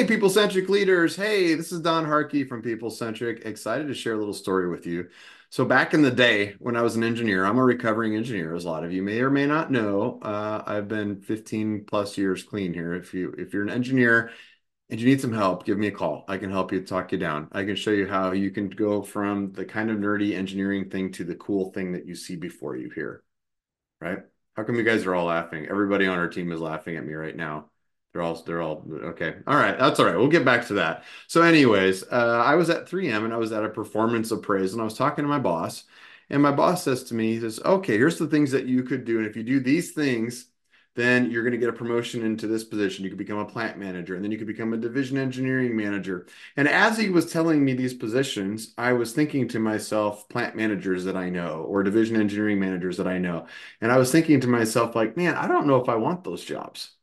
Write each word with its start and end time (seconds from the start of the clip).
Hey, 0.00 0.06
People 0.06 0.30
Centric 0.30 0.70
leaders. 0.70 1.14
Hey, 1.14 1.54
this 1.54 1.72
is 1.72 1.80
Don 1.80 2.06
Harkey 2.06 2.42
from 2.42 2.62
People 2.62 2.88
Centric. 2.88 3.44
Excited 3.44 3.86
to 3.86 3.92
share 3.92 4.14
a 4.14 4.16
little 4.16 4.32
story 4.32 4.66
with 4.66 4.86
you. 4.86 5.10
So, 5.50 5.66
back 5.66 5.92
in 5.92 6.00
the 6.00 6.10
day 6.10 6.54
when 6.58 6.74
I 6.74 6.80
was 6.80 6.96
an 6.96 7.04
engineer, 7.04 7.44
I'm 7.44 7.58
a 7.58 7.62
recovering 7.62 8.16
engineer, 8.16 8.54
as 8.54 8.64
a 8.64 8.70
lot 8.70 8.82
of 8.82 8.94
you 8.94 9.02
may 9.02 9.20
or 9.20 9.28
may 9.28 9.44
not 9.44 9.70
know. 9.70 10.18
Uh, 10.22 10.62
I've 10.66 10.88
been 10.88 11.20
15 11.20 11.84
plus 11.84 12.16
years 12.16 12.42
clean 12.42 12.72
here. 12.72 12.94
If 12.94 13.12
you 13.12 13.34
if 13.36 13.52
you're 13.52 13.62
an 13.62 13.68
engineer 13.68 14.30
and 14.88 14.98
you 14.98 15.06
need 15.06 15.20
some 15.20 15.34
help, 15.34 15.66
give 15.66 15.76
me 15.76 15.88
a 15.88 15.92
call. 15.92 16.24
I 16.28 16.38
can 16.38 16.50
help 16.50 16.72
you 16.72 16.80
talk 16.80 17.12
you 17.12 17.18
down. 17.18 17.48
I 17.52 17.64
can 17.64 17.76
show 17.76 17.90
you 17.90 18.08
how 18.08 18.32
you 18.32 18.50
can 18.50 18.70
go 18.70 19.02
from 19.02 19.52
the 19.52 19.66
kind 19.66 19.90
of 19.90 19.98
nerdy 19.98 20.34
engineering 20.34 20.88
thing 20.88 21.12
to 21.12 21.24
the 21.24 21.34
cool 21.34 21.72
thing 21.72 21.92
that 21.92 22.06
you 22.06 22.14
see 22.14 22.36
before 22.36 22.74
you 22.74 22.88
here. 22.88 23.22
Right? 24.00 24.20
How 24.56 24.64
come 24.64 24.76
you 24.76 24.82
guys 24.82 25.04
are 25.04 25.14
all 25.14 25.26
laughing? 25.26 25.66
Everybody 25.66 26.06
on 26.06 26.18
our 26.18 26.28
team 26.28 26.52
is 26.52 26.60
laughing 26.60 26.96
at 26.96 27.04
me 27.04 27.12
right 27.12 27.36
now. 27.36 27.66
They're 28.12 28.22
all 28.22 28.42
they're 28.42 28.62
all 28.62 28.84
okay. 28.90 29.36
All 29.46 29.56
right, 29.56 29.78
that's 29.78 30.00
all 30.00 30.06
right. 30.06 30.16
We'll 30.16 30.28
get 30.28 30.44
back 30.44 30.66
to 30.66 30.74
that. 30.74 31.04
So, 31.28 31.42
anyways, 31.42 32.02
uh, 32.10 32.42
I 32.44 32.56
was 32.56 32.68
at 32.68 32.88
3M 32.88 33.24
and 33.24 33.32
I 33.32 33.36
was 33.36 33.52
at 33.52 33.64
a 33.64 33.68
performance 33.68 34.32
appraisal 34.32 34.76
and 34.76 34.82
I 34.82 34.84
was 34.84 34.94
talking 34.98 35.24
to 35.24 35.28
my 35.28 35.38
boss, 35.38 35.84
and 36.28 36.42
my 36.42 36.50
boss 36.50 36.82
says 36.82 37.04
to 37.04 37.14
me, 37.14 37.34
he 37.34 37.40
says, 37.40 37.60
"Okay, 37.64 37.96
here's 37.96 38.18
the 38.18 38.26
things 38.26 38.50
that 38.50 38.66
you 38.66 38.82
could 38.82 39.04
do, 39.04 39.18
and 39.18 39.26
if 39.26 39.36
you 39.36 39.44
do 39.44 39.60
these 39.60 39.92
things, 39.92 40.46
then 40.96 41.30
you're 41.30 41.44
going 41.44 41.52
to 41.52 41.58
get 41.58 41.68
a 41.68 41.72
promotion 41.72 42.24
into 42.24 42.48
this 42.48 42.64
position. 42.64 43.04
You 43.04 43.10
could 43.10 43.18
become 43.18 43.38
a 43.38 43.44
plant 43.44 43.78
manager, 43.78 44.16
and 44.16 44.24
then 44.24 44.32
you 44.32 44.38
could 44.38 44.46
become 44.48 44.72
a 44.72 44.76
division 44.76 45.16
engineering 45.16 45.76
manager." 45.76 46.26
And 46.56 46.66
as 46.68 46.98
he 46.98 47.10
was 47.10 47.30
telling 47.32 47.64
me 47.64 47.74
these 47.74 47.94
positions, 47.94 48.74
I 48.76 48.92
was 48.94 49.12
thinking 49.12 49.46
to 49.48 49.60
myself, 49.60 50.28
plant 50.28 50.56
managers 50.56 51.04
that 51.04 51.16
I 51.16 51.30
know 51.30 51.62
or 51.68 51.82
division 51.84 52.16
engineering 52.16 52.58
managers 52.58 52.96
that 52.96 53.06
I 53.06 53.18
know, 53.18 53.46
and 53.80 53.92
I 53.92 53.98
was 53.98 54.10
thinking 54.10 54.40
to 54.40 54.48
myself, 54.48 54.96
like, 54.96 55.16
man, 55.16 55.36
I 55.36 55.46
don't 55.48 55.66
know 55.68 55.80
if 55.80 55.88
I 55.88 55.94
want 55.96 56.24
those 56.24 56.44
jobs. 56.44 56.96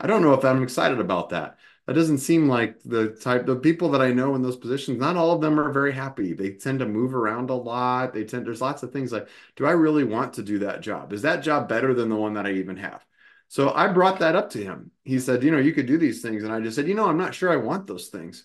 I 0.00 0.06
don't 0.06 0.22
know 0.22 0.34
if 0.34 0.44
I'm 0.44 0.62
excited 0.62 1.00
about 1.00 1.30
that. 1.30 1.58
That 1.86 1.94
doesn't 1.94 2.18
seem 2.18 2.48
like 2.48 2.82
the 2.84 3.10
type 3.10 3.46
the 3.46 3.56
people 3.56 3.90
that 3.90 4.02
I 4.02 4.12
know 4.12 4.34
in 4.34 4.42
those 4.42 4.56
positions, 4.56 4.98
not 4.98 5.16
all 5.16 5.30
of 5.30 5.40
them 5.40 5.58
are 5.60 5.70
very 5.70 5.92
happy. 5.92 6.32
They 6.32 6.50
tend 6.50 6.80
to 6.80 6.86
move 6.86 7.14
around 7.14 7.48
a 7.50 7.54
lot. 7.54 8.12
They 8.12 8.24
tend 8.24 8.44
there's 8.44 8.60
lots 8.60 8.82
of 8.82 8.92
things 8.92 9.12
like, 9.12 9.28
do 9.54 9.66
I 9.66 9.70
really 9.70 10.02
want 10.04 10.34
to 10.34 10.42
do 10.42 10.58
that 10.60 10.80
job? 10.80 11.12
Is 11.12 11.22
that 11.22 11.44
job 11.44 11.68
better 11.68 11.94
than 11.94 12.08
the 12.08 12.16
one 12.16 12.34
that 12.34 12.46
I 12.46 12.52
even 12.52 12.76
have? 12.78 13.04
So 13.48 13.72
I 13.72 13.86
brought 13.88 14.18
that 14.18 14.34
up 14.34 14.50
to 14.50 14.62
him. 14.62 14.90
He 15.04 15.20
said, 15.20 15.44
you 15.44 15.52
know, 15.52 15.58
you 15.58 15.72
could 15.72 15.86
do 15.86 15.96
these 15.98 16.22
things. 16.22 16.42
And 16.42 16.52
I 16.52 16.60
just 16.60 16.74
said, 16.74 16.88
you 16.88 16.94
know, 16.94 17.08
I'm 17.08 17.18
not 17.18 17.34
sure 17.34 17.52
I 17.52 17.56
want 17.56 17.86
those 17.86 18.08
things. 18.08 18.44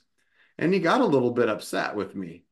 And 0.59 0.71
he 0.71 0.79
got 0.79 1.01
a 1.01 1.05
little 1.05 1.31
bit 1.31 1.49
upset 1.49 1.95
with 1.95 2.15
me 2.15 2.43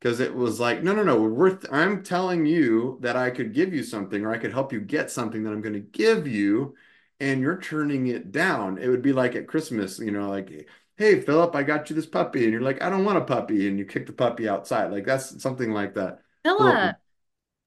because 0.00 0.18
it 0.18 0.34
was 0.34 0.58
like, 0.58 0.82
no, 0.82 0.92
no, 0.92 1.04
no, 1.04 1.22
we're 1.22 1.60
I'm 1.70 2.02
telling 2.02 2.44
you 2.46 2.98
that 3.02 3.14
I 3.16 3.30
could 3.30 3.54
give 3.54 3.72
you 3.72 3.84
something 3.84 4.24
or 4.24 4.32
I 4.32 4.38
could 4.38 4.52
help 4.52 4.72
you 4.72 4.80
get 4.80 5.12
something 5.12 5.44
that 5.44 5.52
I'm 5.52 5.62
going 5.62 5.74
to 5.74 5.80
give 5.80 6.26
you 6.26 6.74
and 7.22 7.40
you're 7.40 7.60
turning 7.60 8.08
it 8.08 8.32
down. 8.32 8.78
It 8.78 8.88
would 8.88 9.00
be 9.00 9.12
like 9.12 9.36
at 9.36 9.46
Christmas, 9.46 10.00
you 10.00 10.10
know, 10.10 10.28
like, 10.28 10.68
hey, 10.96 11.20
Philip, 11.20 11.54
I 11.54 11.62
got 11.62 11.88
you 11.88 11.94
this 11.94 12.04
puppy. 12.04 12.42
And 12.42 12.52
you're 12.52 12.62
like, 12.62 12.82
I 12.82 12.90
don't 12.90 13.04
want 13.04 13.16
a 13.16 13.22
puppy. 13.22 13.68
And 13.68 13.78
you 13.78 13.84
kick 13.84 14.06
the 14.06 14.12
puppy 14.12 14.48
outside. 14.48 14.90
Like 14.90 15.06
that's 15.06 15.40
something 15.40 15.72
like 15.72 15.94
that. 15.94 16.18
Philip. 16.42 16.96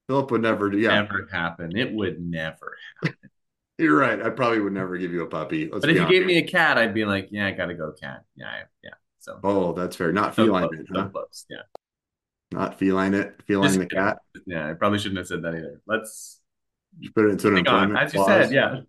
Philip 0.08 0.30
would 0.30 0.42
never 0.42 0.68
do. 0.68 0.78
Yeah. 0.78 1.00
Never 1.00 1.26
happen. 1.32 1.74
It 1.74 1.92
would 1.92 2.20
never 2.20 2.76
happen. 3.02 3.16
You're 3.78 3.98
right. 3.98 4.20
I 4.22 4.28
probably 4.28 4.60
would 4.60 4.74
never 4.74 4.98
give 4.98 5.12
you 5.12 5.22
a 5.22 5.26
puppy. 5.26 5.70
Let's 5.70 5.80
but 5.80 5.90
if 5.90 5.96
you 5.96 6.08
gave 6.08 6.26
me 6.26 6.38
a 6.38 6.46
cat, 6.46 6.76
I'd 6.76 6.94
be 6.94 7.06
like, 7.06 7.28
yeah, 7.30 7.46
I 7.46 7.52
gotta 7.52 7.74
go 7.74 7.92
cat. 7.92 8.24
Yeah, 8.34 8.62
yeah. 8.84 8.90
So. 9.18 9.38
Oh, 9.42 9.72
that's 9.72 9.96
fair. 9.96 10.12
Not 10.12 10.34
so 10.34 10.46
feline 10.46 10.68
close, 10.68 10.80
it. 10.80 10.86
Huh? 10.90 11.04
So 11.04 11.08
close. 11.08 11.46
Yeah. 11.50 11.62
Not 12.52 12.78
feline 12.78 13.14
it. 13.14 13.40
Feline 13.46 13.68
Just, 13.68 13.78
the 13.80 13.86
cat. 13.86 14.18
Yeah, 14.46 14.70
I 14.70 14.74
probably 14.74 14.98
shouldn't 14.98 15.18
have 15.18 15.26
said 15.26 15.42
that 15.42 15.54
either. 15.54 15.80
Let's. 15.86 16.40
You 16.98 17.10
put 17.10 17.26
it 17.26 17.30
into 17.32 17.48
an 17.48 17.58
employment. 17.58 17.98
As 17.98 18.14
you 18.14 18.24
said, 18.24 18.50
yeah. 18.50 18.80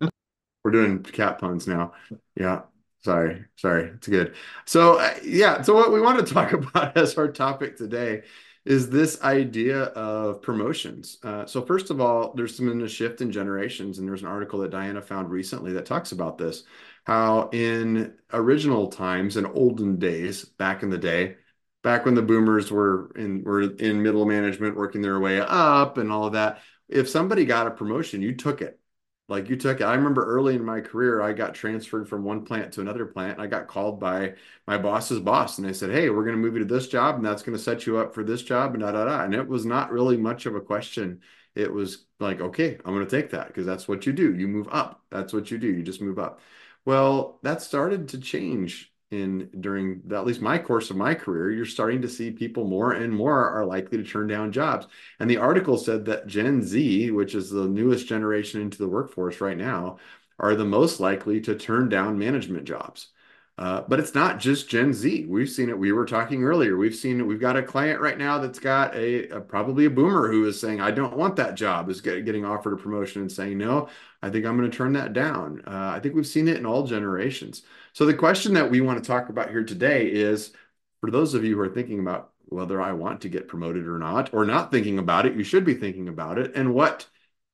We're 0.64 0.70
doing 0.72 1.02
cat 1.02 1.38
puns 1.38 1.66
now. 1.66 1.92
Yeah. 2.36 2.62
Sorry. 3.04 3.44
Sorry. 3.56 3.84
It's 3.94 4.08
good. 4.08 4.34
So, 4.66 4.98
uh, 4.98 5.14
yeah. 5.24 5.62
So, 5.62 5.74
what 5.74 5.92
we 5.92 6.00
want 6.00 6.24
to 6.26 6.34
talk 6.34 6.52
about 6.54 6.96
as 6.96 7.16
our 7.16 7.28
topic 7.28 7.76
today 7.76 8.22
is 8.64 8.90
this 8.90 9.22
idea 9.22 9.84
of 9.84 10.42
promotions. 10.42 11.18
Uh, 11.22 11.46
so, 11.46 11.62
first 11.62 11.90
of 11.90 12.00
all, 12.00 12.34
there's 12.34 12.58
been 12.58 12.82
a 12.82 12.88
shift 12.88 13.20
in 13.20 13.30
generations, 13.30 13.98
and 13.98 14.06
there's 14.06 14.22
an 14.22 14.28
article 14.28 14.58
that 14.60 14.70
Diana 14.70 15.00
found 15.00 15.30
recently 15.30 15.72
that 15.74 15.86
talks 15.86 16.12
about 16.12 16.38
this. 16.38 16.64
How 17.04 17.48
in 17.52 18.14
original 18.32 18.88
times, 18.88 19.36
in 19.36 19.46
olden 19.46 19.98
days, 19.98 20.44
back 20.44 20.82
in 20.82 20.90
the 20.90 20.98
day, 20.98 21.36
back 21.82 22.04
when 22.04 22.14
the 22.14 22.22
boomers 22.22 22.70
were 22.70 23.10
in 23.16 23.44
were 23.44 23.62
in 23.62 24.02
middle 24.02 24.26
management, 24.26 24.76
working 24.76 25.02
their 25.02 25.20
way 25.20 25.40
up, 25.40 25.98
and 25.98 26.10
all 26.12 26.26
of 26.26 26.32
that, 26.34 26.60
if 26.88 27.08
somebody 27.08 27.44
got 27.44 27.68
a 27.68 27.70
promotion, 27.70 28.20
you 28.22 28.34
took 28.34 28.60
it 28.60 28.78
like 29.28 29.48
you 29.48 29.56
took 29.56 29.80
it. 29.80 29.84
I 29.84 29.94
remember 29.94 30.24
early 30.24 30.54
in 30.54 30.64
my 30.64 30.80
career, 30.80 31.20
I 31.20 31.32
got 31.32 31.54
transferred 31.54 32.08
from 32.08 32.24
one 32.24 32.44
plant 32.44 32.72
to 32.74 32.80
another 32.80 33.06
plant. 33.06 33.38
I 33.40 33.46
got 33.46 33.68
called 33.68 34.00
by 34.00 34.34
my 34.66 34.78
boss's 34.78 35.20
boss, 35.20 35.58
and 35.58 35.66
they 35.68 35.72
said, 35.72 35.90
"Hey, 35.90 36.08
we're 36.10 36.24
going 36.24 36.36
to 36.36 36.42
move 36.42 36.54
you 36.54 36.60
to 36.60 36.74
this 36.74 36.88
job, 36.88 37.16
and 37.16 37.24
that's 37.24 37.42
going 37.42 37.56
to 37.56 37.62
set 37.62 37.86
you 37.86 37.98
up 37.98 38.14
for 38.14 38.24
this 38.24 38.42
job." 38.42 38.74
And 38.74 38.82
da 38.82 38.92
da 38.92 39.04
da. 39.04 39.24
And 39.24 39.34
it 39.34 39.46
was 39.46 39.66
not 39.66 39.92
really 39.92 40.16
much 40.16 40.46
of 40.46 40.54
a 40.54 40.60
question. 40.60 41.20
It 41.54 41.72
was 41.72 42.06
like, 42.20 42.40
"Okay, 42.40 42.78
I'm 42.84 42.94
going 42.94 43.06
to 43.06 43.16
take 43.16 43.30
that 43.30 43.48
because 43.48 43.66
that's 43.66 43.86
what 43.88 44.06
you 44.06 44.12
do. 44.12 44.34
You 44.34 44.48
move 44.48 44.68
up. 44.70 45.04
That's 45.10 45.32
what 45.32 45.50
you 45.50 45.58
do. 45.58 45.68
You 45.68 45.82
just 45.82 46.00
move 46.02 46.18
up." 46.18 46.40
Well, 46.84 47.38
that 47.42 47.60
started 47.62 48.08
to 48.10 48.18
change 48.20 48.92
in 49.10 49.48
during 49.60 50.02
the, 50.04 50.16
at 50.16 50.26
least 50.26 50.40
my 50.40 50.58
course 50.58 50.90
of 50.90 50.96
my 50.96 51.14
career, 51.14 51.50
you're 51.50 51.64
starting 51.64 52.02
to 52.02 52.08
see 52.08 52.30
people 52.30 52.64
more 52.64 52.92
and 52.92 53.12
more 53.12 53.48
are 53.48 53.64
likely 53.64 53.98
to 53.98 54.04
turn 54.04 54.26
down 54.26 54.52
jobs. 54.52 54.86
And 55.18 55.30
the 55.30 55.38
article 55.38 55.78
said 55.78 56.04
that 56.06 56.26
Gen 56.26 56.62
Z, 56.62 57.10
which 57.10 57.34
is 57.34 57.50
the 57.50 57.66
newest 57.66 58.06
generation 58.06 58.60
into 58.60 58.78
the 58.78 58.88
workforce 58.88 59.40
right 59.40 59.56
now, 59.56 59.98
are 60.38 60.54
the 60.54 60.64
most 60.64 61.00
likely 61.00 61.40
to 61.42 61.54
turn 61.54 61.88
down 61.88 62.18
management 62.18 62.64
jobs. 62.64 63.08
Uh, 63.58 63.82
but 63.88 63.98
it's 63.98 64.14
not 64.14 64.38
just 64.38 64.68
Gen 64.68 64.92
Z. 64.92 65.26
We've 65.28 65.50
seen 65.50 65.68
it. 65.68 65.76
We 65.76 65.90
were 65.90 66.06
talking 66.06 66.44
earlier. 66.44 66.76
We've 66.76 66.94
seen. 66.94 67.26
We've 67.26 67.40
got 67.40 67.56
a 67.56 67.62
client 67.62 68.00
right 68.00 68.16
now 68.16 68.38
that's 68.38 68.60
got 68.60 68.94
a, 68.94 69.28
a 69.30 69.40
probably 69.40 69.86
a 69.86 69.90
boomer 69.90 70.30
who 70.30 70.46
is 70.46 70.60
saying, 70.60 70.80
"I 70.80 70.92
don't 70.92 71.16
want 71.16 71.34
that 71.36 71.56
job." 71.56 71.90
Is 71.90 72.00
get, 72.00 72.24
getting 72.24 72.44
offered 72.44 72.74
a 72.74 72.76
promotion 72.76 73.20
and 73.20 73.32
saying, 73.32 73.58
"No, 73.58 73.88
I 74.22 74.30
think 74.30 74.46
I'm 74.46 74.56
going 74.56 74.70
to 74.70 74.76
turn 74.76 74.92
that 74.92 75.12
down." 75.12 75.62
Uh, 75.66 75.92
I 75.92 75.98
think 75.98 76.14
we've 76.14 76.24
seen 76.24 76.46
it 76.46 76.56
in 76.56 76.66
all 76.66 76.86
generations. 76.86 77.62
So 77.98 78.06
the 78.06 78.14
question 78.14 78.54
that 78.54 78.70
we 78.70 78.80
want 78.80 79.02
to 79.02 79.04
talk 79.04 79.28
about 79.28 79.50
here 79.50 79.64
today 79.64 80.06
is, 80.06 80.52
for 81.00 81.10
those 81.10 81.34
of 81.34 81.42
you 81.42 81.56
who 81.56 81.62
are 81.62 81.68
thinking 81.68 81.98
about 81.98 82.30
whether 82.44 82.80
I 82.80 82.92
want 82.92 83.22
to 83.22 83.28
get 83.28 83.48
promoted 83.48 83.88
or 83.88 83.98
not, 83.98 84.32
or 84.32 84.44
not 84.44 84.70
thinking 84.70 85.00
about 85.00 85.26
it, 85.26 85.34
you 85.34 85.42
should 85.42 85.64
be 85.64 85.74
thinking 85.74 86.06
about 86.06 86.38
it, 86.38 86.52
and 86.54 86.72
what 86.72 87.08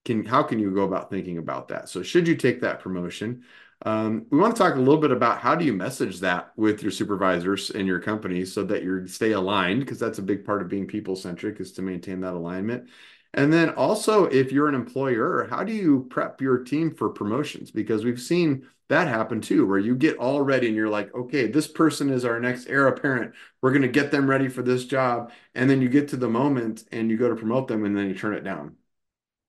can 0.05 0.23
how 0.23 0.43
can 0.43 0.59
you 0.59 0.71
go 0.71 0.83
about 0.83 1.09
thinking 1.09 1.39
about 1.39 1.69
that? 1.69 1.89
So 1.89 2.03
should 2.03 2.29
you 2.29 2.37
take 2.37 2.61
that 2.61 2.81
promotion? 2.81 3.45
Um, 3.87 4.27
we 4.29 4.39
want 4.39 4.55
to 4.55 4.63
talk 4.63 4.75
a 4.75 4.81
little 4.81 5.01
bit 5.01 5.13
about 5.13 5.39
how 5.39 5.55
do 5.55 5.65
you 5.65 5.73
message 5.73 6.21
that 6.21 6.53
with 6.59 6.83
your 6.83 6.93
supervisors 6.93 7.71
and 7.71 7.87
your 7.87 8.01
company 8.01 8.45
so 8.45 8.65
that 8.65 8.83
you 8.83 9.07
stay 9.07 9.33
aligned 9.33 9.81
because 9.81 9.99
that's 9.99 10.19
a 10.19 10.23
big 10.23 10.45
part 10.45 10.61
of 10.61 10.69
being 10.69 10.87
people 10.87 11.17
centric 11.17 11.59
is 11.59 11.73
to 11.73 11.81
maintain 11.81 12.21
that 12.21 12.35
alignment. 12.35 12.91
And 13.35 13.53
then 13.53 13.71
also, 13.71 14.27
if 14.27 14.53
you're 14.53 14.69
an 14.69 14.77
employer, 14.77 15.49
how 15.51 15.65
do 15.65 15.73
you 15.73 16.07
prep 16.09 16.41
your 16.41 16.59
team 16.59 16.95
for 16.95 17.09
promotions? 17.11 17.73
Because 17.73 18.05
we've 18.05 18.21
seen 18.21 18.67
that 18.89 19.09
happen 19.09 19.41
too, 19.41 19.67
where 19.67 19.79
you 19.79 19.97
get 19.97 20.19
all 20.19 20.43
ready 20.43 20.69
and 20.69 20.77
you're 20.77 20.89
like, 20.89 21.13
okay, 21.15 21.49
this 21.49 21.67
person 21.67 22.11
is 22.11 22.25
our 22.25 22.39
next 22.39 22.69
heir 22.69 22.87
apparent. 22.87 23.35
We're 23.61 23.73
going 23.73 23.83
to 23.83 23.89
get 23.89 24.13
them 24.13 24.31
ready 24.31 24.49
for 24.49 24.63
this 24.63 24.85
job. 24.85 25.33
And 25.55 25.69
then 25.69 25.83
you 25.83 25.89
get 25.89 26.09
to 26.09 26.17
the 26.17 26.29
moment 26.29 26.85
and 26.93 27.11
you 27.11 27.17
go 27.17 27.29
to 27.29 27.35
promote 27.35 27.67
them 27.67 27.85
and 27.85 27.97
then 27.97 28.09
you 28.09 28.15
turn 28.15 28.35
it 28.35 28.45
down. 28.45 28.77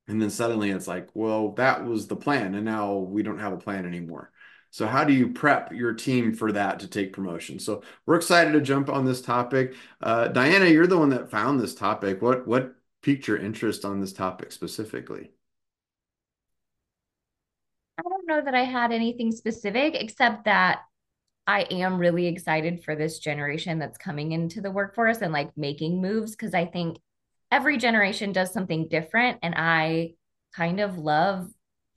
And 0.08 0.22
then 0.22 0.30
suddenly 0.30 0.72
it's 0.72 0.88
like, 0.88 1.10
well, 1.14 1.52
that 1.54 1.86
was 1.86 2.08
the 2.08 2.16
plan. 2.16 2.56
And 2.56 2.66
now 2.66 2.96
we 2.96 3.24
don't 3.24 3.40
have 3.40 3.54
a 3.54 3.58
plan 3.58 3.86
anymore. 3.86 4.32
So, 4.72 4.88
how 4.88 5.06
do 5.06 5.14
you 5.14 5.30
prep 5.32 5.72
your 5.72 5.94
team 5.94 6.34
for 6.34 6.52
that 6.52 6.82
to 6.82 6.88
take 6.88 7.14
promotion? 7.14 7.60
So, 7.60 7.82
we're 8.06 8.18
excited 8.18 8.52
to 8.54 8.62
jump 8.62 8.90
on 8.90 9.06
this 9.06 9.22
topic. 9.22 9.74
Uh, 10.02 10.28
Diana, 10.28 10.66
you're 10.66 10.86
the 10.86 10.98
one 10.98 11.10
that 11.10 11.32
found 11.32 11.60
this 11.60 11.76
topic. 11.76 12.22
What 12.22 12.46
what 12.46 12.76
piqued 13.06 13.28
your 13.28 13.38
interest 13.38 13.86
on 13.86 14.02
this 14.02 14.14
topic 14.14 14.52
specifically? 14.52 15.30
I 18.00 18.02
don't 18.02 18.28
know 18.28 18.42
that 18.44 18.56
I 18.56 18.64
had 18.64 18.92
anything 18.92 19.32
specific 19.32 19.94
except 19.94 20.46
that 20.46 20.80
I 21.46 21.68
am 21.70 22.00
really 22.00 22.26
excited 22.26 22.84
for 22.84 22.96
this 22.96 23.20
generation 23.20 23.78
that's 23.78 24.00
coming 24.00 24.32
into 24.32 24.60
the 24.60 24.72
workforce 24.72 25.22
and 25.22 25.32
like 25.32 25.56
making 25.56 26.02
moves 26.02 26.32
because 26.32 26.56
I 26.56 26.66
think 26.66 26.98
every 27.52 27.78
generation 27.78 28.32
does 28.32 28.52
something 28.52 28.88
different 28.88 29.38
and 29.44 29.54
I 29.56 30.16
kind 30.56 30.80
of 30.80 30.98
love 30.98 31.48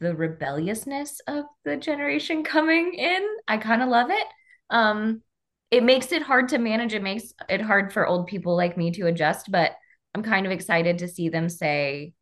the 0.00 0.14
rebelliousness 0.14 1.22
of 1.26 1.46
the 1.64 1.78
generation 1.78 2.44
coming 2.44 2.92
in. 2.92 3.26
I 3.48 3.56
kind 3.56 3.82
of 3.82 3.88
love 3.88 4.10
it. 4.10 4.26
Um, 4.68 5.22
it 5.70 5.82
makes 5.82 6.12
it 6.12 6.20
hard 6.20 6.50
to 6.50 6.58
manage. 6.58 6.92
It 6.92 7.02
makes 7.02 7.32
it 7.48 7.62
hard 7.62 7.94
for 7.94 8.06
old 8.06 8.26
people 8.26 8.54
like 8.54 8.76
me 8.76 8.90
to 8.90 9.06
adjust, 9.06 9.50
but 9.50 9.72
I'm 10.14 10.22
kind 10.22 10.46
of 10.46 10.52
excited 10.52 10.98
to 10.98 11.08
see 11.08 11.28
them 11.28 11.48
say, 11.48 12.14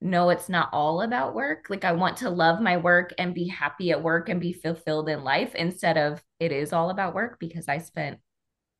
no, 0.00 0.30
it's 0.30 0.48
not 0.48 0.68
all 0.72 1.00
about 1.02 1.34
work. 1.34 1.66
Like 1.70 1.84
I 1.84 1.92
want 1.92 2.18
to 2.18 2.30
love 2.30 2.60
my 2.60 2.76
work 2.76 3.14
and 3.18 3.34
be 3.34 3.48
happy 3.48 3.90
at 3.90 4.02
work 4.02 4.28
and 4.28 4.40
be 4.40 4.52
fulfilled 4.52 5.08
in 5.08 5.24
life 5.24 5.54
instead 5.54 5.96
of 5.96 6.22
it 6.38 6.52
is 6.52 6.72
all 6.72 6.90
about 6.90 7.14
work 7.14 7.38
because 7.40 7.68
I 7.68 7.78
spent 7.78 8.18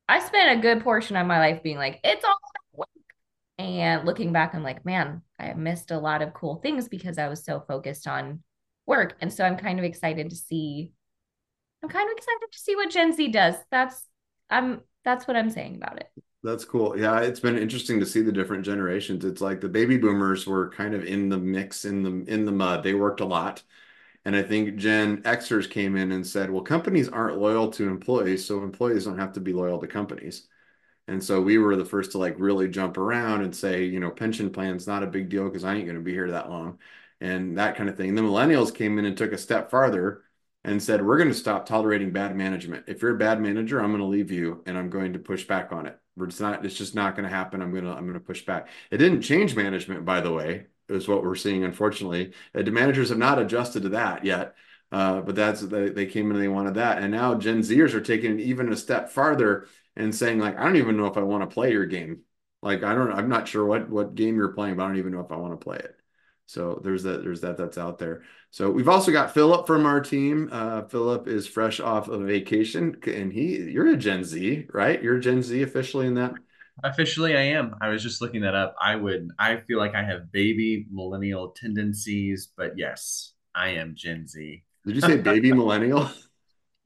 I 0.09 0.21
spent 0.21 0.59
a 0.59 0.63
good 0.63 0.83
portion 0.83 1.17
of 1.17 1.27
my 1.27 1.39
life 1.39 1.63
being 1.63 1.79
like, 1.79 2.01
it's 2.05 2.25
all 2.25 2.31
about 2.31 2.79
work. 2.79 2.89
And 3.59 4.05
looking 4.05 4.33
back, 4.33 4.55
I'm 4.55 4.63
like, 4.63 4.85
man, 4.85 5.23
I 5.39 5.55
missed 5.55 5.91
a 5.91 5.99
lot 5.99 6.21
of 6.21 6.35
cool 6.35 6.57
things 6.57 6.89
because 6.89 7.17
I 7.17 7.29
was 7.29 7.45
so 7.45 7.65
focused 7.67 8.07
on 8.07 8.43
work. 8.87 9.17
And 9.21 9.33
so 9.33 9.45
I'm 9.45 9.57
kind 9.57 9.79
of 9.79 9.85
excited 9.85 10.29
to 10.29 10.37
see, 10.37 10.93
I'm 11.83 11.89
kind 11.89 12.11
of 12.11 12.17
excited 12.17 12.53
to 12.53 12.59
see 12.59 12.77
what 12.77 12.91
Gen 12.91 13.15
Z 13.15 13.29
does. 13.29 13.55
That's 13.71 14.07
I'm 14.51 14.83
that's 15.05 15.27
what 15.27 15.37
I'm 15.37 15.51
saying 15.51 15.77
about 15.77 16.01
it. 16.01 16.11
That's 16.45 16.65
cool. 16.67 16.99
Yeah, 16.99 17.21
it's 17.23 17.41
been 17.41 17.59
interesting 17.59 17.99
to 18.01 18.07
see 18.07 18.21
the 18.21 18.31
different 18.33 18.65
generations. 18.67 19.25
It's 19.25 19.41
like 19.41 19.61
the 19.63 19.69
baby 19.69 19.97
boomers 19.97 20.47
were 20.47 20.69
kind 20.71 20.95
of 20.95 21.05
in 21.05 21.31
the 21.31 21.39
mix 21.39 21.87
in 21.87 22.03
the 22.03 22.33
in 22.33 22.45
the 22.45 22.53
mud. 22.53 22.83
They 22.85 22.95
worked 22.95 23.21
a 23.21 23.25
lot. 23.25 23.63
And 24.25 24.37
I 24.37 24.43
think 24.45 24.77
Gen 24.77 25.23
Xers 25.25 25.71
came 25.71 25.97
in 25.97 26.13
and 26.13 26.27
said, 26.27 26.51
well, 26.51 26.63
companies 26.63 27.09
aren't 27.11 27.39
loyal 27.39 27.71
to 27.73 27.89
employees, 27.89 28.47
so 28.47 28.63
employees 28.63 29.05
don't 29.07 29.19
have 29.19 29.33
to 29.35 29.41
be 29.41 29.53
loyal 29.55 29.81
to 29.81 29.87
companies. 29.89 30.49
And 31.09 31.23
so 31.25 31.41
we 31.43 31.59
were 31.59 31.77
the 31.77 31.85
first 31.87 32.13
to 32.13 32.19
like 32.19 32.37
really 32.39 32.69
jump 32.69 32.99
around 32.99 33.43
and 33.43 33.57
say, 33.57 33.85
you 33.85 34.01
know, 34.01 34.11
pension 34.11 34.51
plan's 34.53 34.87
not 34.87 35.03
a 35.05 35.09
big 35.09 35.29
deal 35.31 35.45
because 35.47 35.65
I 35.65 35.75
ain't 35.77 35.87
going 35.87 35.97
to 35.99 36.03
be 36.05 36.13
here 36.15 36.31
that 36.33 36.51
long 36.51 36.79
and 37.21 37.59
that 37.59 37.77
kind 37.77 37.89
of 37.91 37.97
thing. 37.99 38.15
The 38.15 38.23
millennials 38.23 38.75
came 38.75 38.99
in 38.99 39.07
and 39.07 39.17
took 39.19 39.33
a 39.33 39.39
step 39.39 39.71
farther 39.71 40.25
and 40.65 40.83
said, 40.83 41.05
we're 41.07 41.19
going 41.19 41.31
to 41.31 41.35
stop 41.35 41.67
tolerating 41.67 42.13
bad 42.13 42.37
management. 42.37 42.85
If 42.89 43.03
you're 43.03 43.15
a 43.17 43.19
bad 43.19 43.41
manager, 43.43 43.81
I'm 43.81 43.91
going 43.91 44.01
to 44.01 44.07
leave 44.07 44.31
you 44.33 44.63
and 44.67 44.79
I'm 44.79 44.91
going 44.91 45.15
to 45.15 45.21
push 45.21 45.45
back 45.47 45.73
on 45.73 45.87
it. 45.87 45.99
It's 46.21 46.41
not, 46.41 46.65
it's 46.65 46.77
just 46.77 46.95
not 46.95 47.17
going 47.17 47.29
to 47.29 47.35
happen. 47.35 47.61
I'm 47.61 47.73
going 47.73 47.85
to, 47.85 47.91
I'm 47.91 48.07
going 48.07 48.15
to 48.15 48.21
push 48.21 48.45
back. 48.45 48.69
It 48.91 48.99
didn't 48.99 49.23
change 49.23 49.57
management, 49.57 50.05
by 50.05 50.21
the 50.21 50.33
way, 50.33 50.67
is 50.89 51.09
what 51.09 51.23
we're 51.25 51.35
seeing, 51.35 51.65
unfortunately. 51.65 52.33
Uh, 52.55 52.63
the 52.63 52.71
managers 52.71 53.09
have 53.09 53.19
not 53.19 53.39
adjusted 53.39 53.83
to 53.83 53.89
that 53.91 54.25
yet. 54.25 54.55
Uh, 54.93 55.21
but 55.21 55.35
that's 55.35 55.61
they, 55.61 55.89
they 55.89 56.07
came 56.07 56.27
in 56.31 56.37
and 56.37 56.45
they 56.45 56.49
wanted 56.49 56.75
that. 56.75 56.99
And 57.03 57.11
now 57.11 57.35
Gen 57.35 57.61
Zers 57.61 57.95
are 57.95 58.01
taking 58.01 58.39
it 58.39 58.43
even 58.45 58.73
a 58.73 58.77
step 58.77 59.11
farther 59.11 59.67
and 59.97 60.15
saying, 60.15 60.39
like, 60.39 60.57
I 60.57 60.63
don't 60.65 60.77
even 60.77 60.97
know 60.97 61.07
if 61.07 61.17
I 61.17 61.23
want 61.23 61.43
to 61.49 61.53
play 61.53 61.73
your 61.73 61.87
game. 61.87 62.21
Like, 62.63 62.85
I 62.85 62.95
don't, 62.95 63.11
I'm 63.11 63.29
not 63.29 63.49
sure 63.49 63.65
what 63.65 63.91
what 63.91 64.15
game 64.15 64.37
you're 64.37 64.53
playing, 64.53 64.77
but 64.77 64.85
I 64.85 64.87
don't 64.89 64.99
even 64.99 65.13
know 65.13 65.21
if 65.21 65.33
I 65.33 65.37
want 65.37 65.53
to 65.53 65.65
play 65.65 65.79
it. 65.79 65.97
So 66.47 66.81
there's 66.85 67.03
that, 67.05 67.23
there's 67.23 67.41
that 67.41 67.57
that's 67.57 67.79
out 67.79 67.99
there. 67.99 68.23
So 68.51 68.71
we've 68.71 68.89
also 68.89 69.11
got 69.11 69.33
Philip 69.33 69.67
from 69.67 69.87
our 69.87 70.01
team. 70.01 70.49
Uh, 70.53 70.83
Philip 70.83 71.27
is 71.27 71.47
fresh 71.47 71.81
off 71.81 72.09
of 72.09 72.23
vacation, 72.23 72.97
and 73.07 73.33
he, 73.33 73.57
you're 73.71 73.89
a 73.89 73.97
Gen 73.97 74.25
Z, 74.25 74.67
right? 74.73 75.03
You're 75.03 75.19
Gen 75.19 75.43
Z 75.43 75.63
officially 75.63 76.07
in 76.07 76.15
that. 76.15 76.35
Officially, 76.83 77.37
I 77.37 77.41
am. 77.41 77.77
I 77.81 77.89
was 77.89 78.03
just 78.03 78.21
looking 78.21 78.43
that 78.43 78.55
up. 78.55 78.75
I 78.81 78.97
would. 78.97 79.31
I 79.39 79.59
feel 79.59 79.79
like 79.79 79.95
I 79.95 80.03
have 80.03 80.33
baby 80.33 80.87
millennial 80.91 81.51
tendencies, 81.51 82.51
but 82.57 82.77
yes, 82.77 83.33
I 83.55 83.71
am 83.71 83.95
Gen 83.95 84.27
Z. 84.27 84.63
Did 84.87 84.97
you 84.97 85.01
say 85.01 85.17
baby 85.17 85.53
millennial? 85.53 86.11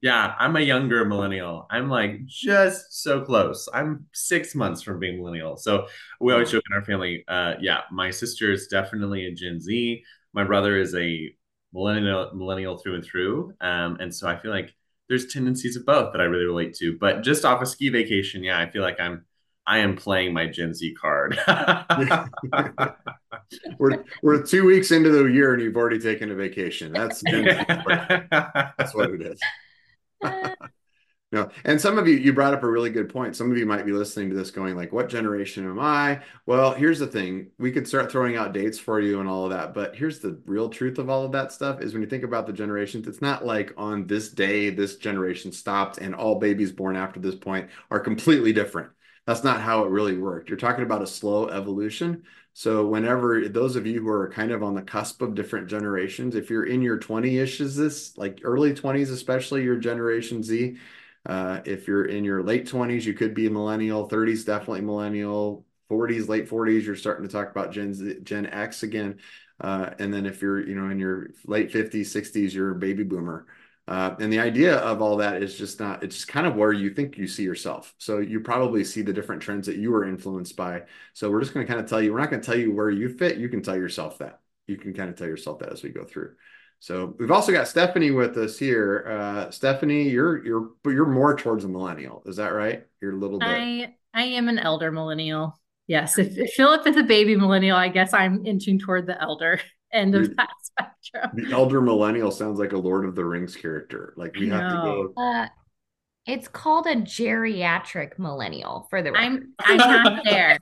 Yeah, 0.01 0.33
I'm 0.39 0.55
a 0.55 0.61
younger 0.61 1.03
millennial. 1.03 1.67
I'm 1.69 1.89
like 1.89 2.25
just 2.25 3.03
so 3.03 3.21
close. 3.21 3.67
I'm 3.73 4.05
six 4.13 4.55
months 4.55 4.81
from 4.81 4.97
being 4.99 5.17
millennial. 5.17 5.57
So 5.57 5.87
we 6.21 6.31
always 6.31 6.51
joke 6.51 6.63
in 6.69 6.75
our 6.77 6.85
family. 6.85 7.25
Uh, 7.27 7.55
yeah, 7.59 7.81
my 7.91 8.09
sister 8.09 8.51
is 8.51 8.67
definitely 8.67 9.25
a 9.25 9.33
Gen 9.33 9.59
Z. 9.59 10.01
My 10.33 10.45
brother 10.45 10.77
is 10.77 10.95
a 10.95 11.33
millennial, 11.73 12.31
millennial 12.33 12.77
through 12.77 12.95
and 12.95 13.03
through. 13.03 13.53
Um, 13.59 13.97
and 13.99 14.13
so 14.15 14.27
I 14.29 14.37
feel 14.37 14.51
like 14.51 14.73
there's 15.09 15.33
tendencies 15.33 15.75
of 15.75 15.85
both 15.85 16.13
that 16.13 16.21
I 16.21 16.25
really 16.25 16.45
relate 16.45 16.75
to. 16.75 16.97
But 16.97 17.21
just 17.21 17.43
off 17.43 17.61
a 17.61 17.65
ski 17.65 17.89
vacation, 17.89 18.41
yeah, 18.41 18.57
I 18.57 18.69
feel 18.69 18.83
like 18.83 19.01
I'm 19.01 19.25
I 19.67 19.79
am 19.79 19.97
playing 19.97 20.33
my 20.33 20.47
Gen 20.47 20.73
Z 20.73 20.93
card. 20.95 21.37
we're 23.77 24.03
we're 24.21 24.43
two 24.43 24.65
weeks 24.65 24.91
into 24.91 25.09
the 25.09 25.25
year 25.25 25.53
and 25.53 25.61
you've 25.61 25.75
already 25.75 25.99
taken 25.99 26.31
a 26.31 26.35
vacation. 26.35 26.91
That's 26.93 27.21
that's 27.25 28.93
what 28.95 29.09
it 29.11 29.21
is. 29.21 29.39
No, 31.31 31.49
and 31.63 31.79
some 31.79 31.97
of 31.97 32.07
you 32.07 32.15
you 32.15 32.33
brought 32.33 32.53
up 32.53 32.63
a 32.63 32.69
really 32.69 32.89
good 32.89 33.09
point. 33.09 33.35
Some 33.35 33.51
of 33.51 33.57
you 33.57 33.65
might 33.65 33.85
be 33.85 33.91
listening 33.91 34.29
to 34.29 34.35
this 34.35 34.51
going 34.51 34.75
like, 34.75 34.91
"What 34.91 35.09
generation 35.09 35.65
am 35.69 35.79
I?" 35.79 36.21
Well, 36.45 36.73
here's 36.73 36.99
the 36.99 37.07
thing: 37.07 37.51
we 37.59 37.71
could 37.71 37.87
start 37.87 38.11
throwing 38.11 38.35
out 38.35 38.53
dates 38.53 38.79
for 38.79 38.99
you 38.99 39.19
and 39.19 39.29
all 39.29 39.43
of 39.45 39.51
that, 39.51 39.73
but 39.73 39.95
here's 39.95 40.19
the 40.19 40.41
real 40.45 40.69
truth 40.69 40.97
of 40.97 41.09
all 41.09 41.23
of 41.23 41.31
that 41.33 41.51
stuff: 41.51 41.81
is 41.81 41.93
when 41.93 42.01
you 42.01 42.09
think 42.09 42.23
about 42.23 42.47
the 42.47 42.53
generations, 42.53 43.07
it's 43.07 43.21
not 43.21 43.45
like 43.45 43.73
on 43.77 44.07
this 44.07 44.29
day 44.29 44.69
this 44.71 44.95
generation 44.97 45.51
stopped 45.51 45.99
and 45.99 46.15
all 46.15 46.39
babies 46.39 46.71
born 46.71 46.95
after 46.95 47.19
this 47.19 47.35
point 47.35 47.69
are 47.91 47.99
completely 47.99 48.51
different. 48.53 48.89
That's 49.25 49.43
not 49.43 49.61
how 49.61 49.83
it 49.83 49.91
really 49.91 50.17
worked. 50.17 50.49
You're 50.49 50.57
talking 50.57 50.83
about 50.83 51.03
a 51.03 51.07
slow 51.07 51.47
evolution. 51.49 52.23
So 52.53 52.87
whenever 52.87 53.47
those 53.47 53.75
of 53.75 53.85
you 53.85 54.01
who 54.01 54.09
are 54.09 54.29
kind 54.29 54.51
of 54.51 54.63
on 54.63 54.73
the 54.73 54.81
cusp 54.81 55.21
of 55.21 55.35
different 55.35 55.67
generations, 55.67 56.33
if 56.35 56.49
you're 56.49 56.65
in 56.65 56.81
your 56.81 56.97
20-ish, 56.97 57.61
is 57.61 57.75
this 57.75 58.17
like 58.17 58.41
early 58.43 58.73
20s, 58.73 59.11
especially 59.11 59.63
your 59.63 59.77
Generation 59.77 60.41
Z? 60.41 60.77
Uh, 61.25 61.61
if 61.65 61.87
you're 61.87 62.05
in 62.05 62.23
your 62.23 62.43
late 62.43 62.67
20s, 62.67 63.05
you 63.05 63.13
could 63.13 63.33
be 63.33 63.47
a 63.47 63.51
millennial. 63.51 64.07
30s, 64.07 64.43
definitely 64.45 64.81
millennial. 64.81 65.65
40s, 65.87 66.29
late 66.29 66.47
40s, 66.47 66.85
you're 66.85 66.95
starting 66.95 67.25
to 67.27 67.31
talk 67.31 67.51
about 67.51 67.71
Gen 67.71 67.93
Z, 67.93 68.19
Gen 68.23 68.45
X 68.45 68.83
again. 68.83 69.19
Uh, 69.59 69.89
and 69.99 70.13
then 70.13 70.25
if 70.25 70.41
you're, 70.41 70.65
you 70.65 70.75
know, 70.75 70.89
in 70.89 70.99
your 70.99 71.31
late 71.45 71.71
50s, 71.71 72.11
60s, 72.11 72.53
you're 72.53 72.71
a 72.71 72.75
baby 72.75 73.03
boomer. 73.03 73.47
Uh, 73.87 74.15
and 74.19 74.31
the 74.31 74.39
idea 74.39 74.77
of 74.77 75.01
all 75.01 75.17
that 75.17 75.41
is 75.41 75.57
just 75.57 75.79
not, 75.79 76.03
it's 76.03 76.15
just 76.15 76.27
kind 76.27 76.45
of 76.45 76.55
where 76.55 76.71
you 76.71 76.91
think 76.93 77.17
you 77.17 77.25
see 77.27 77.41
yourself. 77.43 77.95
So 77.97 78.19
you 78.19 78.39
probably 78.39 78.83
see 78.83 79.01
the 79.01 79.11
different 79.13 79.41
trends 79.41 79.65
that 79.65 79.77
you 79.77 79.91
were 79.91 80.07
influenced 80.07 80.55
by. 80.55 80.83
So 81.13 81.31
we're 81.31 81.41
just 81.41 81.53
going 81.55 81.65
to 81.65 81.71
kind 81.71 81.83
of 81.83 81.89
tell 81.89 82.01
you, 82.01 82.13
we're 82.13 82.19
not 82.19 82.29
going 82.29 82.41
to 82.41 82.45
tell 82.45 82.57
you 82.57 82.71
where 82.71 82.91
you 82.91 83.09
fit. 83.09 83.37
You 83.37 83.49
can 83.49 83.63
tell 83.63 83.75
yourself 83.75 84.19
that. 84.19 84.41
You 84.67 84.77
can 84.77 84.93
kind 84.93 85.09
of 85.09 85.15
tell 85.15 85.27
yourself 85.27 85.59
that 85.59 85.73
as 85.73 85.81
we 85.81 85.89
go 85.89 86.05
through. 86.05 86.35
So 86.79 87.13
we've 87.19 87.31
also 87.31 87.51
got 87.51 87.67
Stephanie 87.67 88.11
with 88.11 88.37
us 88.37 88.57
here. 88.57 89.05
Uh, 89.07 89.51
Stephanie, 89.51 90.09
you're 90.09 90.43
you're 90.45 90.69
you're 90.85 91.05
more 91.05 91.35
towards 91.35 91.65
a 91.65 91.67
millennial, 91.67 92.23
is 92.25 92.37
that 92.37 92.53
right? 92.53 92.85
You're 93.01 93.13
a 93.13 93.17
little 93.17 93.39
bit. 93.39 93.47
I 93.47 93.93
I 94.13 94.23
am 94.23 94.47
an 94.47 94.59
elder 94.59 94.91
millennial. 94.91 95.59
Yes, 95.87 96.17
if, 96.17 96.37
if 96.37 96.51
Philip 96.53 96.85
is 96.87 96.97
a 96.97 97.03
baby 97.03 97.35
millennial, 97.35 97.75
I 97.75 97.89
guess 97.89 98.13
I'm 98.13 98.45
inching 98.45 98.79
toward 98.79 99.07
the 99.07 99.21
elder 99.21 99.59
end 99.91 100.15
of 100.15 100.35
that 100.37 100.49
spectrum. 100.61 101.31
The 101.33 101.51
elder 101.51 101.81
millennial 101.81 102.31
sounds 102.31 102.59
like 102.59 102.71
a 102.71 102.77
Lord 102.77 103.05
of 103.05 103.15
the 103.15 103.25
Rings 103.25 103.55
character. 103.55 104.13
Like 104.15 104.35
we 104.35 104.49
have 104.49 104.71
to 104.71 104.77
go. 104.77 105.13
Uh, 105.17 105.47
it's 106.25 106.47
called 106.47 106.85
a 106.85 106.95
geriatric 106.95 108.19
millennial 108.19 108.85
for 108.89 109.01
the 109.01 109.11
record. 109.11 109.25
I'm 109.25 109.53
I'm 109.59 109.77
not 109.77 110.23
there. 110.29 110.59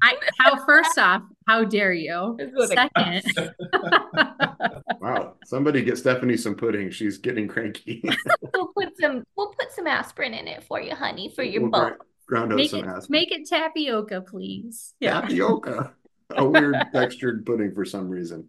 I, 0.00 0.14
how 0.38 0.64
first 0.64 0.96
off, 0.96 1.22
how 1.48 1.64
dare 1.64 1.92
you? 1.92 2.38
Second. 2.66 3.22
wow, 5.00 5.34
somebody 5.48 5.82
get 5.82 5.96
Stephanie 5.96 6.36
some 6.36 6.54
pudding. 6.54 6.90
She's 6.90 7.16
getting 7.16 7.48
cranky. 7.48 8.02
we'll 8.52 8.68
put 8.68 8.96
some 9.00 9.24
we'll 9.34 9.54
put 9.58 9.72
some 9.72 9.86
aspirin 9.86 10.34
in 10.34 10.46
it 10.46 10.62
for 10.64 10.80
you, 10.80 10.94
honey, 10.94 11.32
for 11.34 11.42
your 11.42 11.62
we'll 11.62 11.70
bone. 11.70 11.94
Ground 12.26 12.54
make 12.54 12.70
some 12.70 12.80
it, 12.80 12.86
aspirin. 12.86 13.20
Make 13.20 13.32
it 13.32 13.48
tapioca, 13.48 14.20
please. 14.20 14.94
Yeah. 15.00 15.22
Tapioca. 15.22 15.94
a 16.36 16.44
weird 16.44 16.76
textured 16.92 17.46
pudding 17.46 17.74
for 17.74 17.86
some 17.86 18.08
reason. 18.10 18.48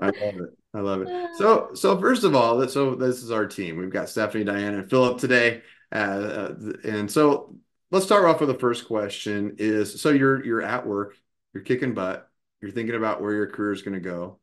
I 0.00 0.06
love 0.06 0.14
it. 0.16 0.58
I 0.74 0.80
love 0.80 1.02
it. 1.02 1.08
So, 1.38 1.70
so 1.74 1.98
first 1.98 2.22
of 2.22 2.34
all, 2.36 2.66
so 2.68 2.94
this 2.94 3.22
is 3.22 3.32
our 3.32 3.46
team. 3.46 3.76
We've 3.76 3.90
got 3.90 4.08
Stephanie, 4.08 4.44
Diane, 4.44 4.74
and 4.74 4.88
Philip 4.88 5.18
today, 5.18 5.62
uh, 5.92 5.96
uh, 5.96 6.54
and 6.84 7.10
so 7.10 7.56
let's 7.90 8.06
start 8.06 8.24
off 8.24 8.38
with 8.38 8.48
the 8.48 8.58
first 8.58 8.86
question: 8.86 9.56
Is 9.58 10.00
so 10.00 10.10
you're 10.10 10.44
you're 10.44 10.62
at 10.62 10.86
work, 10.86 11.16
you're 11.52 11.64
kicking 11.64 11.92
butt, 11.92 12.28
you're 12.62 12.70
thinking 12.70 12.94
about 12.94 13.20
where 13.20 13.32
your 13.32 13.48
career 13.48 13.72
is 13.72 13.82
going 13.82 13.94
to 13.94 14.00
go, 14.00 14.38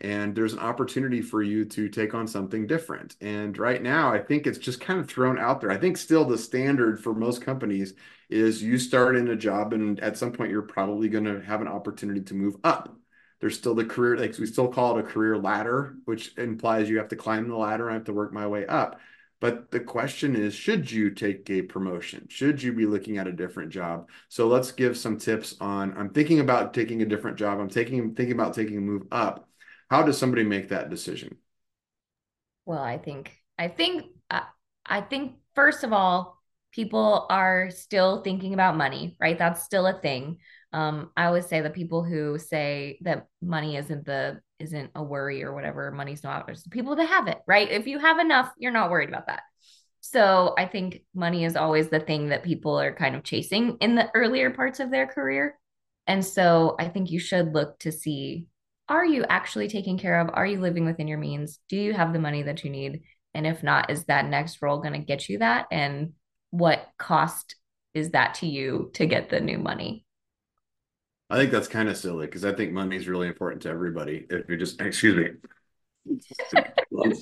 and 0.00 0.34
there's 0.34 0.52
an 0.52 0.58
opportunity 0.58 1.20
for 1.22 1.42
you 1.42 1.64
to 1.66 1.88
take 1.88 2.14
on 2.14 2.26
something 2.26 2.66
different. 2.66 3.16
And 3.20 3.56
right 3.58 3.82
now, 3.82 4.12
I 4.12 4.18
think 4.18 4.46
it's 4.46 4.58
just 4.58 4.80
kind 4.80 5.00
of 5.00 5.08
thrown 5.08 5.38
out 5.38 5.60
there. 5.60 5.70
I 5.70 5.78
think 5.78 5.96
still 5.96 6.24
the 6.24 6.38
standard 6.38 7.02
for 7.02 7.14
most 7.14 7.42
companies 7.42 7.94
is 8.28 8.62
you 8.62 8.78
start 8.78 9.16
in 9.16 9.28
a 9.28 9.36
job, 9.36 9.72
and 9.72 9.98
at 10.00 10.16
some 10.16 10.32
point, 10.32 10.50
you're 10.50 10.62
probably 10.62 11.08
going 11.08 11.24
to 11.24 11.40
have 11.40 11.60
an 11.60 11.68
opportunity 11.68 12.20
to 12.22 12.34
move 12.34 12.56
up 12.64 12.96
there's 13.40 13.56
still 13.56 13.74
the 13.74 13.84
career, 13.84 14.16
like 14.18 14.38
we 14.38 14.46
still 14.46 14.68
call 14.68 14.98
it 14.98 15.00
a 15.00 15.08
career 15.08 15.38
ladder, 15.38 15.96
which 16.04 16.36
implies 16.36 16.88
you 16.88 16.98
have 16.98 17.08
to 17.08 17.16
climb 17.16 17.48
the 17.48 17.56
ladder 17.56 17.86
and 17.86 17.92
I 17.92 17.94
have 17.94 18.04
to 18.04 18.12
work 18.12 18.32
my 18.32 18.46
way 18.46 18.66
up. 18.66 19.00
But 19.40 19.70
the 19.70 19.80
question 19.80 20.36
is, 20.36 20.54
should 20.54 20.90
you 20.90 21.10
take 21.10 21.48
a 21.48 21.62
promotion? 21.62 22.26
Should 22.28 22.62
you 22.62 22.74
be 22.74 22.84
looking 22.84 23.16
at 23.16 23.26
a 23.26 23.32
different 23.32 23.70
job? 23.70 24.10
So 24.28 24.46
let's 24.48 24.72
give 24.72 24.98
some 24.98 25.16
tips 25.16 25.56
on, 25.60 25.96
I'm 25.96 26.10
thinking 26.10 26.40
about 26.40 26.74
taking 26.74 27.00
a 27.00 27.06
different 27.06 27.38
job. 27.38 27.58
I'm 27.58 27.70
taking, 27.70 28.14
thinking 28.14 28.34
about 28.34 28.52
taking 28.52 28.76
a 28.76 28.82
move 28.82 29.04
up. 29.10 29.48
How 29.90 30.02
does 30.02 30.18
somebody 30.18 30.44
make 30.44 30.68
that 30.68 30.88
decision? 30.88 31.36
Well, 32.64 32.82
I 32.82 32.98
think, 32.98 33.36
I 33.58 33.68
think, 33.68 34.06
uh, 34.30 34.42
I 34.86 35.00
think 35.00 35.36
first 35.54 35.82
of 35.82 35.92
all, 35.92 36.38
people 36.72 37.26
are 37.28 37.70
still 37.70 38.22
thinking 38.22 38.54
about 38.54 38.76
money, 38.76 39.16
right? 39.20 39.36
That's 39.36 39.64
still 39.64 39.86
a 39.86 40.00
thing. 40.00 40.38
Um, 40.72 41.10
I 41.16 41.24
always 41.24 41.46
say 41.46 41.60
the 41.60 41.70
people 41.70 42.04
who 42.04 42.38
say 42.38 42.98
that 43.02 43.26
money 43.42 43.76
isn't 43.76 44.04
the 44.04 44.40
isn't 44.60 44.90
a 44.94 45.02
worry 45.02 45.42
or 45.42 45.54
whatever, 45.54 45.90
money's 45.90 46.22
not 46.22 46.48
it's 46.48 46.62
the 46.62 46.70
people 46.70 46.94
that 46.96 47.08
have 47.08 47.26
it, 47.26 47.38
right? 47.46 47.68
If 47.70 47.86
you 47.86 47.98
have 47.98 48.18
enough, 48.18 48.52
you're 48.58 48.70
not 48.70 48.90
worried 48.90 49.08
about 49.08 49.26
that. 49.26 49.42
So 50.00 50.54
I 50.56 50.66
think 50.66 51.02
money 51.14 51.44
is 51.44 51.56
always 51.56 51.88
the 51.88 51.98
thing 51.98 52.28
that 52.28 52.44
people 52.44 52.78
are 52.78 52.94
kind 52.94 53.16
of 53.16 53.24
chasing 53.24 53.78
in 53.80 53.96
the 53.96 54.10
earlier 54.14 54.50
parts 54.50 54.78
of 54.78 54.90
their 54.90 55.06
career. 55.06 55.58
And 56.06 56.24
so 56.24 56.76
I 56.78 56.88
think 56.88 57.10
you 57.10 57.18
should 57.18 57.52
look 57.52 57.78
to 57.80 57.90
see 57.90 58.46
are 58.90 59.06
you 59.06 59.24
actually 59.28 59.68
taken 59.68 59.96
care 59.96 60.20
of? 60.20 60.30
Are 60.34 60.44
you 60.44 60.60
living 60.60 60.84
within 60.84 61.06
your 61.06 61.16
means? 61.16 61.60
Do 61.68 61.76
you 61.76 61.94
have 61.94 62.12
the 62.12 62.18
money 62.18 62.42
that 62.42 62.64
you 62.64 62.70
need? 62.70 63.02
And 63.32 63.46
if 63.46 63.62
not, 63.62 63.88
is 63.88 64.04
that 64.06 64.26
next 64.26 64.60
role 64.60 64.80
going 64.80 64.94
to 64.94 64.98
get 64.98 65.28
you 65.28 65.38
that? 65.38 65.68
And 65.70 66.14
what 66.50 66.88
cost 66.98 67.54
is 67.94 68.10
that 68.10 68.34
to 68.34 68.46
you 68.46 68.90
to 68.94 69.06
get 69.06 69.30
the 69.30 69.38
new 69.38 69.58
money? 69.58 70.04
I 71.30 71.36
think 71.36 71.52
that's 71.52 71.68
kind 71.68 71.88
of 71.88 71.96
silly 71.96 72.26
because 72.26 72.44
I 72.44 72.52
think 72.52 72.72
money 72.72 72.96
is 72.96 73.06
really 73.06 73.28
important 73.28 73.62
to 73.62 73.68
everybody. 73.68 74.26
If 74.28 74.48
you're 74.48 74.58
just, 74.58 74.80
excuse 74.80 75.38
me. 76.04 76.18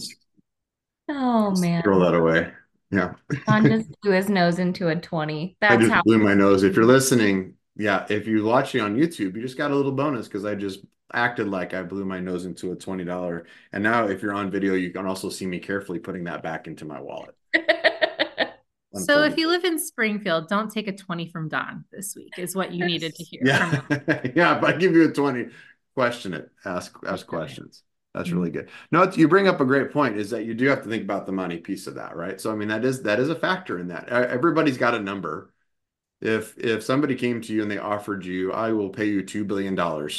oh 1.10 1.50
man. 1.60 1.82
Throw 1.82 2.00
that 2.00 2.14
away. 2.14 2.50
Yeah. 2.90 3.12
John 3.46 3.66
just 3.66 3.90
blew 4.02 4.12
his 4.12 4.30
nose 4.30 4.58
into 4.58 4.88
a 4.88 4.96
20. 4.96 5.58
That's 5.60 5.74
I 5.74 5.76
just 5.76 5.92
how 5.92 6.02
blew 6.02 6.16
my 6.16 6.32
nose. 6.32 6.62
If 6.62 6.74
you're 6.74 6.86
listening, 6.86 7.56
yeah, 7.76 8.06
if 8.08 8.26
you're 8.26 8.42
watching 8.42 8.80
on 8.80 8.96
YouTube, 8.96 9.36
you 9.36 9.42
just 9.42 9.58
got 9.58 9.70
a 9.70 9.76
little 9.76 9.92
bonus 9.92 10.26
because 10.26 10.46
I 10.46 10.54
just 10.54 10.80
acted 11.12 11.48
like 11.48 11.74
I 11.74 11.82
blew 11.82 12.04
my 12.04 12.20
nose 12.20 12.44
into 12.44 12.72
a 12.72 12.76
$20. 12.76 13.44
And 13.72 13.82
now 13.82 14.06
if 14.06 14.22
you're 14.22 14.34
on 14.34 14.50
video, 14.50 14.74
you 14.74 14.90
can 14.90 15.06
also 15.06 15.28
see 15.28 15.46
me 15.46 15.58
carefully 15.58 15.98
putting 15.98 16.24
that 16.24 16.42
back 16.42 16.66
into 16.66 16.84
my 16.84 17.00
wallet. 17.00 17.34
So 18.94 19.22
if 19.22 19.36
you 19.36 19.48
live 19.48 19.64
in 19.64 19.78
Springfield, 19.78 20.48
don't 20.48 20.70
take 20.70 20.88
a 20.88 20.92
20 20.92 21.28
from 21.28 21.48
Don 21.48 21.84
this 21.92 22.16
week 22.16 22.32
is 22.38 22.56
what 22.56 22.72
you 22.72 22.86
needed 22.86 23.14
to 23.14 23.22
hear. 23.22 23.42
Yeah. 23.44 23.82
yeah. 24.34 24.56
If 24.56 24.64
I 24.64 24.72
give 24.72 24.94
you 24.94 25.08
a 25.08 25.12
20, 25.12 25.48
question 25.94 26.32
it, 26.32 26.50
ask, 26.64 26.96
ask 27.06 27.26
questions. 27.26 27.82
That's 28.14 28.30
really 28.30 28.50
mm-hmm. 28.50 28.60
good. 28.60 28.70
No, 28.90 29.10
you 29.12 29.28
bring 29.28 29.48
up 29.48 29.60
a 29.60 29.64
great 29.64 29.92
point 29.92 30.16
is 30.16 30.30
that 30.30 30.44
you 30.44 30.54
do 30.54 30.66
have 30.68 30.82
to 30.82 30.88
think 30.88 31.02
about 31.02 31.26
the 31.26 31.32
money 31.32 31.58
piece 31.58 31.86
of 31.86 31.96
that, 31.96 32.16
right? 32.16 32.40
So, 32.40 32.50
I 32.50 32.54
mean, 32.54 32.68
that 32.68 32.84
is, 32.84 33.02
that 33.02 33.20
is 33.20 33.28
a 33.28 33.34
factor 33.34 33.78
in 33.78 33.88
that. 33.88 34.08
Everybody's 34.08 34.78
got 34.78 34.94
a 34.94 35.00
number. 35.00 35.52
If, 36.20 36.58
if 36.58 36.82
somebody 36.82 37.14
came 37.14 37.40
to 37.42 37.52
you 37.52 37.62
and 37.62 37.70
they 37.70 37.78
offered 37.78 38.24
you, 38.24 38.52
I 38.52 38.72
will 38.72 38.88
pay 38.88 39.06
you 39.06 39.22
$2 39.22 39.46
billion 39.46 39.76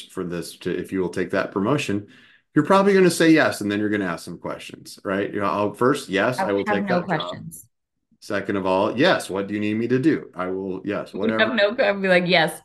for 0.10 0.24
this 0.24 0.58
to, 0.58 0.76
if 0.76 0.92
you 0.92 1.02
will 1.02 1.10
take 1.10 1.32
that 1.32 1.52
promotion, 1.52 2.08
you're 2.56 2.66
probably 2.66 2.94
going 2.94 3.06
to 3.06 3.12
say 3.12 3.32
yes. 3.32 3.62
And 3.62 3.72
then 3.72 3.80
you're 3.80 3.90
going 3.90 4.02
to 4.02 4.08
ask 4.08 4.24
some 4.24 4.38
questions, 4.38 5.00
right? 5.04 5.32
You 5.34 5.42
know, 5.42 5.48
I'll 5.48 5.74
first, 5.74 6.10
yes, 6.10 6.40
I, 6.40 6.50
I 6.50 6.52
will 6.54 6.64
take 6.64 6.86
no 6.86 7.00
that 7.00 7.06
questions. 7.06 7.62
Job. 7.62 7.66
Second 8.22 8.56
of 8.58 8.66
all, 8.66 8.98
yes. 8.98 9.30
What 9.30 9.48
do 9.48 9.54
you 9.54 9.60
need 9.60 9.76
me 9.76 9.88
to 9.88 10.00
do? 10.00 10.30
I 10.36 10.48
will. 10.48 10.82
Yes. 10.84 11.14
Whatever. 11.14 11.40
have 11.40 11.54
no. 11.54 11.76
I'll 11.84 12.00
be 12.00 12.08
like, 12.08 12.28
yes. 12.28 12.60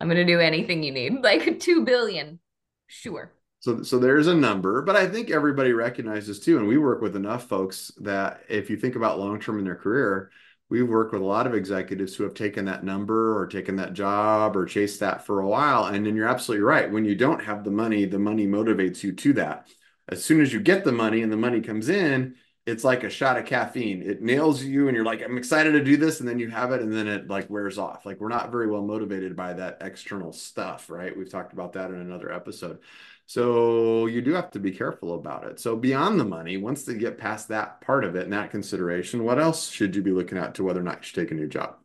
I'm 0.00 0.08
going 0.08 0.16
to 0.16 0.32
do 0.32 0.40
anything 0.40 0.82
you 0.82 0.92
need. 0.92 1.14
Like 1.22 1.60
two 1.60 1.84
billion. 1.84 2.38
Sure. 2.86 3.32
So, 3.60 3.82
so 3.82 3.98
there's 3.98 4.26
a 4.26 4.34
number, 4.34 4.82
but 4.82 4.94
I 4.94 5.08
think 5.08 5.30
everybody 5.30 5.72
recognizes 5.72 6.38
too, 6.38 6.58
and 6.58 6.68
we 6.68 6.76
work 6.76 7.00
with 7.00 7.16
enough 7.16 7.48
folks 7.48 7.90
that 8.02 8.42
if 8.50 8.68
you 8.68 8.76
think 8.76 8.94
about 8.94 9.18
long 9.18 9.40
term 9.40 9.58
in 9.58 9.64
their 9.64 9.74
career, 9.74 10.30
we've 10.70 10.88
worked 10.88 11.12
with 11.12 11.22
a 11.22 11.26
lot 11.26 11.46
of 11.46 11.54
executives 11.54 12.14
who 12.14 12.24
have 12.24 12.34
taken 12.34 12.64
that 12.64 12.84
number 12.84 13.38
or 13.38 13.46
taken 13.46 13.76
that 13.76 13.92
job 13.92 14.56
or 14.56 14.66
chased 14.66 15.00
that 15.00 15.24
for 15.24 15.40
a 15.40 15.46
while. 15.46 15.86
And 15.86 16.04
then 16.04 16.16
you're 16.16 16.28
absolutely 16.28 16.64
right. 16.64 16.90
When 16.90 17.04
you 17.04 17.14
don't 17.14 17.44
have 17.44 17.64
the 17.64 17.70
money, 17.70 18.04
the 18.04 18.18
money 18.18 18.46
motivates 18.46 19.02
you 19.02 19.12
to 19.12 19.32
that. 19.34 19.68
As 20.08 20.24
soon 20.24 20.40
as 20.40 20.52
you 20.52 20.60
get 20.60 20.84
the 20.84 20.92
money 20.92 21.22
and 21.22 21.32
the 21.32 21.36
money 21.36 21.60
comes 21.60 21.88
in, 21.88 22.36
it's 22.66 22.84
like 22.84 23.04
a 23.04 23.10
shot 23.10 23.36
of 23.36 23.44
caffeine. 23.44 24.02
It 24.02 24.22
nails 24.22 24.62
you 24.62 24.88
and 24.88 24.96
you're 24.96 25.04
like, 25.04 25.22
I'm 25.22 25.36
excited 25.36 25.72
to 25.72 25.84
do 25.84 25.98
this. 25.98 26.20
And 26.20 26.28
then 26.28 26.38
you 26.38 26.48
have 26.48 26.72
it 26.72 26.80
and 26.80 26.92
then 26.92 27.08
it 27.08 27.28
like 27.28 27.50
wears 27.50 27.78
off. 27.78 28.06
Like 28.06 28.20
we're 28.20 28.28
not 28.28 28.50
very 28.50 28.70
well 28.70 28.82
motivated 28.82 29.36
by 29.36 29.52
that 29.52 29.78
external 29.82 30.32
stuff, 30.32 30.88
right? 30.88 31.16
We've 31.16 31.30
talked 31.30 31.52
about 31.52 31.74
that 31.74 31.90
in 31.90 31.96
another 31.96 32.32
episode. 32.32 32.78
So 33.26 34.06
you 34.06 34.20
do 34.20 34.32
have 34.32 34.50
to 34.50 34.58
be 34.58 34.70
careful 34.70 35.14
about 35.14 35.46
it. 35.46 35.58
So 35.58 35.76
beyond 35.76 36.20
the 36.20 36.24
money, 36.24 36.56
once 36.56 36.84
they 36.84 36.94
get 36.94 37.18
past 37.18 37.48
that 37.48 37.80
part 37.80 38.04
of 38.04 38.16
it 38.16 38.24
and 38.24 38.32
that 38.32 38.50
consideration, 38.50 39.24
what 39.24 39.38
else 39.38 39.70
should 39.70 39.96
you 39.96 40.02
be 40.02 40.12
looking 40.12 40.38
at 40.38 40.54
to 40.56 40.64
whether 40.64 40.80
or 40.80 40.84
not 40.84 40.98
you 40.98 41.02
should 41.04 41.14
take 41.14 41.30
a 41.30 41.34
new 41.34 41.48
job? 41.48 41.76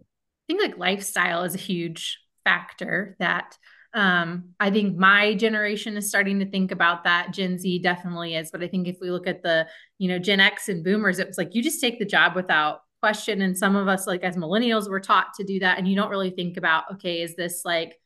I 0.00 0.04
think 0.48 0.62
like 0.62 0.78
lifestyle 0.78 1.44
is 1.44 1.54
a 1.54 1.58
huge 1.58 2.18
factor 2.44 3.16
that 3.18 3.56
um, 3.94 4.54
I 4.58 4.70
think 4.70 4.96
my 4.96 5.34
generation 5.34 5.96
is 5.96 6.08
starting 6.08 6.38
to 6.40 6.50
think 6.50 6.72
about 6.72 7.04
that. 7.04 7.32
Gen 7.32 7.58
Z 7.58 7.80
definitely 7.80 8.34
is. 8.34 8.50
But 8.50 8.62
I 8.62 8.68
think 8.68 8.88
if 8.88 8.96
we 9.00 9.10
look 9.10 9.26
at 9.26 9.42
the, 9.42 9.66
you 9.98 10.08
know, 10.08 10.18
Gen 10.18 10.40
X 10.40 10.68
and 10.68 10.82
boomers, 10.82 11.18
it 11.18 11.26
was 11.26 11.36
like 11.36 11.54
you 11.54 11.62
just 11.62 11.80
take 11.80 11.98
the 11.98 12.06
job 12.06 12.34
without 12.34 12.80
question. 13.02 13.42
And 13.42 13.56
some 13.56 13.76
of 13.76 13.88
us, 13.88 14.06
like 14.06 14.22
as 14.22 14.36
millennials, 14.36 14.88
were 14.88 15.00
taught 15.00 15.34
to 15.34 15.44
do 15.44 15.58
that. 15.60 15.76
And 15.76 15.86
you 15.86 15.94
don't 15.94 16.10
really 16.10 16.30
think 16.30 16.56
about, 16.56 16.84
okay, 16.94 17.20
is 17.20 17.36
this 17.36 17.62
like 17.64 17.98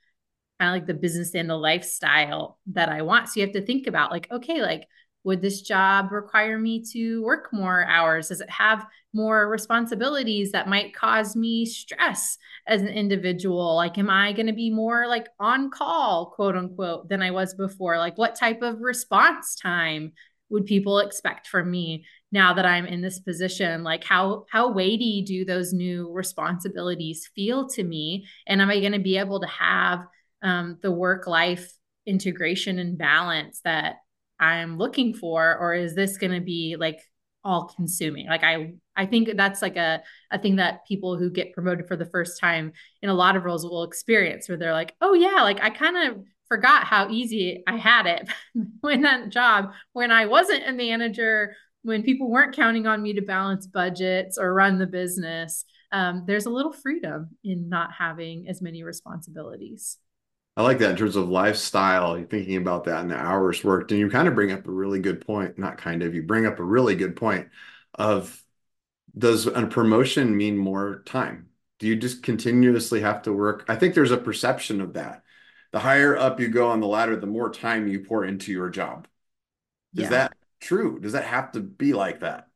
kind 0.58 0.70
of 0.70 0.75
like 0.75 0.86
the 0.86 0.94
business 0.94 1.34
and 1.34 1.50
the 1.50 1.56
lifestyle 1.56 2.58
that 2.72 2.88
I 2.88 3.02
want? 3.02 3.28
So 3.28 3.40
you 3.40 3.46
have 3.46 3.54
to 3.54 3.64
think 3.64 3.86
about 3.86 4.10
like, 4.10 4.30
okay, 4.30 4.62
like 4.62 4.86
would 5.26 5.42
this 5.42 5.60
job 5.60 6.12
require 6.12 6.56
me 6.56 6.84
to 6.92 7.20
work 7.25 7.48
more 7.52 7.84
hours? 7.84 8.28
Does 8.28 8.40
it 8.40 8.48
have 8.48 8.86
more 9.12 9.48
responsibilities 9.48 10.52
that 10.52 10.68
might 10.68 10.94
cause 10.94 11.34
me 11.34 11.66
stress 11.66 12.38
as 12.68 12.80
an 12.80 12.88
individual? 12.88 13.75
Like, 13.75 13.98
am 13.98 14.08
I 14.08 14.32
going 14.32 14.46
to 14.46 14.52
be 14.52 14.70
more 14.70 15.08
like 15.08 15.26
on 15.40 15.68
call, 15.68 16.26
quote 16.26 16.54
unquote, 16.54 17.08
than 17.08 17.22
I 17.22 17.32
was 17.32 17.54
before? 17.54 17.98
Like, 17.98 18.16
what 18.16 18.36
type 18.36 18.62
of 18.62 18.80
response 18.80 19.56
time 19.56 20.12
would 20.48 20.64
people 20.64 21.00
expect 21.00 21.48
from 21.48 21.72
me 21.72 22.04
now 22.30 22.54
that 22.54 22.64
I'm 22.64 22.86
in 22.86 23.00
this 23.00 23.18
position? 23.18 23.82
Like, 23.82 24.04
how 24.04 24.44
how 24.48 24.70
weighty 24.70 25.22
do 25.26 25.44
those 25.44 25.72
new 25.72 26.12
responsibilities 26.12 27.28
feel 27.34 27.68
to 27.70 27.82
me? 27.82 28.28
And 28.46 28.62
am 28.62 28.70
I 28.70 28.78
going 28.78 28.92
to 28.92 29.00
be 29.00 29.18
able 29.18 29.40
to 29.40 29.48
have 29.48 30.06
um, 30.43 30.78
the 30.83 30.93
work 30.93 31.26
life 31.26 31.73
integration 32.07 32.78
and 32.78 32.97
balance 32.97 33.61
that 33.64 33.97
I'm 34.38 34.78
looking 34.78 35.14
for, 35.14 35.57
or 35.57 35.75
is 35.75 35.95
this 35.95 36.19
going 36.19 36.33
to 36.33 36.40
be 36.40 36.76
like 36.78 37.00
all 37.45 37.73
consuming? 37.76 38.26
Like 38.26 38.45
I, 38.45 38.75
I 38.95 39.07
think 39.07 39.37
that's 39.37 39.62
like 39.62 39.76
a 39.76 40.02
a 40.31 40.38
thing 40.38 40.57
that 40.57 40.87
people 40.87 41.16
who 41.16 41.31
get 41.31 41.52
promoted 41.52 41.87
for 41.88 41.97
the 41.97 42.07
first 42.07 42.40
time 42.40 42.73
in 43.02 43.09
a 43.09 43.14
lot 43.14 43.37
of 43.37 43.45
roles 43.45 43.64
will 43.64 43.85
experience, 43.85 44.49
where 44.49 44.59
they're 44.59 44.73
like, 44.73 44.95
oh 45.00 45.14
yeah, 45.14 45.43
like 45.43 45.62
I 45.62 45.71
kind 45.71 45.97
of 45.97 46.25
forgot 46.49 46.85
how 46.85 47.11
easy 47.11 47.62
I 47.66 47.76
had 47.76 48.07
it 48.07 48.28
when 48.81 49.02
that 49.02 49.31
job 49.31 49.73
when 49.93 50.11
I 50.11 50.26
wasn't 50.26 50.69
a 50.69 50.73
manager, 50.73 51.57
when 51.83 52.02
people 52.02 52.31
weren't 52.31 52.55
counting 52.55 52.87
on 52.87 53.02
me 53.02 53.14
to 53.14 53.23
balance 53.23 53.66
budgets 53.66 54.38
or 54.38 54.52
run 54.52 54.78
the 54.78 54.87
business. 54.87 55.64
Um, 55.93 56.25
there's 56.26 56.47
a 56.47 56.50
little 56.50 56.73
freedom 56.73 57.31
in 57.45 57.69
not 57.69 57.90
having 57.93 58.49
as 58.49 58.61
many 58.61 58.83
responsibilities. 58.83 59.99
I 60.56 60.62
like 60.62 60.78
that 60.78 60.90
in 60.90 60.96
terms 60.96 61.16
of 61.16 61.28
lifestyle, 61.28 62.16
you're 62.16 62.26
thinking 62.26 62.56
about 62.56 62.84
that 62.84 63.02
and 63.02 63.10
the 63.10 63.16
hours 63.16 63.62
worked. 63.62 63.90
And 63.90 64.00
you 64.00 64.08
kind 64.08 64.26
of 64.26 64.34
bring 64.34 64.52
up 64.52 64.66
a 64.66 64.70
really 64.70 65.00
good 65.00 65.20
point. 65.26 65.58
Not 65.58 65.76
kind 65.76 66.02
of, 66.02 66.14
you 66.14 66.22
bring 66.22 66.46
up 66.46 66.58
a 66.58 66.64
really 66.64 66.94
good 66.96 67.14
point 67.14 67.48
of 67.94 68.42
does 69.16 69.46
a 69.46 69.66
promotion 69.66 70.36
mean 70.36 70.56
more 70.56 71.02
time? 71.06 71.48
Do 71.78 71.86
you 71.86 71.96
just 71.96 72.22
continuously 72.22 73.02
have 73.02 73.22
to 73.22 73.32
work? 73.32 73.64
I 73.68 73.76
think 73.76 73.94
there's 73.94 74.10
a 74.12 74.16
perception 74.16 74.80
of 74.80 74.94
that. 74.94 75.22
The 75.72 75.78
higher 75.78 76.16
up 76.16 76.40
you 76.40 76.48
go 76.48 76.70
on 76.70 76.80
the 76.80 76.86
ladder, 76.86 77.16
the 77.16 77.26
more 77.26 77.50
time 77.50 77.86
you 77.86 78.00
pour 78.00 78.25
into 78.25 78.50
your 78.50 78.70
job. 78.70 79.06
Is 79.94 80.04
yeah. 80.04 80.08
that 80.10 80.36
true? 80.60 80.98
Does 81.00 81.12
that 81.12 81.25
have 81.25 81.52
to 81.52 81.60
be 81.60 81.92
like 81.92 82.20
that? 82.20 82.48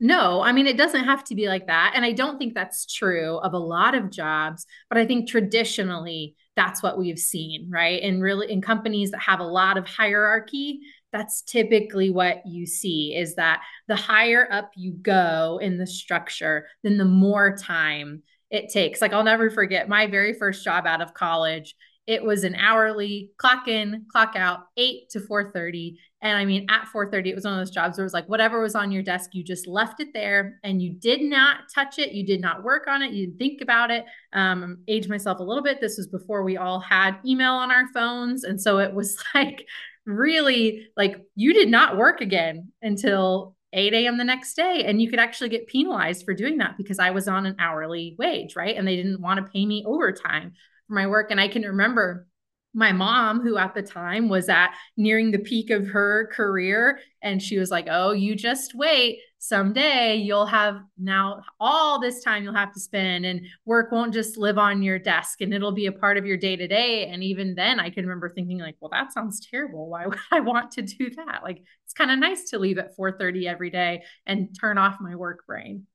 No, 0.00 0.42
I 0.42 0.52
mean, 0.52 0.68
it 0.68 0.76
doesn't 0.76 1.04
have 1.04 1.24
to 1.24 1.34
be 1.34 1.48
like 1.48 1.66
that. 1.66 1.92
And 1.96 2.04
I 2.04 2.12
don't 2.12 2.38
think 2.38 2.54
that's 2.54 2.86
true 2.86 3.38
of 3.38 3.52
a 3.52 3.58
lot 3.58 3.96
of 3.96 4.10
jobs, 4.10 4.64
but 4.88 4.96
I 4.96 5.06
think 5.06 5.28
traditionally 5.28 6.36
that's 6.58 6.82
what 6.82 6.98
we've 6.98 7.20
seen, 7.20 7.70
right? 7.70 8.02
And 8.02 8.20
really 8.20 8.50
in 8.50 8.60
companies 8.60 9.12
that 9.12 9.20
have 9.20 9.38
a 9.38 9.44
lot 9.44 9.78
of 9.78 9.86
hierarchy, 9.86 10.80
that's 11.12 11.42
typically 11.42 12.10
what 12.10 12.44
you 12.44 12.66
see 12.66 13.14
is 13.16 13.36
that 13.36 13.62
the 13.86 13.94
higher 13.94 14.48
up 14.50 14.72
you 14.74 14.90
go 14.92 15.60
in 15.62 15.78
the 15.78 15.86
structure, 15.86 16.66
then 16.82 16.98
the 16.98 17.04
more 17.04 17.56
time 17.56 18.24
it 18.50 18.70
takes. 18.70 19.00
Like 19.00 19.12
I'll 19.12 19.22
never 19.22 19.50
forget 19.50 19.88
my 19.88 20.08
very 20.08 20.34
first 20.34 20.64
job 20.64 20.84
out 20.84 21.00
of 21.00 21.14
college 21.14 21.76
it 22.08 22.24
was 22.24 22.42
an 22.42 22.54
hourly 22.56 23.30
clock 23.36 23.68
in 23.68 24.06
clock 24.10 24.34
out 24.34 24.60
8 24.76 25.10
to 25.10 25.20
4.30 25.20 25.96
and 26.22 26.36
i 26.36 26.44
mean 26.44 26.66
at 26.68 26.88
4.30 26.92 27.26
it 27.26 27.34
was 27.34 27.44
one 27.44 27.52
of 27.52 27.60
those 27.60 27.70
jobs 27.70 27.96
where 27.96 28.02
it 28.02 28.06
was 28.06 28.14
like 28.14 28.28
whatever 28.28 28.60
was 28.60 28.74
on 28.74 28.90
your 28.90 29.02
desk 29.02 29.30
you 29.34 29.44
just 29.44 29.68
left 29.68 30.00
it 30.00 30.08
there 30.14 30.58
and 30.64 30.82
you 30.82 30.94
did 30.94 31.20
not 31.20 31.58
touch 31.72 31.98
it 31.98 32.12
you 32.12 32.26
did 32.26 32.40
not 32.40 32.64
work 32.64 32.88
on 32.88 33.02
it 33.02 33.12
you 33.12 33.26
didn't 33.26 33.38
think 33.38 33.60
about 33.60 33.90
it 33.90 34.04
um 34.32 34.78
age 34.88 35.08
myself 35.08 35.38
a 35.38 35.44
little 35.44 35.62
bit 35.62 35.80
this 35.80 35.98
was 35.98 36.08
before 36.08 36.42
we 36.42 36.56
all 36.56 36.80
had 36.80 37.16
email 37.24 37.52
on 37.52 37.70
our 37.70 37.86
phones 37.94 38.42
and 38.42 38.60
so 38.60 38.78
it 38.78 38.92
was 38.92 39.22
like 39.34 39.66
really 40.06 40.88
like 40.96 41.22
you 41.36 41.52
did 41.52 41.68
not 41.68 41.96
work 41.96 42.20
again 42.20 42.72
until 42.82 43.54
8 43.74 43.92
a.m. 43.92 44.16
the 44.16 44.24
next 44.24 44.54
day. 44.54 44.84
And 44.86 45.02
you 45.02 45.10
could 45.10 45.18
actually 45.18 45.50
get 45.50 45.66
penalized 45.66 46.24
for 46.24 46.32
doing 46.32 46.56
that 46.56 46.78
because 46.78 46.98
I 46.98 47.10
was 47.10 47.28
on 47.28 47.44
an 47.44 47.56
hourly 47.58 48.16
wage, 48.18 48.56
right? 48.56 48.74
And 48.74 48.88
they 48.88 48.96
didn't 48.96 49.20
want 49.20 49.44
to 49.44 49.52
pay 49.52 49.66
me 49.66 49.84
overtime 49.86 50.54
for 50.88 50.94
my 50.94 51.06
work. 51.06 51.30
And 51.30 51.40
I 51.40 51.46
can 51.46 51.62
remember 51.62 52.26
my 52.74 52.92
mom, 52.92 53.40
who 53.40 53.56
at 53.56 53.74
the 53.74 53.82
time 53.82 54.28
was 54.28 54.48
at 54.48 54.74
nearing 54.96 55.30
the 55.30 55.38
peak 55.38 55.70
of 55.70 55.86
her 55.88 56.30
career, 56.32 57.00
and 57.22 57.42
she 57.42 57.58
was 57.58 57.70
like, 57.70 57.86
Oh, 57.90 58.12
you 58.12 58.36
just 58.36 58.74
wait. 58.74 59.18
Someday 59.38 60.16
you'll 60.16 60.46
have 60.46 60.80
now 60.98 61.42
all 61.60 62.00
this 62.00 62.22
time 62.22 62.42
you'll 62.42 62.54
have 62.54 62.72
to 62.72 62.80
spend, 62.80 63.24
and 63.24 63.40
work 63.64 63.90
won't 63.90 64.12
just 64.12 64.36
live 64.36 64.58
on 64.58 64.82
your 64.82 64.98
desk 64.98 65.40
and 65.40 65.54
it'll 65.54 65.72
be 65.72 65.86
a 65.86 65.92
part 65.92 66.18
of 66.18 66.26
your 66.26 66.36
day 66.36 66.56
to 66.56 66.68
day. 66.68 67.06
And 67.06 67.22
even 67.24 67.54
then, 67.54 67.80
I 67.80 67.90
can 67.90 68.04
remember 68.04 68.28
thinking, 68.28 68.58
like, 68.58 68.76
well, 68.80 68.90
that 68.90 69.12
sounds 69.12 69.46
terrible. 69.48 69.88
Why 69.88 70.06
would 70.06 70.18
I 70.30 70.40
want 70.40 70.72
to 70.72 70.82
do 70.82 71.10
that? 71.10 71.40
Like, 71.42 71.62
it's 71.84 71.94
kind 71.94 72.10
of 72.10 72.18
nice 72.18 72.50
to 72.50 72.58
leave 72.58 72.78
at 72.78 72.94
4 72.96 73.18
30 73.18 73.48
every 73.48 73.70
day 73.70 74.02
and 74.26 74.54
turn 74.60 74.76
off 74.76 74.98
my 75.00 75.16
work 75.16 75.46
brain. 75.46 75.86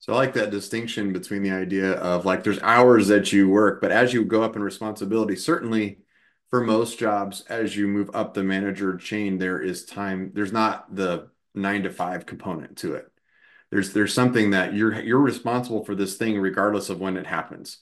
So 0.00 0.12
I 0.12 0.16
like 0.16 0.34
that 0.34 0.50
distinction 0.50 1.12
between 1.12 1.42
the 1.42 1.50
idea 1.50 1.92
of 1.92 2.24
like 2.24 2.44
there's 2.44 2.60
hours 2.62 3.08
that 3.08 3.32
you 3.32 3.48
work, 3.48 3.80
but 3.80 3.90
as 3.92 4.12
you 4.12 4.24
go 4.24 4.42
up 4.42 4.56
in 4.56 4.62
responsibility, 4.62 5.36
certainly 5.36 5.98
for 6.50 6.60
most 6.62 6.98
jobs, 6.98 7.42
as 7.48 7.76
you 7.76 7.88
move 7.88 8.10
up 8.14 8.32
the 8.32 8.44
manager 8.44 8.96
chain, 8.96 9.38
there 9.38 9.60
is 9.60 9.84
time. 9.84 10.30
There's 10.34 10.52
not 10.52 10.94
the 10.94 11.30
nine 11.54 11.82
to 11.82 11.90
five 11.90 12.26
component 12.26 12.78
to 12.78 12.94
it. 12.94 13.10
There's 13.70 13.92
there's 13.92 14.14
something 14.14 14.50
that 14.50 14.72
you're 14.74 15.00
you're 15.00 15.18
responsible 15.18 15.84
for 15.84 15.94
this 15.94 16.16
thing 16.16 16.38
regardless 16.38 16.90
of 16.90 17.00
when 17.00 17.16
it 17.16 17.26
happens, 17.26 17.78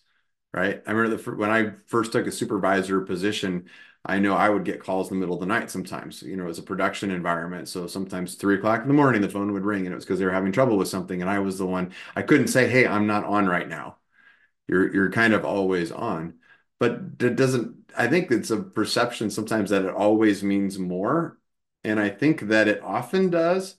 right? 0.53 0.83
I 0.87 0.93
remember 0.93 1.17
the, 1.17 1.37
when 1.37 1.51
I 1.51 1.73
first 1.87 2.13
took 2.13 2.27
a 2.27 2.33
supervisor 2.33 3.03
position, 3.03 3.67
I 4.07 4.19
know 4.21 4.35
I 4.35 4.49
would 4.49 4.65
get 4.65 4.81
calls 4.83 5.11
in 5.11 5.17
the 5.17 5.21
middle 5.21 5.35
of 5.35 5.41
the 5.41 5.47
night 5.47 5.71
sometimes. 5.71 6.23
You 6.23 6.37
know, 6.37 6.45
it 6.45 6.49
was 6.49 6.59
a 6.59 6.63
production 6.63 7.11
environment. 7.11 7.69
So 7.69 7.87
sometimes 7.87 8.37
three 8.37 8.55
o'clock 8.57 8.83
in 8.83 8.89
the 8.89 8.95
morning, 8.95 9.21
the 9.23 9.29
phone 9.29 9.53
would 9.53 9.65
ring 9.65 9.85
and 9.87 9.93
it 9.93 9.97
was 9.97 10.05
because 10.05 10.19
they 10.21 10.25
were 10.25 10.33
having 10.33 10.53
trouble 10.53 10.77
with 10.77 10.89
something. 10.89 11.21
And 11.21 11.31
I 11.31 11.41
was 11.41 11.59
the 11.59 11.67
one 11.67 11.93
I 12.15 12.23
couldn't 12.23 12.49
say, 12.49 12.69
Hey, 12.69 12.87
I'm 12.87 13.07
not 13.07 13.25
on 13.25 13.47
right 13.47 13.69
now. 13.69 13.99
You're 14.69 14.93
you're 14.95 15.11
kind 15.11 15.35
of 15.35 15.45
always 15.45 15.93
on. 15.93 16.35
But 16.79 17.01
it 17.21 17.37
doesn't 17.37 17.77
I 17.97 18.09
think 18.09 18.31
it's 18.31 18.51
a 18.51 18.59
perception 18.63 19.31
sometimes 19.31 19.71
that 19.71 19.85
it 19.85 19.95
always 19.95 20.43
means 20.43 20.79
more. 20.79 21.39
And 21.85 22.01
I 22.01 22.09
think 22.11 22.43
that 22.43 22.69
it 22.69 22.83
often 22.83 23.31
does 23.31 23.77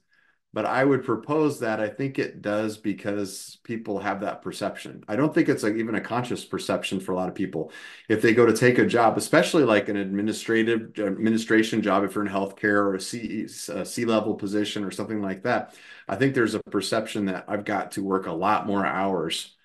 but 0.54 0.66
I 0.66 0.84
would 0.84 1.04
propose 1.04 1.60
that 1.60 1.80
I 1.80 1.90
think 1.90 2.18
it 2.18 2.42
does 2.42 2.78
because 2.78 3.60
people 3.64 4.00
have 4.00 4.22
that 4.22 4.42
perception. 4.42 5.04
I 5.08 5.16
don't 5.16 5.34
think 5.34 5.50
it's 5.50 5.62
like 5.62 5.76
even 5.76 5.96
a 5.96 6.02
conscious 6.02 6.46
perception 6.46 7.00
for 7.00 7.12
a 7.12 7.16
lot 7.16 7.30
of 7.30 7.36
people. 7.36 7.72
If 8.10 8.22
they 8.22 8.34
go 8.34 8.46
to 8.46 8.56
take 8.56 8.80
a 8.80 8.86
job, 8.86 9.18
especially 9.18 9.64
like 9.64 9.90
an 9.90 9.98
administrative 9.98 10.98
administration 10.98 11.82
job, 11.82 12.04
if 12.04 12.16
you're 12.16 12.26
in 12.26 12.32
healthcare 12.32 12.78
or 12.78 12.96
a 12.96 13.02
C, 13.02 13.48
a 13.70 13.86
C 13.86 14.06
level 14.06 14.36
position 14.36 14.84
or 14.84 14.92
something 14.92 15.22
like 15.22 15.44
that, 15.44 15.76
I 16.08 16.16
think 16.16 16.34
there's 16.34 16.56
a 16.56 16.64
perception 16.64 17.26
that 17.26 17.46
I've 17.48 17.66
got 17.66 17.92
to 17.92 18.04
work 18.04 18.26
a 18.26 18.32
lot 18.32 18.66
more 18.66 18.86
hours 18.86 19.56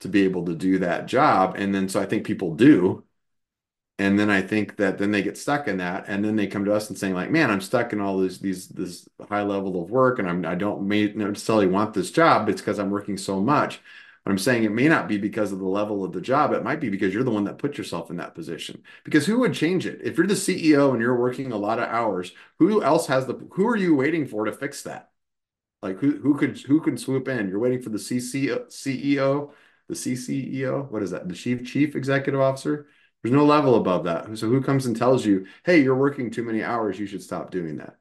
to 0.00 0.08
be 0.08 0.24
able 0.24 0.46
to 0.46 0.54
do 0.54 0.80
that 0.80 1.06
job. 1.06 1.54
And 1.56 1.74
then 1.74 1.88
so 1.88 2.00
I 2.00 2.06
think 2.06 2.26
people 2.26 2.54
do 2.56 3.04
and 4.02 4.18
then 4.18 4.30
I 4.30 4.42
think 4.42 4.76
that 4.78 4.98
then 4.98 5.12
they 5.12 5.22
get 5.22 5.38
stuck 5.38 5.68
in 5.68 5.76
that, 5.76 6.06
and 6.08 6.24
then 6.24 6.34
they 6.34 6.48
come 6.48 6.64
to 6.64 6.74
us 6.74 6.88
and 6.88 6.98
saying 6.98 7.14
like, 7.14 7.30
"Man, 7.30 7.50
I'm 7.52 7.60
stuck 7.60 7.92
in 7.92 8.00
all 8.00 8.18
these 8.18 8.40
these 8.40 8.68
this 8.68 9.08
high 9.28 9.42
level 9.42 9.80
of 9.80 9.90
work, 9.90 10.18
and 10.18 10.28
I'm 10.28 10.44
I 10.44 10.56
don't 10.56 10.88
necessarily 10.88 11.68
want 11.68 11.94
this 11.94 12.10
job. 12.10 12.48
It's 12.48 12.60
because 12.60 12.78
I'm 12.80 12.90
working 12.90 13.16
so 13.16 13.40
much." 13.40 13.80
But 14.24 14.30
I'm 14.32 14.38
saying 14.38 14.64
it 14.64 14.72
may 14.72 14.88
not 14.88 15.08
be 15.08 15.18
because 15.18 15.52
of 15.52 15.58
the 15.58 15.66
level 15.66 16.04
of 16.04 16.12
the 16.12 16.20
job. 16.20 16.52
It 16.52 16.62
might 16.64 16.80
be 16.80 16.88
because 16.90 17.12
you're 17.14 17.24
the 17.24 17.30
one 17.32 17.44
that 17.44 17.58
put 17.58 17.76
yourself 17.78 18.10
in 18.10 18.16
that 18.18 18.34
position. 18.36 18.82
Because 19.04 19.26
who 19.26 19.40
would 19.40 19.52
change 19.54 19.84
it 19.86 20.00
if 20.02 20.16
you're 20.16 20.26
the 20.28 20.36
CEO 20.36 20.92
and 20.92 21.00
you're 21.00 21.18
working 21.18 21.50
a 21.52 21.56
lot 21.56 21.80
of 21.80 21.88
hours? 21.88 22.32
Who 22.58 22.82
else 22.82 23.06
has 23.08 23.26
the? 23.26 23.34
Who 23.52 23.66
are 23.68 23.76
you 23.76 23.94
waiting 23.96 24.26
for 24.26 24.44
to 24.44 24.52
fix 24.52 24.82
that? 24.82 25.10
Like 25.82 25.98
who 25.98 26.18
who 26.18 26.36
could 26.36 26.58
who 26.58 26.80
can 26.80 26.96
swoop 26.98 27.28
in? 27.28 27.48
You're 27.48 27.58
waiting 27.60 27.82
for 27.82 27.90
the 27.90 27.98
CC, 27.98 28.48
CEO, 28.68 29.52
the 29.88 29.94
CCEO. 29.94 30.90
What 30.90 31.02
is 31.02 31.10
that? 31.12 31.28
The 31.28 31.34
chief 31.34 31.64
chief 31.66 31.96
executive 31.96 32.40
officer 32.40 32.86
there's 33.22 33.32
no 33.32 33.44
level 33.44 33.76
above 33.76 34.04
that. 34.04 34.36
So 34.36 34.48
who 34.48 34.60
comes 34.60 34.86
and 34.86 34.96
tells 34.96 35.24
you, 35.24 35.46
hey, 35.64 35.80
you're 35.80 35.96
working 35.96 36.30
too 36.30 36.42
many 36.42 36.62
hours, 36.62 36.98
you 36.98 37.06
should 37.06 37.22
stop 37.22 37.50
doing 37.50 37.76
that. 37.78 37.96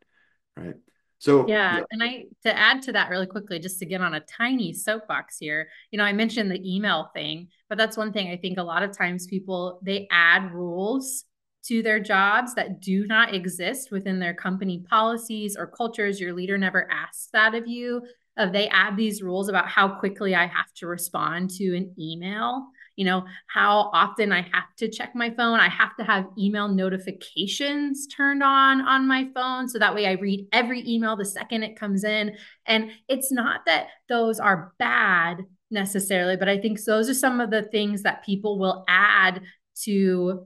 Right. 0.58 0.76
So 1.20 1.48
yeah, 1.48 1.78
yeah, 1.78 1.84
and 1.92 2.02
I 2.02 2.26
to 2.44 2.58
add 2.58 2.82
to 2.84 2.94
that 2.94 3.12
really 3.12 3.28
quickly, 3.28 3.60
just 3.60 3.78
to 3.80 3.86
get 3.86 4.02
on 4.02 4.16
a 4.16 4.22
tiny 4.22 4.74
soapbox 4.74 5.38
here, 5.38 5.70
you 5.92 6.00
know, 6.00 6.04
I 6.04 6.14
mentioned 6.14 6.50
the 6.50 6.76
email 6.76 7.12
thing, 7.14 7.50
but 7.70 7.78
that's 7.78 7.96
one 7.96 8.12
thing 8.12 8.30
I 8.30 8.38
think 8.38 8.58
a 8.58 8.64
lot 8.64 8.82
of 8.82 8.98
times 8.98 9.28
people 9.28 9.80
they 9.84 10.08
add 10.12 10.52
rules 10.52 11.26
to 11.66 11.84
their 11.84 12.00
jobs 12.00 12.56
that 12.56 12.82
do 12.82 13.06
not 13.06 13.36
exist 13.36 13.92
within 13.92 14.20
their 14.20 14.34
company 14.34 14.84
policies 14.90 15.56
or 15.56 15.68
cultures. 15.68 16.20
Your 16.20 16.34
leader 16.34 16.58
never 16.58 16.90
asks 16.92 17.30
that 17.34 17.54
of 17.54 17.68
you. 17.68 18.02
Of 18.38 18.52
they 18.52 18.68
add 18.70 18.98
these 18.98 19.22
rules 19.22 19.48
about 19.48 19.68
how 19.68 20.00
quickly 20.00 20.34
I 20.34 20.48
have 20.48 20.74
to 20.78 20.88
respond 20.88 21.52
to 21.52 21.76
an 21.76 21.94
email 22.00 22.66
you 23.02 23.06
know, 23.06 23.26
how 23.48 23.90
often 23.94 24.32
I 24.32 24.42
have 24.42 24.76
to 24.78 24.88
check 24.88 25.16
my 25.16 25.32
phone. 25.32 25.60
I 25.60 25.70
have 25.70 25.96
to 25.96 26.04
have 26.04 26.28
email 26.38 26.68
notifications 26.68 28.06
turned 28.06 28.44
on 28.44 28.80
on 28.82 29.08
my 29.08 29.28
phone. 29.34 29.68
So 29.68 29.80
that 29.80 29.96
way 29.96 30.06
I 30.06 30.12
read 30.12 30.46
every 30.54 30.88
email 30.88 31.16
the 31.16 31.26
second 31.26 31.64
it 31.64 31.76
comes 31.76 32.04
in. 32.04 32.38
And 32.68 32.92
it's 33.08 33.32
not 33.32 33.62
that 33.66 33.88
those 34.08 34.40
are 34.40 34.74
bad 34.78 35.38
necessarily, 35.72 36.38
but 36.38 36.48
I 36.48 36.60
think 36.60 36.80
those 36.84 37.10
are 37.10 37.16
some 37.16 37.42
of 37.42 37.50
the 37.50 37.64
things 37.64 38.04
that 38.04 38.24
people 38.24 38.60
will 38.60 38.86
add 38.88 39.42
to 39.86 40.46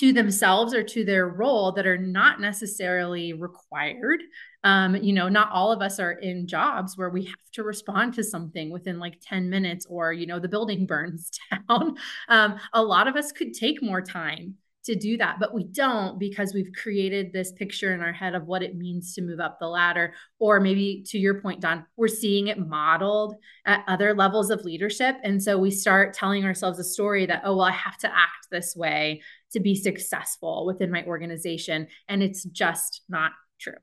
to 0.00 0.14
themselves 0.14 0.72
or 0.72 0.82
to 0.82 1.04
their 1.04 1.28
role 1.28 1.72
that 1.72 1.86
are 1.86 1.98
not 1.98 2.40
necessarily 2.40 3.34
required. 3.34 4.22
Um, 4.64 4.96
you 4.96 5.12
know, 5.12 5.28
not 5.28 5.50
all 5.52 5.72
of 5.72 5.82
us 5.82 6.00
are 6.00 6.12
in 6.12 6.46
jobs 6.46 6.96
where 6.96 7.10
we 7.10 7.26
have 7.26 7.50
to 7.52 7.62
respond 7.62 8.14
to 8.14 8.24
something 8.24 8.70
within 8.70 8.98
like 8.98 9.20
10 9.20 9.50
minutes 9.50 9.86
or, 9.90 10.14
you 10.14 10.26
know, 10.26 10.38
the 10.38 10.48
building 10.48 10.86
burns 10.86 11.30
down. 11.50 11.96
Um, 12.30 12.58
a 12.72 12.82
lot 12.82 13.08
of 13.08 13.16
us 13.16 13.30
could 13.30 13.52
take 13.52 13.82
more 13.82 14.00
time 14.00 14.54
to 14.82 14.94
do 14.94 15.18
that, 15.18 15.36
but 15.38 15.52
we 15.52 15.64
don't 15.64 16.18
because 16.18 16.54
we've 16.54 16.72
created 16.72 17.32
this 17.32 17.52
picture 17.52 17.92
in 17.92 18.00
our 18.00 18.12
head 18.12 18.34
of 18.34 18.46
what 18.46 18.62
it 18.62 18.76
means 18.76 19.14
to 19.14 19.20
move 19.20 19.38
up 19.38 19.58
the 19.58 19.66
ladder. 19.66 20.14
Or 20.38 20.58
maybe 20.58 21.04
to 21.08 21.18
your 21.18 21.42
point, 21.42 21.60
Don, 21.60 21.84
we're 21.98 22.08
seeing 22.08 22.46
it 22.46 22.58
modeled 22.58 23.34
at 23.66 23.84
other 23.86 24.14
levels 24.14 24.50
of 24.50 24.64
leadership. 24.64 25.16
And 25.22 25.42
so 25.42 25.58
we 25.58 25.70
start 25.70 26.14
telling 26.14 26.46
ourselves 26.46 26.78
a 26.78 26.84
story 26.84 27.26
that, 27.26 27.42
oh, 27.44 27.56
well, 27.56 27.66
I 27.66 27.72
have 27.72 27.98
to 27.98 28.08
act 28.08 28.48
this 28.50 28.74
way 28.74 29.20
to 29.52 29.60
be 29.60 29.74
successful 29.74 30.66
within 30.66 30.90
my 30.90 31.04
organization. 31.04 31.88
And 32.08 32.22
it's 32.22 32.44
just 32.44 33.02
not 33.08 33.32
true. 33.60 33.74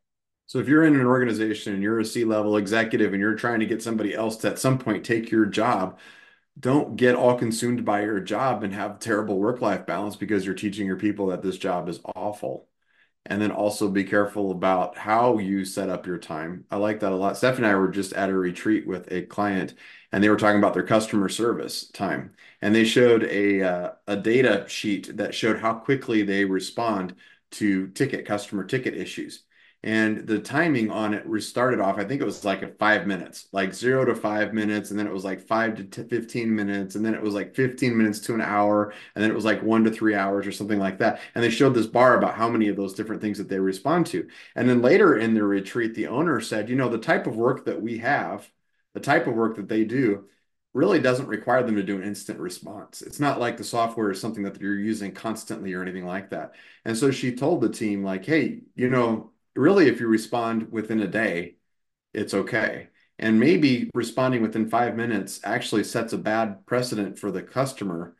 So 0.48 0.60
if 0.60 0.68
you're 0.68 0.86
in 0.86 0.98
an 0.98 1.06
organization 1.06 1.74
and 1.74 1.84
you're 1.84 2.00
a 2.00 2.06
C-level 2.06 2.56
executive 2.56 3.14
and 3.14 3.22
you're 3.22 3.36
trying 3.36 3.60
to 3.60 3.66
get 3.66 3.84
somebody 3.84 4.14
else 4.14 4.38
to 4.38 4.50
at 4.50 4.60
some 4.60 4.78
point 4.78 5.06
take 5.06 5.30
your 5.30 5.46
job, 5.46 6.00
don't 6.58 6.96
get 6.96 7.16
all 7.16 7.38
consumed 7.38 7.84
by 7.84 8.04
your 8.04 8.20
job 8.22 8.64
and 8.64 8.74
have 8.74 9.00
terrible 9.00 9.38
work-life 9.38 9.86
balance 9.86 10.16
because 10.16 10.46
you're 10.46 10.56
teaching 10.56 10.88
your 10.88 10.96
people 10.96 11.28
that 11.28 11.42
this 11.42 11.58
job 11.58 11.90
is 11.90 12.00
awful. 12.16 12.68
And 13.26 13.42
then 13.42 13.52
also 13.52 13.90
be 13.90 14.06
careful 14.06 14.52
about 14.52 14.98
how 14.98 15.38
you 15.38 15.66
set 15.66 15.90
up 15.90 16.08
your 16.08 16.18
time. 16.18 16.64
I 16.72 16.78
like 16.78 17.02
that 17.02 17.12
a 17.12 17.16
lot. 17.16 17.36
Steph 17.36 17.58
and 17.58 17.68
I 17.68 17.76
were 17.76 17.90
just 17.90 18.14
at 18.14 18.30
a 18.30 18.34
retreat 18.34 18.88
with 18.88 19.12
a 19.12 19.24
client 19.24 19.74
and 20.12 20.24
they 20.24 20.30
were 20.30 20.38
talking 20.38 20.60
about 20.60 20.74
their 20.74 20.84
customer 20.84 21.30
service 21.30 21.90
time. 21.90 22.34
And 22.62 22.74
they 22.74 22.86
showed 22.86 23.24
a, 23.24 23.62
uh, 23.62 23.92
a 24.08 24.16
data 24.18 24.66
sheet 24.68 25.18
that 25.18 25.36
showed 25.36 25.60
how 25.60 25.74
quickly 25.76 26.24
they 26.24 26.46
respond 26.46 27.16
to 27.52 27.88
ticket 27.90 28.26
customer 28.26 28.64
ticket 28.64 28.96
issues. 28.96 29.44
And 29.84 30.28
the 30.28 30.40
timing 30.40 30.90
on 30.90 31.14
it 31.14 31.26
started 31.44 31.80
off 31.80 31.98
i 31.98 32.04
think 32.04 32.20
it 32.20 32.26
was 32.26 32.44
like 32.44 32.64
a 32.64 32.68
five 32.68 33.06
minutes 33.06 33.48
like 33.52 33.74
zero 33.74 34.04
to 34.06 34.16
five 34.16 34.54
minutes 34.54 34.90
and 34.90 35.00
then 35.00 35.06
it 35.06 35.14
was 35.14 35.24
like 35.24 35.40
five 35.48 35.90
to 35.92 36.04
15 36.04 36.54
minutes 36.54 36.96
and 36.96 37.06
then 37.06 37.14
it 37.14 37.22
was 37.22 37.36
like 37.36 37.56
15 37.56 37.96
minutes 37.96 38.20
to 38.22 38.34
an 38.34 38.42
hour 38.42 38.92
and 39.16 39.24
then 39.24 39.30
it 39.30 39.36
was 39.36 39.46
like 39.46 39.62
one 39.62 39.84
to 39.84 39.92
three 39.92 40.16
hours 40.16 40.48
or 40.48 40.52
something 40.52 40.80
like 40.80 40.98
that. 40.98 41.22
And 41.36 41.44
they 41.44 41.52
showed 41.52 41.76
this 41.76 41.86
bar 41.86 42.18
about 42.18 42.34
how 42.36 42.50
many 42.50 42.68
of 42.70 42.76
those 42.76 42.96
different 42.96 43.22
things 43.22 43.38
that 43.38 43.50
they 43.50 43.60
respond 43.60 44.08
to. 44.08 44.28
And 44.56 44.68
then 44.68 44.82
later 44.82 45.18
in 45.18 45.34
the 45.36 45.44
retreat 45.44 45.94
the 45.94 46.08
owner 46.08 46.42
said 46.42 46.70
you 46.70 46.76
know 46.76 46.90
the 46.90 46.98
type 46.98 47.28
of 47.28 47.38
work 47.38 47.66
that 47.66 47.82
we 47.82 48.00
have 48.00 48.50
the 48.98 49.04
type 49.04 49.28
of 49.28 49.36
work 49.36 49.58
that 49.58 49.70
they 49.70 49.84
do 49.84 50.26
really 50.74 51.00
doesn't 51.00 51.28
require 51.28 51.62
them 51.62 51.76
to 51.76 51.84
do 51.84 51.98
an 51.98 52.04
instant 52.04 52.40
response. 52.40 53.04
It's 53.04 53.20
not 53.20 53.40
like 53.40 53.56
the 53.56 53.64
software 53.64 54.10
is 54.10 54.20
something 54.20 54.42
that 54.42 54.60
you're 54.60 54.74
using 54.74 55.12
constantly 55.12 55.72
or 55.76 55.84
anything 55.84 56.08
like 56.08 56.32
that. 56.32 56.56
And 56.84 56.98
so 56.98 57.12
she 57.12 57.36
told 57.36 57.62
the 57.62 57.70
team, 57.70 58.04
like, 58.04 58.26
hey, 58.26 58.62
you 58.74 58.90
know, 58.90 59.34
really, 59.56 59.88
if 59.88 60.00
you 60.00 60.08
respond 60.08 60.72
within 60.72 61.00
a 61.02 61.08
day, 61.08 61.58
it's 62.12 62.34
okay. 62.34 62.88
And 63.20 63.40
maybe 63.40 63.92
responding 63.94 64.42
within 64.42 64.68
five 64.68 64.96
minutes 64.96 65.42
actually 65.44 65.84
sets 65.84 66.14
a 66.14 66.18
bad 66.18 66.66
precedent 66.66 67.20
for 67.20 67.30
the 67.30 67.44
customer 67.44 68.16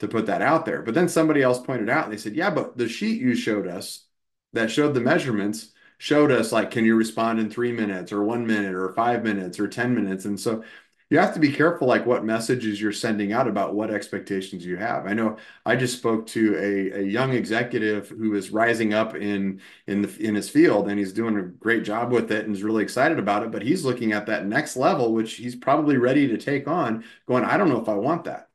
to 0.00 0.08
put 0.08 0.26
that 0.26 0.42
out 0.42 0.66
there. 0.66 0.82
But 0.82 0.92
then 0.92 1.08
somebody 1.08 1.40
else 1.40 1.60
pointed 1.60 1.88
out 1.88 2.04
and 2.04 2.12
they 2.12 2.18
said, 2.18 2.36
yeah, 2.36 2.50
but 2.50 2.76
the 2.76 2.90
sheet 2.90 3.22
you 3.22 3.34
showed 3.34 3.66
us 3.66 4.04
that 4.52 4.70
showed 4.70 4.92
the 4.92 5.00
measurements 5.00 5.72
showed 6.00 6.32
us 6.32 6.50
like, 6.52 6.70
can 6.70 6.84
you 6.84 6.96
respond 6.96 7.38
in 7.40 7.50
three 7.50 7.72
minutes 7.72 8.10
or 8.12 8.24
one 8.24 8.46
minute 8.46 8.74
or 8.74 8.92
five 8.94 9.22
minutes 9.22 9.60
or 9.60 9.68
10 9.68 9.94
minutes? 9.94 10.24
And 10.24 10.40
so 10.40 10.64
you 11.10 11.18
have 11.18 11.34
to 11.34 11.40
be 11.40 11.52
careful 11.52 11.88
like 11.88 12.06
what 12.06 12.24
messages 12.24 12.80
you're 12.80 12.92
sending 12.92 13.32
out 13.32 13.48
about 13.48 13.74
what 13.74 13.90
expectations 13.90 14.64
you 14.64 14.76
have 14.76 15.06
i 15.06 15.12
know 15.12 15.36
i 15.66 15.74
just 15.74 15.98
spoke 15.98 16.26
to 16.26 16.56
a, 16.56 17.00
a 17.00 17.02
young 17.02 17.32
executive 17.32 18.08
who 18.08 18.34
is 18.34 18.50
rising 18.50 18.94
up 18.94 19.16
in 19.16 19.60
in 19.88 20.02
the 20.02 20.16
in 20.24 20.34
his 20.36 20.48
field 20.48 20.88
and 20.88 20.98
he's 20.98 21.12
doing 21.12 21.36
a 21.36 21.42
great 21.42 21.82
job 21.84 22.12
with 22.12 22.30
it 22.30 22.46
and 22.46 22.54
is 22.54 22.62
really 22.62 22.82
excited 22.84 23.18
about 23.18 23.42
it 23.42 23.50
but 23.50 23.62
he's 23.62 23.84
looking 23.84 24.12
at 24.12 24.26
that 24.26 24.46
next 24.46 24.76
level 24.76 25.12
which 25.12 25.34
he's 25.34 25.56
probably 25.56 25.96
ready 25.96 26.28
to 26.28 26.38
take 26.38 26.68
on 26.68 27.04
going 27.26 27.44
i 27.44 27.56
don't 27.56 27.68
know 27.68 27.80
if 27.82 27.88
i 27.88 27.94
want 27.94 28.24
that 28.24 28.48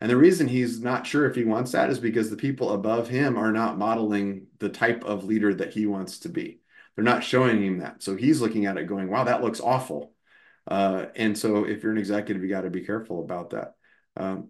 And 0.00 0.10
the 0.10 0.16
reason 0.16 0.48
he's 0.48 0.80
not 0.80 1.06
sure 1.06 1.26
if 1.28 1.36
he 1.36 1.44
wants 1.44 1.72
that 1.72 1.90
is 1.90 1.98
because 2.00 2.30
the 2.30 2.36
people 2.36 2.70
above 2.72 3.08
him 3.08 3.36
are 3.36 3.52
not 3.52 3.78
modeling 3.78 4.46
the 4.58 4.68
type 4.68 5.04
of 5.04 5.24
leader 5.24 5.54
that 5.54 5.72
he 5.72 5.86
wants 5.86 6.20
to 6.20 6.28
be. 6.28 6.60
They're 6.98 7.04
not 7.04 7.22
showing 7.22 7.62
him 7.62 7.78
that. 7.78 8.02
So 8.02 8.16
he's 8.16 8.40
looking 8.40 8.66
at 8.66 8.76
it 8.76 8.88
going, 8.88 9.08
wow, 9.08 9.22
that 9.22 9.40
looks 9.40 9.60
awful. 9.60 10.14
Uh, 10.66 11.06
and 11.14 11.38
so 11.38 11.64
if 11.64 11.84
you're 11.84 11.92
an 11.92 11.98
executive, 11.98 12.42
you 12.42 12.48
got 12.48 12.62
to 12.62 12.70
be 12.70 12.80
careful 12.80 13.22
about 13.22 13.50
that. 13.50 13.76
Um, 14.16 14.48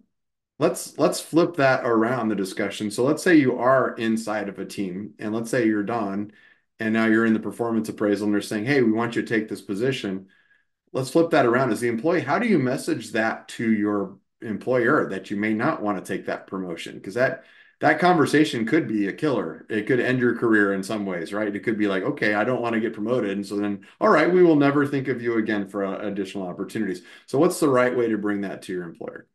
let's 0.57 0.97
let's 0.97 1.19
flip 1.19 1.57
that 1.57 1.85
around 1.85 2.29
the 2.29 2.35
discussion. 2.35 2.89
So 2.89 3.03
let's 3.03 3.21
say 3.21 3.35
you 3.35 3.59
are 3.59 3.93
inside 3.93 4.49
of 4.49 4.57
a 4.57 4.65
team, 4.65 5.13
and 5.19 5.31
let's 5.31 5.51
say 5.51 5.67
you're 5.67 5.83
Don, 5.83 6.31
and 6.79 6.91
now 6.91 7.05
you're 7.05 7.27
in 7.27 7.33
the 7.33 7.39
performance 7.39 7.87
appraisal, 7.87 8.25
and 8.25 8.33
they're 8.33 8.41
saying, 8.41 8.65
"Hey, 8.65 8.81
we 8.81 8.91
want 8.91 9.15
you 9.15 9.21
to 9.21 9.27
take 9.27 9.47
this 9.47 9.61
position." 9.61 10.29
Let's 10.91 11.11
flip 11.11 11.29
that 11.29 11.45
around. 11.45 11.71
As 11.71 11.81
the 11.81 11.87
employee, 11.87 12.21
how 12.21 12.39
do 12.39 12.47
you 12.47 12.57
message 12.57 13.11
that 13.11 13.47
to 13.49 13.71
your 13.71 14.17
employer 14.41 15.07
that 15.09 15.29
you 15.29 15.37
may 15.37 15.53
not 15.53 15.83
want 15.83 16.03
to 16.03 16.13
take 16.13 16.25
that 16.25 16.47
promotion? 16.47 16.95
Because 16.95 17.13
that 17.13 17.43
that 17.81 17.99
conversation 17.99 18.65
could 18.65 18.87
be 18.87 19.07
a 19.07 19.13
killer. 19.13 19.65
It 19.69 19.87
could 19.87 20.01
end 20.01 20.19
your 20.19 20.35
career 20.35 20.73
in 20.73 20.83
some 20.83 21.05
ways, 21.05 21.31
right? 21.31 21.53
It 21.53 21.63
could 21.63 21.77
be 21.77 21.87
like, 21.87 22.03
okay, 22.03 22.33
I 22.33 22.43
don't 22.43 22.61
want 22.61 22.73
to 22.73 22.81
get 22.81 22.93
promoted. 22.93 23.31
And 23.31 23.45
so 23.45 23.55
then, 23.55 23.85
all 24.01 24.09
right, 24.09 24.31
we 24.31 24.43
will 24.43 24.57
never 24.57 24.85
think 24.85 25.07
of 25.07 25.21
you 25.21 25.37
again 25.37 25.67
for 25.69 25.85
uh, 25.85 25.99
additional 25.99 26.47
opportunities. 26.47 27.03
So 27.25 27.39
what's 27.39 27.59
the 27.59 27.69
right 27.69 27.95
way 27.95 28.09
to 28.09 28.17
bring 28.17 28.41
that 28.41 28.63
to 28.63 28.73
your 28.73 28.83
employer? 28.83 29.27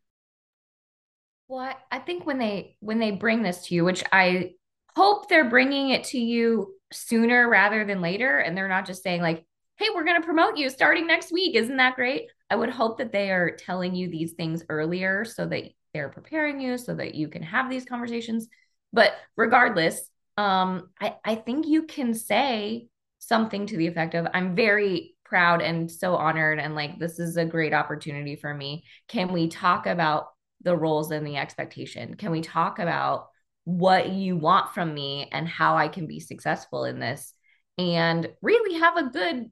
Well, 1.47 1.73
I 1.91 1.99
think 1.99 2.25
when 2.25 2.37
they 2.39 2.75
when 2.79 2.99
they 2.99 3.11
bring 3.11 3.43
this 3.43 3.67
to 3.67 3.75
you, 3.75 3.85
which 3.85 4.03
I 4.11 4.53
hope 4.95 5.27
they're 5.27 5.49
bringing 5.49 5.89
it 5.89 6.05
to 6.05 6.19
you 6.19 6.73
sooner 6.91 7.49
rather 7.49 7.85
than 7.85 8.01
later 8.01 8.39
and 8.39 8.55
they're 8.55 8.67
not 8.67 8.85
just 8.85 9.03
saying 9.03 9.21
like, 9.21 9.45
"Hey, 9.77 9.87
we're 9.93 10.05
going 10.05 10.19
to 10.19 10.25
promote 10.25 10.57
you 10.57 10.69
starting 10.69 11.05
next 11.07 11.31
week. 11.31 11.55
Isn't 11.55 11.77
that 11.77 11.95
great?" 11.95 12.29
I 12.49 12.55
would 12.55 12.69
hope 12.69 12.97
that 12.99 13.11
they 13.11 13.31
are 13.31 13.55
telling 13.55 13.95
you 13.95 14.09
these 14.09 14.33
things 14.33 14.63
earlier 14.69 15.25
so 15.25 15.45
that 15.47 15.63
they're 15.95 16.09
preparing 16.09 16.59
you 16.59 16.77
so 16.77 16.93
that 16.93 17.15
you 17.15 17.29
can 17.29 17.41
have 17.41 17.69
these 17.69 17.85
conversations. 17.85 18.49
But 18.91 19.13
regardless, 19.37 20.09
um, 20.35 20.89
I, 20.99 21.15
I 21.23 21.35
think 21.35 21.65
you 21.67 21.83
can 21.83 22.13
say 22.13 22.89
something 23.19 23.65
to 23.67 23.77
the 23.77 23.87
effect 23.87 24.13
of, 24.13 24.27
I'm 24.33 24.57
very 24.57 25.15
proud 25.23 25.61
and 25.61 25.89
so 25.89 26.15
honored. 26.15 26.59
And 26.59 26.75
like, 26.75 26.99
this 26.99 27.17
is 27.17 27.37
a 27.37 27.45
great 27.45 27.73
opportunity 27.73 28.35
for 28.35 28.53
me. 28.53 28.83
Can 29.07 29.31
we 29.31 29.47
talk 29.47 29.87
about 29.87 30.27
the 30.63 30.75
roles 30.75 31.11
and 31.11 31.25
the 31.25 31.37
expectation? 31.37 32.15
Can 32.15 32.31
we 32.31 32.41
talk 32.41 32.79
about 32.79 33.27
what 33.63 34.09
you 34.09 34.35
want 34.35 34.73
from 34.73 34.93
me 34.93 35.29
and 35.31 35.47
how 35.47 35.77
I 35.77 35.87
can 35.87 36.07
be 36.07 36.19
successful 36.19 36.83
in 36.83 36.99
this? 36.99 37.33
And 37.77 38.29
really 38.41 38.79
have 38.79 38.97
a 38.97 39.09
good 39.09 39.49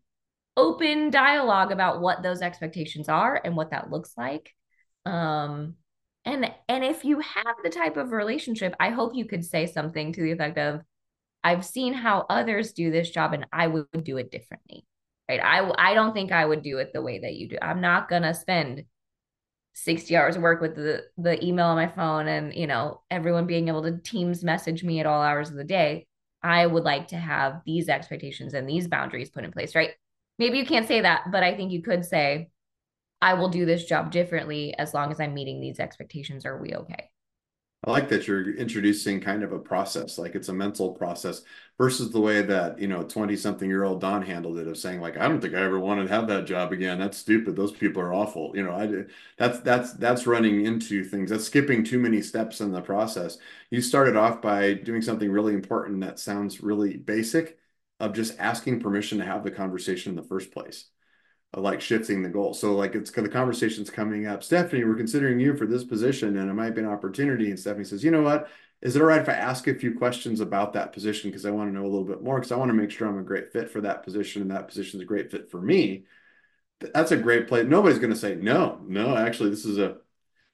open 0.57 1.09
dialogue 1.09 1.71
about 1.71 2.01
what 2.01 2.21
those 2.21 2.41
expectations 2.41 3.07
are 3.07 3.39
and 3.43 3.55
what 3.55 3.71
that 3.71 3.89
looks 3.89 4.11
like. 4.17 4.51
Um, 5.05 5.75
and 6.25 6.51
and 6.67 6.83
if 6.83 7.03
you 7.03 7.19
have 7.19 7.55
the 7.63 7.69
type 7.69 7.97
of 7.97 8.11
relationship 8.11 8.73
i 8.79 8.89
hope 8.89 9.15
you 9.15 9.25
could 9.25 9.43
say 9.43 9.65
something 9.65 10.13
to 10.13 10.21
the 10.21 10.31
effect 10.31 10.57
of 10.57 10.81
i've 11.43 11.65
seen 11.65 11.93
how 11.93 12.25
others 12.29 12.73
do 12.73 12.91
this 12.91 13.09
job 13.09 13.33
and 13.33 13.45
i 13.51 13.67
would 13.67 13.87
do 14.03 14.17
it 14.17 14.31
differently. 14.31 14.85
Right? 15.29 15.39
I 15.41 15.71
i 15.77 15.93
don't 15.93 16.13
think 16.13 16.31
i 16.31 16.45
would 16.45 16.63
do 16.63 16.77
it 16.77 16.91
the 16.93 17.01
way 17.01 17.19
that 17.19 17.33
you 17.35 17.49
do. 17.49 17.57
I'm 17.61 17.81
not 17.81 18.09
going 18.09 18.23
to 18.23 18.33
spend 18.33 18.83
60 19.75 20.15
hours 20.15 20.35
of 20.35 20.41
work 20.41 20.61
with 20.61 20.75
the 20.75 21.03
the 21.17 21.43
email 21.43 21.65
on 21.67 21.75
my 21.75 21.87
phone 21.87 22.27
and 22.27 22.53
you 22.53 22.67
know 22.67 23.01
everyone 23.09 23.47
being 23.47 23.67
able 23.67 23.83
to 23.83 23.97
teams 23.97 24.43
message 24.43 24.83
me 24.83 24.99
at 24.99 25.05
all 25.05 25.21
hours 25.21 25.49
of 25.49 25.55
the 25.55 25.63
day. 25.63 26.07
I 26.43 26.65
would 26.65 26.83
like 26.83 27.07
to 27.09 27.15
have 27.15 27.61
these 27.65 27.87
expectations 27.87 28.53
and 28.53 28.67
these 28.67 28.87
boundaries 28.87 29.29
put 29.29 29.45
in 29.45 29.51
place 29.51 29.75
right? 29.75 29.91
Maybe 30.39 30.57
you 30.57 30.65
can't 30.65 30.87
say 30.87 31.01
that 31.01 31.31
but 31.31 31.43
i 31.43 31.55
think 31.55 31.71
you 31.71 31.81
could 31.81 32.03
say 32.05 32.49
I 33.23 33.35
will 33.35 33.47
do 33.47 33.65
this 33.65 33.85
job 33.85 34.11
differently 34.11 34.77
as 34.77 34.93
long 34.93 35.09
as 35.09 35.21
I'm 35.21 35.33
meeting 35.33 35.61
these 35.61 35.79
expectations. 35.79 36.45
Are 36.45 36.61
we 36.61 36.75
okay? 36.75 37.09
I 37.85 37.91
like 37.91 38.09
that 38.09 38.27
you're 38.27 38.53
introducing 38.55 39.21
kind 39.21 39.43
of 39.43 39.53
a 39.53 39.59
process, 39.59 40.17
like 40.17 40.35
it's 40.35 40.49
a 40.49 40.53
mental 40.53 40.91
process 40.91 41.41
versus 41.77 42.11
the 42.11 42.19
way 42.19 42.41
that, 42.41 42.79
you 42.79 42.87
know, 42.87 43.03
20 43.03 43.37
something 43.37 43.69
year 43.69 43.85
old 43.85 44.01
Don 44.01 44.21
handled 44.21 44.57
it 44.57 44.67
of 44.67 44.77
saying 44.77 44.99
like, 44.99 45.17
I 45.17 45.29
don't 45.29 45.39
think 45.39 45.53
I 45.53 45.61
ever 45.61 45.79
want 45.79 46.05
to 46.05 46.13
have 46.13 46.27
that 46.27 46.45
job 46.45 46.73
again. 46.73 46.99
That's 46.99 47.17
stupid. 47.17 47.55
Those 47.55 47.71
people 47.71 48.01
are 48.01 48.13
awful. 48.13 48.51
You 48.55 48.63
know, 48.63 48.73
I 48.73 49.05
that's, 49.37 49.59
that's, 49.61 49.93
that's 49.93 50.27
running 50.27 50.65
into 50.65 51.05
things. 51.05 51.29
That's 51.29 51.45
skipping 51.45 51.85
too 51.85 51.99
many 51.99 52.21
steps 52.21 52.59
in 52.59 52.73
the 52.73 52.81
process. 52.81 53.37
You 53.69 53.81
started 53.81 54.17
off 54.17 54.41
by 54.41 54.73
doing 54.73 55.01
something 55.01 55.31
really 55.31 55.53
important 55.53 56.01
that 56.01 56.19
sounds 56.19 56.61
really 56.61 56.97
basic 56.97 57.57
of 58.01 58.13
just 58.13 58.37
asking 58.37 58.81
permission 58.81 59.17
to 59.19 59.25
have 59.25 59.45
the 59.45 59.51
conversation 59.51 60.11
in 60.11 60.17
the 60.17 60.27
first 60.27 60.51
place 60.51 60.87
like 61.55 61.81
shifting 61.81 62.23
the 62.23 62.29
goal. 62.29 62.53
So 62.53 62.73
like 62.73 62.95
it's 62.95 63.11
the 63.11 63.29
conversation's 63.29 63.89
coming 63.89 64.25
up. 64.25 64.43
Stephanie, 64.43 64.83
we're 64.83 64.95
considering 64.95 65.39
you 65.39 65.55
for 65.55 65.67
this 65.67 65.83
position 65.83 66.37
and 66.37 66.49
it 66.49 66.53
might 66.53 66.75
be 66.75 66.81
an 66.81 66.87
opportunity. 66.87 67.49
And 67.49 67.59
Stephanie 67.59 67.85
says, 67.85 68.03
you 68.03 68.11
know 68.11 68.23
what? 68.23 68.49
Is 68.81 68.95
it 68.95 69.01
all 69.01 69.07
right 69.07 69.21
if 69.21 69.29
I 69.29 69.33
ask 69.33 69.67
a 69.67 69.75
few 69.75 69.95
questions 69.95 70.39
about 70.39 70.73
that 70.73 70.91
position? 70.91 71.29
Because 71.29 71.45
I 71.45 71.51
want 71.51 71.69
to 71.69 71.73
know 71.73 71.85
a 71.85 71.87
little 71.87 72.03
bit 72.03 72.21
more 72.21 72.39
because 72.39 72.51
I 72.51 72.57
want 72.57 72.69
to 72.69 72.75
make 72.75 72.91
sure 72.91 73.07
I'm 73.07 73.19
a 73.19 73.23
great 73.23 73.53
fit 73.53 73.69
for 73.69 73.81
that 73.81 74.03
position 74.03 74.41
and 74.41 74.51
that 74.51 74.67
position 74.67 74.99
is 74.99 75.03
a 75.03 75.07
great 75.07 75.31
fit 75.31 75.49
for 75.49 75.61
me. 75.61 76.05
That's 76.93 77.11
a 77.11 77.17
great 77.17 77.47
play. 77.47 77.63
Nobody's 77.63 77.99
going 77.99 78.11
to 78.11 78.19
say 78.19 78.35
no. 78.35 78.81
No, 78.85 79.15
actually, 79.15 79.51
this 79.51 79.63
is 79.63 79.77
a 79.77 79.97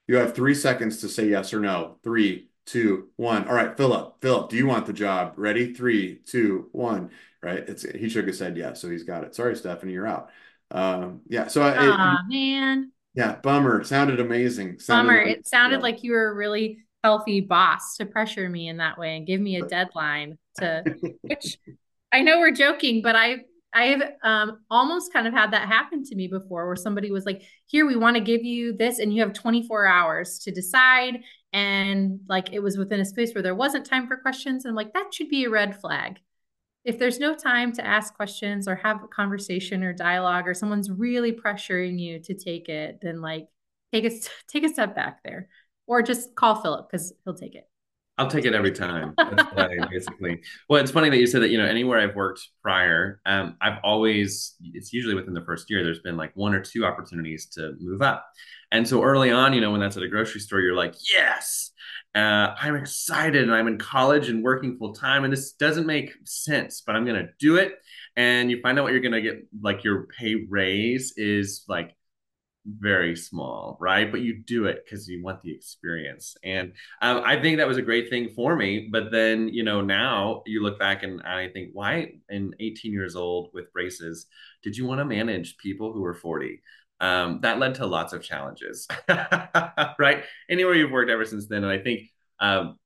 you 0.06 0.16
have 0.16 0.34
three 0.34 0.54
seconds 0.54 1.00
to 1.00 1.08
say 1.08 1.28
yes 1.28 1.54
or 1.54 1.60
no. 1.60 1.96
Three, 2.02 2.50
two, 2.66 3.08
one. 3.16 3.48
All 3.48 3.54
right, 3.54 3.76
Philip. 3.76 4.20
Philip, 4.20 4.50
do 4.50 4.56
you 4.56 4.66
want 4.66 4.86
the 4.86 4.92
job? 4.92 5.34
Ready? 5.36 5.72
Three, 5.72 6.16
two, 6.26 6.68
one. 6.72 7.10
Right. 7.42 7.58
It's 7.68 7.82
he 7.82 8.08
shook 8.08 8.26
his 8.26 8.38
head 8.38 8.56
yes, 8.56 8.80
so 8.80 8.90
he's 8.90 9.04
got 9.04 9.24
it. 9.24 9.34
Sorry, 9.34 9.56
Stephanie, 9.56 9.92
you're 9.92 10.06
out. 10.06 10.30
Um, 10.70 11.22
yeah. 11.28 11.48
So 11.48 11.62
I, 11.62 11.74
Aw, 11.76 12.14
it, 12.14 12.32
man. 12.32 12.92
Yeah, 13.14 13.36
bummer. 13.36 13.82
Sounded 13.84 14.20
amazing. 14.20 14.78
Sounded 14.78 15.10
bummer. 15.10 15.24
Like, 15.26 15.38
it 15.38 15.46
sounded 15.46 15.76
yeah. 15.76 15.82
like 15.82 16.02
you 16.02 16.12
were 16.12 16.28
a 16.28 16.34
really 16.34 16.78
healthy 17.02 17.40
boss 17.40 17.96
to 17.96 18.06
pressure 18.06 18.48
me 18.48 18.68
in 18.68 18.76
that 18.76 18.98
way 18.98 19.16
and 19.16 19.26
give 19.26 19.40
me 19.40 19.56
a 19.56 19.66
deadline 19.66 20.36
to 20.58 20.84
which 21.22 21.58
I 22.12 22.22
know 22.22 22.38
we're 22.38 22.52
joking, 22.52 23.02
but 23.02 23.16
I 23.16 23.38
I've 23.72 24.02
um, 24.24 24.58
almost 24.68 25.12
kind 25.12 25.28
of 25.28 25.32
had 25.32 25.52
that 25.52 25.68
happen 25.68 26.02
to 26.04 26.16
me 26.16 26.26
before 26.26 26.66
where 26.66 26.76
somebody 26.76 27.12
was 27.12 27.24
like, 27.24 27.42
here, 27.66 27.86
we 27.86 27.94
want 27.94 28.16
to 28.16 28.22
give 28.22 28.42
you 28.42 28.76
this, 28.76 28.98
and 28.98 29.14
you 29.14 29.22
have 29.22 29.32
24 29.32 29.86
hours 29.86 30.40
to 30.40 30.50
decide. 30.50 31.20
And 31.52 32.20
like 32.28 32.52
it 32.52 32.60
was 32.60 32.76
within 32.76 33.00
a 33.00 33.04
space 33.04 33.32
where 33.32 33.42
there 33.42 33.54
wasn't 33.54 33.86
time 33.86 34.08
for 34.08 34.16
questions. 34.16 34.64
And 34.64 34.70
I'm 34.70 34.76
like, 34.76 34.92
that 34.94 35.14
should 35.14 35.28
be 35.28 35.44
a 35.44 35.50
red 35.50 35.80
flag 35.80 36.18
if 36.84 36.98
there's 36.98 37.18
no 37.18 37.34
time 37.34 37.72
to 37.72 37.86
ask 37.86 38.14
questions 38.14 38.66
or 38.66 38.74
have 38.74 39.04
a 39.04 39.08
conversation 39.08 39.84
or 39.84 39.92
dialogue 39.92 40.48
or 40.48 40.54
someone's 40.54 40.90
really 40.90 41.32
pressuring 41.32 41.98
you 41.98 42.18
to 42.20 42.34
take 42.34 42.68
it 42.68 42.98
then 43.02 43.20
like 43.20 43.48
take 43.92 44.04
a 44.04 44.10
take 44.48 44.64
a 44.64 44.68
step 44.68 44.94
back 44.94 45.22
there 45.24 45.48
or 45.86 46.02
just 46.02 46.34
call 46.34 46.60
philip 46.60 46.88
because 46.90 47.12
he'll 47.24 47.34
take 47.34 47.54
it 47.54 47.69
I'll 48.20 48.28
take 48.28 48.44
it 48.44 48.54
every 48.54 48.72
time. 48.72 49.14
That's 49.16 49.54
why 49.54 49.78
basically. 49.90 50.42
Well, 50.68 50.82
it's 50.82 50.90
funny 50.90 51.08
that 51.08 51.16
you 51.16 51.26
said 51.26 51.40
that. 51.40 51.48
You 51.48 51.56
know, 51.56 51.64
anywhere 51.64 51.98
I've 51.98 52.14
worked 52.14 52.46
prior, 52.62 53.18
um, 53.24 53.56
I've 53.62 53.78
always. 53.82 54.56
It's 54.74 54.92
usually 54.92 55.14
within 55.14 55.32
the 55.32 55.40
first 55.40 55.70
year. 55.70 55.82
There's 55.82 56.00
been 56.00 56.18
like 56.18 56.32
one 56.34 56.54
or 56.54 56.60
two 56.60 56.84
opportunities 56.84 57.46
to 57.54 57.74
move 57.80 58.02
up, 58.02 58.26
and 58.72 58.86
so 58.86 59.02
early 59.02 59.30
on, 59.30 59.54
you 59.54 59.62
know, 59.62 59.70
when 59.70 59.80
that's 59.80 59.96
at 59.96 60.02
a 60.02 60.08
grocery 60.08 60.42
store, 60.42 60.60
you're 60.60 60.76
like, 60.76 60.94
yes, 61.10 61.70
uh, 62.14 62.54
I'm 62.60 62.76
excited 62.76 63.42
and 63.42 63.54
I'm 63.54 63.68
in 63.68 63.78
college 63.78 64.28
and 64.28 64.44
working 64.44 64.76
full 64.76 64.92
time, 64.92 65.24
and 65.24 65.32
this 65.32 65.52
doesn't 65.52 65.86
make 65.86 66.12
sense, 66.24 66.82
but 66.86 66.94
I'm 66.94 67.06
gonna 67.06 67.28
do 67.38 67.56
it. 67.56 67.72
And 68.16 68.50
you 68.50 68.60
find 68.60 68.78
out 68.78 68.82
what 68.82 68.92
you're 68.92 69.00
gonna 69.00 69.22
get, 69.22 69.46
like 69.62 69.82
your 69.82 70.08
pay 70.18 70.34
raise 70.46 71.14
is 71.16 71.64
like 71.68 71.94
very 72.78 73.16
small, 73.16 73.76
right? 73.80 74.10
But 74.10 74.20
you 74.20 74.42
do 74.42 74.66
it 74.66 74.84
because 74.84 75.08
you 75.08 75.22
want 75.22 75.42
the 75.42 75.52
experience. 75.52 76.36
And 76.44 76.72
um, 77.02 77.22
I 77.24 77.40
think 77.40 77.58
that 77.58 77.68
was 77.68 77.78
a 77.78 77.82
great 77.82 78.10
thing 78.10 78.28
for 78.30 78.56
me. 78.56 78.88
But 78.90 79.10
then, 79.10 79.48
you 79.48 79.64
know, 79.64 79.80
now 79.80 80.42
you 80.46 80.62
look 80.62 80.78
back 80.78 81.02
and 81.02 81.22
I 81.22 81.48
think, 81.48 81.70
why 81.72 82.14
in 82.28 82.54
18 82.60 82.92
years 82.92 83.16
old 83.16 83.50
with 83.52 83.72
braces 83.72 84.26
did 84.62 84.76
you 84.76 84.86
want 84.86 85.00
to 85.00 85.04
manage 85.04 85.56
people 85.58 85.92
who 85.92 86.02
were 86.02 86.14
40? 86.14 86.60
um, 87.00 87.40
that 87.42 87.58
led 87.58 87.76
to 87.76 87.86
lots 87.86 88.12
of 88.12 88.22
challenges, 88.22 88.86
right? 89.98 90.24
Anywhere 90.48 90.74
you've 90.74 90.90
worked 90.90 91.10
ever 91.10 91.24
since 91.24 91.46
then. 91.46 91.64
And 91.64 91.72
I 91.72 91.78
think 91.78 92.02
um, 92.40 92.78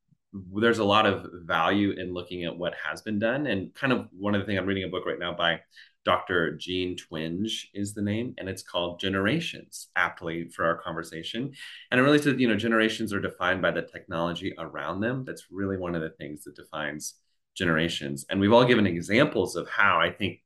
there's 0.55 0.79
a 0.79 0.85
lot 0.85 1.07
of 1.07 1.27
value 1.45 1.91
in 1.91 2.15
looking 2.15 2.45
at 2.45 2.57
what 2.57 2.75
has 2.89 3.03
been 3.03 3.19
done. 3.19 3.47
And 3.47 3.75
kind 3.75 3.93
of 3.93 4.07
one 4.17 4.35
of 4.35 4.41
the 4.41 4.47
things 4.47 4.59
I'm 4.59 4.67
reading 4.67 4.85
a 4.85 4.89
book 4.89 5.05
right 5.05 5.19
now 5.19 5.35
by 5.35 5.61
Dr. 6.05 6.57
Jean 6.57 6.97
Twenge 6.97 7.67
is 7.73 7.95
the 7.95 8.03
name, 8.03 8.35
and 8.39 8.49
it's 8.49 8.63
called 8.63 9.01
Generations, 9.01 9.89
aptly 9.97 10.49
for 10.49 10.65
our 10.65 10.77
conversation. 10.77 11.53
And 11.91 12.01
it 12.01 12.03
really 12.03 12.21
says, 12.21 12.39
you 12.39 12.49
know, 12.49 12.57
generations 12.57 13.13
are 13.13 13.21
defined 13.21 13.63
by 13.63 13.71
the 13.71 13.83
technology 13.83 14.55
around 14.59 15.01
them. 15.01 15.25
That's 15.25 15.47
really 15.51 15.79
one 15.79 15.95
of 15.95 16.03
the 16.03 16.11
things 16.11 16.45
that 16.45 16.57
defines 16.57 17.15
generations. 17.55 18.27
And 18.29 18.41
we've 18.41 18.53
all 18.53 18.65
given 18.65 18.87
examples 18.87 19.57
of 19.57 19.69
how 19.69 19.99
I 19.99 20.11
think 20.11 20.41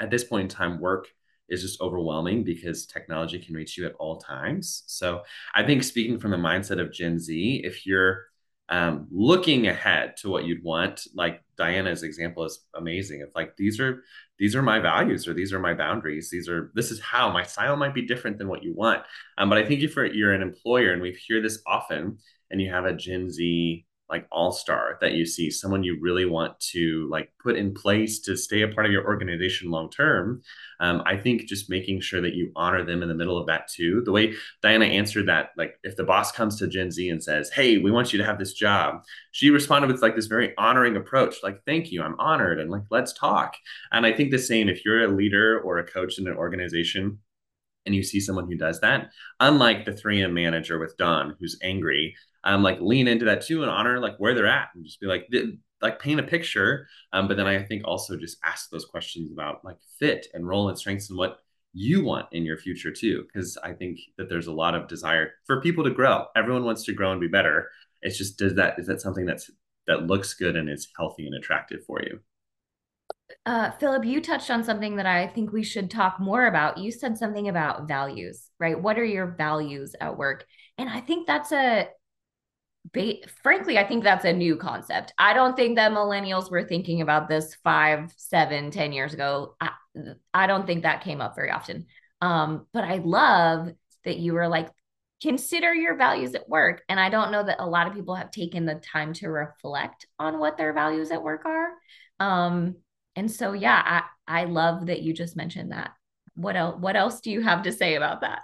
at 0.00 0.10
this 0.10 0.24
point 0.24 0.42
in 0.42 0.48
time, 0.48 0.80
work 0.80 1.08
is 1.48 1.62
just 1.62 1.80
overwhelming 1.80 2.44
because 2.44 2.86
technology 2.86 3.38
can 3.38 3.54
reach 3.54 3.76
you 3.78 3.86
at 3.86 3.94
all 3.98 4.18
times. 4.18 4.84
So 4.86 5.22
I 5.54 5.64
think 5.64 5.82
speaking 5.82 6.18
from 6.18 6.30
the 6.30 6.36
mindset 6.36 6.80
of 6.80 6.92
Gen 6.92 7.18
Z, 7.18 7.62
if 7.64 7.86
you're 7.86 8.26
um, 8.68 9.06
looking 9.10 9.66
ahead 9.66 10.16
to 10.18 10.28
what 10.28 10.44
you'd 10.44 10.62
want, 10.62 11.06
like 11.14 11.42
Diana's 11.58 12.02
example 12.02 12.44
is 12.44 12.66
amazing. 12.74 13.20
It's 13.20 13.34
like 13.34 13.56
these 13.56 13.80
are 13.80 14.04
these 14.38 14.54
are 14.54 14.62
my 14.62 14.78
values 14.78 15.26
or 15.26 15.34
these 15.34 15.52
are 15.52 15.58
my 15.58 15.74
boundaries. 15.74 16.30
These 16.30 16.48
are 16.48 16.70
this 16.74 16.90
is 16.90 17.00
how 17.00 17.30
my 17.30 17.42
style 17.42 17.76
might 17.76 17.94
be 17.94 18.06
different 18.06 18.38
than 18.38 18.48
what 18.48 18.62
you 18.62 18.74
want. 18.74 19.02
Um, 19.36 19.48
but 19.48 19.58
I 19.58 19.64
think 19.66 19.82
if 19.82 19.96
you're, 19.96 20.06
you're 20.06 20.32
an 20.32 20.42
employer 20.42 20.92
and 20.92 21.02
we 21.02 21.12
hear 21.12 21.42
this 21.42 21.60
often, 21.66 22.18
and 22.50 22.60
you 22.62 22.70
have 22.70 22.84
a 22.84 22.94
Gen 22.94 23.30
Z 23.30 23.84
like 24.10 24.26
all 24.32 24.52
star 24.52 24.96
that 25.00 25.12
you 25.12 25.26
see, 25.26 25.50
someone 25.50 25.82
you 25.82 25.98
really 26.00 26.24
want 26.24 26.58
to 26.60 27.06
like 27.10 27.30
put 27.42 27.56
in 27.56 27.74
place 27.74 28.20
to 28.20 28.36
stay 28.36 28.62
a 28.62 28.68
part 28.68 28.86
of 28.86 28.92
your 28.92 29.04
organization 29.04 29.70
long 29.70 29.90
term. 29.90 30.42
Um, 30.80 31.02
I 31.04 31.16
think 31.16 31.42
just 31.42 31.68
making 31.68 32.00
sure 32.00 32.20
that 32.22 32.34
you 32.34 32.50
honor 32.56 32.84
them 32.84 33.02
in 33.02 33.08
the 33.08 33.14
middle 33.14 33.36
of 33.36 33.46
that 33.48 33.68
too. 33.68 34.02
The 34.04 34.12
way 34.12 34.34
Diana 34.62 34.86
answered 34.86 35.28
that, 35.28 35.50
like 35.56 35.78
if 35.82 35.96
the 35.96 36.04
boss 36.04 36.32
comes 36.32 36.56
to 36.58 36.68
Gen 36.68 36.90
Z 36.90 37.08
and 37.08 37.22
says, 37.22 37.50
"Hey, 37.50 37.78
we 37.78 37.90
want 37.90 38.12
you 38.12 38.18
to 38.18 38.24
have 38.24 38.38
this 38.38 38.54
job," 38.54 39.02
she 39.32 39.50
responded 39.50 39.90
with 39.90 40.02
like 40.02 40.16
this 40.16 40.26
very 40.26 40.54
honoring 40.56 40.96
approach, 40.96 41.36
like 41.42 41.60
"Thank 41.66 41.92
you, 41.92 42.02
I'm 42.02 42.18
honored," 42.18 42.60
and 42.60 42.70
like 42.70 42.84
"Let's 42.90 43.12
talk." 43.12 43.56
And 43.92 44.06
I 44.06 44.12
think 44.12 44.30
the 44.30 44.38
same 44.38 44.68
if 44.68 44.84
you're 44.84 45.04
a 45.04 45.08
leader 45.08 45.60
or 45.60 45.78
a 45.78 45.86
coach 45.86 46.18
in 46.18 46.26
an 46.26 46.36
organization 46.36 47.18
and 47.86 47.94
you 47.94 48.02
see 48.02 48.20
someone 48.20 48.46
who 48.46 48.56
does 48.56 48.80
that, 48.80 49.10
unlike 49.40 49.84
the 49.84 49.92
3M 49.92 50.32
manager 50.32 50.78
with 50.78 50.96
Don, 50.98 51.34
who's 51.40 51.58
angry, 51.62 52.14
um, 52.48 52.62
like 52.62 52.80
lean 52.80 53.08
into 53.08 53.26
that 53.26 53.42
too 53.42 53.60
and 53.62 53.70
honor 53.70 54.00
like 54.00 54.16
where 54.16 54.34
they're 54.34 54.46
at 54.46 54.70
and 54.74 54.82
just 54.82 55.00
be 55.00 55.06
like, 55.06 55.28
like 55.82 56.00
paint 56.00 56.18
a 56.18 56.22
picture. 56.22 56.88
Um, 57.12 57.28
but 57.28 57.36
then 57.36 57.46
I 57.46 57.62
think 57.62 57.82
also 57.84 58.16
just 58.16 58.38
ask 58.42 58.70
those 58.70 58.86
questions 58.86 59.30
about 59.30 59.64
like 59.66 59.76
fit 59.98 60.26
and 60.32 60.48
role 60.48 60.70
and 60.70 60.78
strengths 60.78 61.10
and 61.10 61.18
what 61.18 61.40
you 61.74 62.02
want 62.02 62.26
in 62.32 62.46
your 62.46 62.56
future 62.56 62.90
too. 62.90 63.26
Cause 63.34 63.58
I 63.62 63.74
think 63.74 63.98
that 64.16 64.30
there's 64.30 64.46
a 64.46 64.52
lot 64.52 64.74
of 64.74 64.88
desire 64.88 65.32
for 65.46 65.60
people 65.60 65.84
to 65.84 65.90
grow. 65.90 66.24
Everyone 66.34 66.64
wants 66.64 66.84
to 66.84 66.94
grow 66.94 67.12
and 67.12 67.20
be 67.20 67.28
better. 67.28 67.68
It's 68.00 68.16
just, 68.16 68.38
does 68.38 68.54
that, 68.54 68.78
is 68.78 68.86
that 68.86 69.02
something 69.02 69.26
that's, 69.26 69.50
that 69.86 70.06
looks 70.06 70.32
good 70.32 70.56
and 70.56 70.70
is 70.70 70.88
healthy 70.96 71.26
and 71.26 71.34
attractive 71.34 71.84
for 71.86 72.00
you? 72.02 72.20
Uh, 73.44 73.72
Philip, 73.72 74.06
you 74.06 74.22
touched 74.22 74.50
on 74.50 74.64
something 74.64 74.96
that 74.96 75.06
I 75.06 75.26
think 75.26 75.52
we 75.52 75.62
should 75.62 75.90
talk 75.90 76.18
more 76.18 76.46
about. 76.46 76.78
You 76.78 76.90
said 76.90 77.18
something 77.18 77.48
about 77.48 77.86
values, 77.86 78.48
right? 78.58 78.80
What 78.80 78.98
are 78.98 79.04
your 79.04 79.34
values 79.36 79.94
at 80.00 80.16
work? 80.16 80.46
And 80.78 80.88
I 80.88 81.00
think 81.00 81.26
that's 81.26 81.52
a 81.52 81.88
ba- 82.92 83.26
frankly, 83.42 83.78
I 83.78 83.86
think 83.86 84.04
that's 84.04 84.24
a 84.24 84.32
new 84.32 84.56
concept. 84.56 85.12
I 85.18 85.34
don't 85.34 85.56
think 85.56 85.76
that 85.76 85.92
millennials 85.92 86.50
were 86.50 86.64
thinking 86.64 87.00
about 87.00 87.28
this 87.28 87.54
five, 87.62 88.12
seven, 88.16 88.70
ten 88.70 88.92
years 88.92 89.14
ago. 89.14 89.56
I, 89.60 89.70
I 90.32 90.46
don't 90.46 90.66
think 90.66 90.82
that 90.82 91.02
came 91.02 91.20
up 91.20 91.34
very 91.34 91.50
often. 91.50 91.86
Um, 92.20 92.66
but 92.72 92.84
I 92.84 92.96
love 92.96 93.70
that 94.04 94.18
you 94.18 94.34
were 94.34 94.48
like, 94.48 94.68
consider 95.22 95.74
your 95.74 95.96
values 95.96 96.34
at 96.34 96.48
work. 96.48 96.82
And 96.88 97.00
I 97.00 97.08
don't 97.08 97.32
know 97.32 97.42
that 97.42 97.60
a 97.60 97.66
lot 97.66 97.86
of 97.86 97.94
people 97.94 98.14
have 98.14 98.30
taken 98.30 98.66
the 98.66 98.76
time 98.76 99.12
to 99.14 99.28
reflect 99.28 100.06
on 100.18 100.38
what 100.38 100.56
their 100.56 100.72
values 100.72 101.10
at 101.10 101.22
work 101.22 101.44
are. 101.44 101.70
Um, 102.20 102.76
and 103.16 103.30
so, 103.30 103.52
yeah, 103.52 104.04
I, 104.26 104.42
I 104.42 104.44
love 104.44 104.86
that 104.86 105.02
you 105.02 105.12
just 105.12 105.36
mentioned 105.36 105.72
that. 105.72 105.90
What 106.34 106.54
else? 106.54 106.76
What 106.78 106.94
else 106.94 107.20
do 107.20 107.32
you 107.32 107.40
have 107.42 107.62
to 107.62 107.72
say 107.72 107.96
about 107.96 108.20
that? 108.20 108.42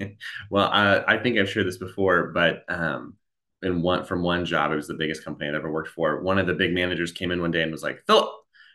well, 0.50 0.70
uh, 0.72 1.02
I 1.06 1.18
think 1.18 1.38
I've 1.38 1.50
shared 1.50 1.66
this 1.66 1.76
before, 1.76 2.28
but 2.32 2.64
um, 2.68 3.16
in 3.64 3.82
one 3.82 4.04
from 4.04 4.22
one 4.22 4.44
job. 4.44 4.72
It 4.72 4.76
was 4.76 4.88
the 4.88 4.94
biggest 4.94 5.24
company 5.24 5.48
I'd 5.48 5.54
ever 5.54 5.70
worked 5.70 5.90
for. 5.90 6.22
One 6.22 6.38
of 6.38 6.46
the 6.46 6.54
big 6.54 6.72
managers 6.72 7.12
came 7.12 7.30
in 7.30 7.40
one 7.40 7.50
day 7.50 7.62
and 7.62 7.72
was 7.72 7.82
like, 7.82 8.04
Philip, 8.06 8.30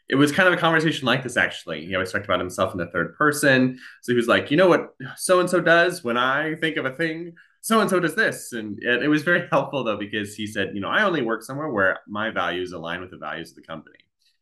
it 0.10 0.16
was 0.16 0.32
kind 0.32 0.48
of 0.48 0.54
a 0.54 0.58
conversation 0.58 1.06
like 1.06 1.24
this 1.24 1.38
actually. 1.38 1.86
He 1.86 1.94
always 1.94 2.12
talked 2.12 2.26
about 2.26 2.40
himself 2.40 2.74
in 2.74 2.80
the 2.80 2.88
third 2.88 3.16
person. 3.16 3.80
So 4.02 4.12
he 4.12 4.16
was 4.16 4.28
like, 4.28 4.50
you 4.50 4.58
know 4.58 4.68
what 4.68 4.96
so 5.16 5.40
and 5.40 5.50
so 5.50 5.62
does 5.62 6.04
when 6.04 6.18
I 6.18 6.56
think 6.56 6.78
of 6.78 6.86
a 6.86 6.92
thing? 6.92 7.36
So 7.62 7.80
and 7.80 7.90
so 7.90 8.00
does 8.00 8.16
this. 8.16 8.54
And 8.54 8.80
it, 8.82 9.04
it, 9.04 9.08
was 9.08 9.22
very 9.22 9.48
helpful 9.52 9.84
though, 9.84 9.98
because 9.98 10.34
he 10.34 10.48
said, 10.48 10.72
you 10.74 10.82
know, 10.82 10.90
I 10.90 11.04
only 11.04 11.22
work 11.22 11.44
somewhere 11.44 11.70
where 11.70 12.00
my 12.08 12.32
values 12.32 12.72
align 12.72 13.02
with 13.02 13.12
the 13.12 13.18
values 13.18 13.52
of 13.52 13.58
the 13.58 13.62
company. 13.62 13.98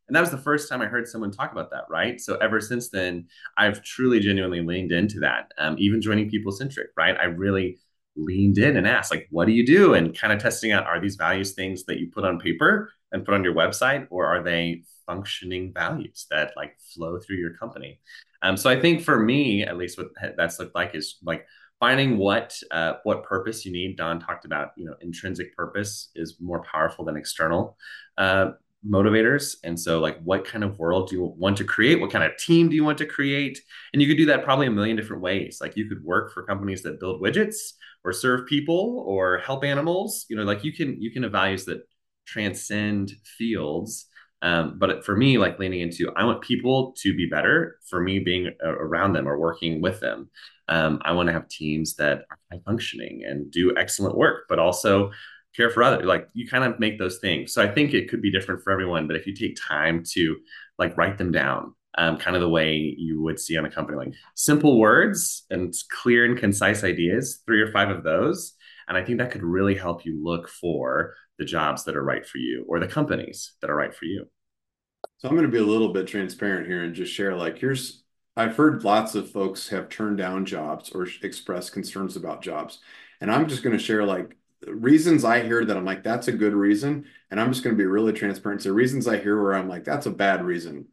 And 0.08 0.16
that 0.16 0.22
was 0.22 0.32
the 0.32 0.38
first 0.38 0.70
time 0.70 0.82
I 0.82 0.86
heard 0.86 1.08
someone 1.08 1.32
talk 1.32 1.52
about 1.52 1.70
that, 1.72 1.84
right? 1.90 2.20
So 2.22 2.38
ever 2.38 2.62
since 2.62 2.90
then, 2.90 3.28
I've 3.58 3.84
truly, 3.84 4.22
genuinely 4.22 4.62
leaned 4.62 4.94
into 4.94 5.20
that. 5.20 5.52
Um, 5.58 5.76
even 5.80 6.02
joining 6.02 6.30
People 6.30 6.54
Centric, 6.54 6.92
right? 6.96 7.18
I 7.20 7.26
really 7.26 7.80
leaned 8.18 8.58
in 8.58 8.76
and 8.78 8.88
asked, 8.88 9.12
like, 9.12 9.28
what 9.30 9.46
do 9.46 9.54
you 9.54 9.66
do? 9.66 9.94
And 9.94 10.18
kind 10.18 10.34
of 10.34 10.42
testing 10.42 10.72
out 10.72 10.86
are 10.86 11.00
these 11.00 11.16
values 11.16 11.54
things 11.54 11.86
that 11.86 12.00
you 12.00 12.10
put 12.12 12.26
on 12.26 12.40
paper 12.40 12.92
and 13.12 13.24
put 13.24 13.34
on 13.34 13.44
your 13.44 13.54
website, 13.54 14.08
or 14.10 14.26
are 14.26 14.44
they 14.44 14.84
functioning 15.06 15.72
values 15.74 16.28
that 16.30 16.52
like 16.58 16.76
flow 16.94 17.20
through 17.20 17.38
your 17.38 17.54
company? 17.54 18.00
Um, 18.42 18.58
so 18.58 18.70
I 18.70 18.80
think 18.80 19.02
for 19.02 19.20
me, 19.20 19.64
at 19.64 19.78
least 19.78 19.98
what 19.98 20.08
that's 20.36 20.60
looked 20.60 20.76
like 20.76 20.94
is 20.94 21.18
like 21.24 21.46
finding 21.80 22.18
what 22.18 22.60
uh, 22.72 22.94
what 23.04 23.24
purpose 23.24 23.66
you 23.66 23.72
need. 23.72 23.98
Don 23.98 24.20
talked 24.20 24.46
about, 24.46 24.72
you 24.76 24.86
know, 24.86 24.96
intrinsic 25.02 25.56
purpose 25.56 26.10
is 26.16 26.38
more 26.40 26.64
powerful 26.64 27.06
than 27.06 27.18
external 27.18 27.78
uh, 28.18 28.52
motivators. 28.88 29.56
And 29.64 29.80
so, 29.80 30.00
like, 30.00 30.22
what 30.24 30.46
kind 30.46 30.64
of 30.64 30.78
world 30.80 31.10
do 31.10 31.16
you 31.16 31.24
want 31.38 31.58
to 31.58 31.64
create? 31.64 32.00
What 32.00 32.12
kind 32.12 32.24
of 32.24 32.38
team 32.38 32.70
do 32.70 32.76
you 32.76 32.84
want 32.84 32.98
to 33.00 33.06
create? 33.06 33.60
And 33.94 34.02
you 34.02 34.08
could 34.08 34.18
do 34.18 34.26
that 34.28 34.44
probably 34.44 34.68
a 34.68 34.72
million 34.72 34.96
different 34.96 35.22
ways. 35.22 35.60
Like, 35.62 35.76
you 35.78 35.88
could 35.88 36.04
work 36.04 36.34
for 36.34 36.44
companies 36.44 36.84
that 36.84 37.00
build 37.00 37.22
widgets 37.22 37.74
or 38.08 38.14
serve 38.14 38.48
people 38.48 39.04
or 39.06 39.40
help 39.40 39.66
animals. 39.66 40.26
You 40.30 40.38
know, 40.38 40.44
like 40.44 40.64
you 40.64 40.72
can 40.72 41.00
you 41.02 41.12
can 41.12 41.24
have 41.24 41.34
values 41.34 41.66
that 41.66 41.82
transcend 42.26 43.12
fields. 43.38 44.08
Um, 44.42 44.78
but 44.80 45.04
for 45.04 45.16
me, 45.16 45.38
like 45.38 45.60
leaning 45.60 45.82
into, 45.82 46.12
I 46.16 46.24
want 46.24 46.42
people 46.42 46.94
to 47.00 47.14
be 47.16 47.28
better. 47.28 47.80
For 47.90 48.00
me, 48.00 48.20
being 48.20 48.52
around 48.64 49.14
them 49.14 49.28
or 49.28 49.38
working 49.38 49.82
with 49.82 50.00
them, 50.00 50.30
um, 50.70 51.02
I 51.04 51.12
want 51.12 51.28
to 51.28 51.34
have 51.34 51.50
teams 51.50 51.96
that 51.96 52.20
are 52.30 52.38
high 52.52 52.62
functioning 52.66 53.24
and 53.26 53.52
do 53.52 53.76
excellent 53.76 54.16
work, 54.16 54.46
but 54.48 54.60
also 54.60 55.12
care 55.56 55.70
for 55.70 55.84
others. 55.84 56.06
Like 56.06 56.30
you 56.34 56.48
kind 56.48 56.64
of 56.64 56.80
make 56.80 56.98
those 56.98 57.18
things. 57.18 57.52
So 57.52 57.62
I 57.62 57.68
think 57.68 57.94
it 57.94 58.10
could 58.10 58.22
be 58.22 58.32
different 58.32 58.64
for 58.64 58.72
everyone. 58.72 59.08
But 59.08 59.18
if 59.18 59.28
you 59.28 59.36
take 59.36 59.58
time 59.60 60.04
to 60.12 60.38
like 60.78 60.96
write 60.98 61.18
them 61.18 61.32
down, 61.32 61.74
um, 61.98 62.18
kind 62.18 62.36
of 62.36 62.42
the 62.42 62.50
way 62.50 62.76
you 62.98 63.22
would 63.22 63.40
see 63.40 63.58
on 63.58 63.66
a 63.66 63.72
company, 63.72 63.98
like 63.98 64.14
simple 64.36 64.80
words 64.80 65.46
and 65.50 65.74
clear 65.90 66.26
and 66.26 66.38
concise 66.38 66.84
ideas, 66.84 67.42
three 67.46 67.62
or 67.62 67.72
five 67.72 67.90
of 67.90 68.04
those. 68.04 68.54
And 68.88 68.98
I 68.98 69.04
think 69.04 69.18
that 69.18 69.32
could 69.32 69.44
really 69.44 69.76
help 69.76 70.06
you 70.06 70.24
look 70.24 70.48
for 70.48 71.16
the 71.38 71.46
jobs 71.46 71.84
that 71.84 71.96
are 71.96 72.04
right 72.04 72.26
for 72.26 72.38
you 72.38 72.66
or 72.68 72.80
the 72.80 72.88
companies 72.88 73.54
that 73.62 73.70
are 73.70 73.76
right 73.76 73.94
for 73.94 74.06
you. 74.06 74.28
So 75.18 75.28
I'm 75.28 75.36
going 75.36 75.46
to 75.46 75.52
be 75.52 75.58
a 75.58 75.66
little 75.66 75.92
bit 75.94 76.08
transparent 76.08 76.68
here 76.68 76.84
and 76.84 76.94
just 76.94 77.14
share 77.14 77.36
like 77.36 77.58
here's 77.58 78.04
I've 78.36 78.56
heard 78.56 78.84
lots 78.84 79.16
of 79.16 79.32
folks 79.32 79.70
have 79.70 79.90
turned 79.90 80.20
down 80.20 80.46
jobs 80.46 80.92
or 80.92 81.08
expressed 81.24 81.74
concerns 81.74 82.16
about 82.16 82.44
jobs. 82.44 82.80
And 83.20 83.32
I'm 83.32 83.48
just 83.50 83.64
going 83.64 83.76
to 83.76 83.84
share 83.84 84.06
like 84.06 84.38
reasons 84.68 85.24
I 85.26 85.42
hear 85.42 85.66
that 85.66 85.76
I'm 85.76 85.86
like, 85.86 86.04
that's 86.04 86.28
a 86.28 86.32
good 86.32 86.54
reason. 86.54 87.06
And 87.32 87.42
I'm 87.42 87.52
just 87.52 87.64
going 87.64 87.76
to 87.76 87.82
be 87.82 87.88
really 87.88 88.14
transparent. 88.14 88.62
So 88.62 88.72
reasons 88.72 89.08
I 89.08 89.18
hear 89.18 89.42
where 89.42 89.56
I'm 89.56 89.68
like, 89.68 89.84
that's 89.84 90.06
a 90.06 90.12
bad 90.12 90.44
reason, 90.44 90.86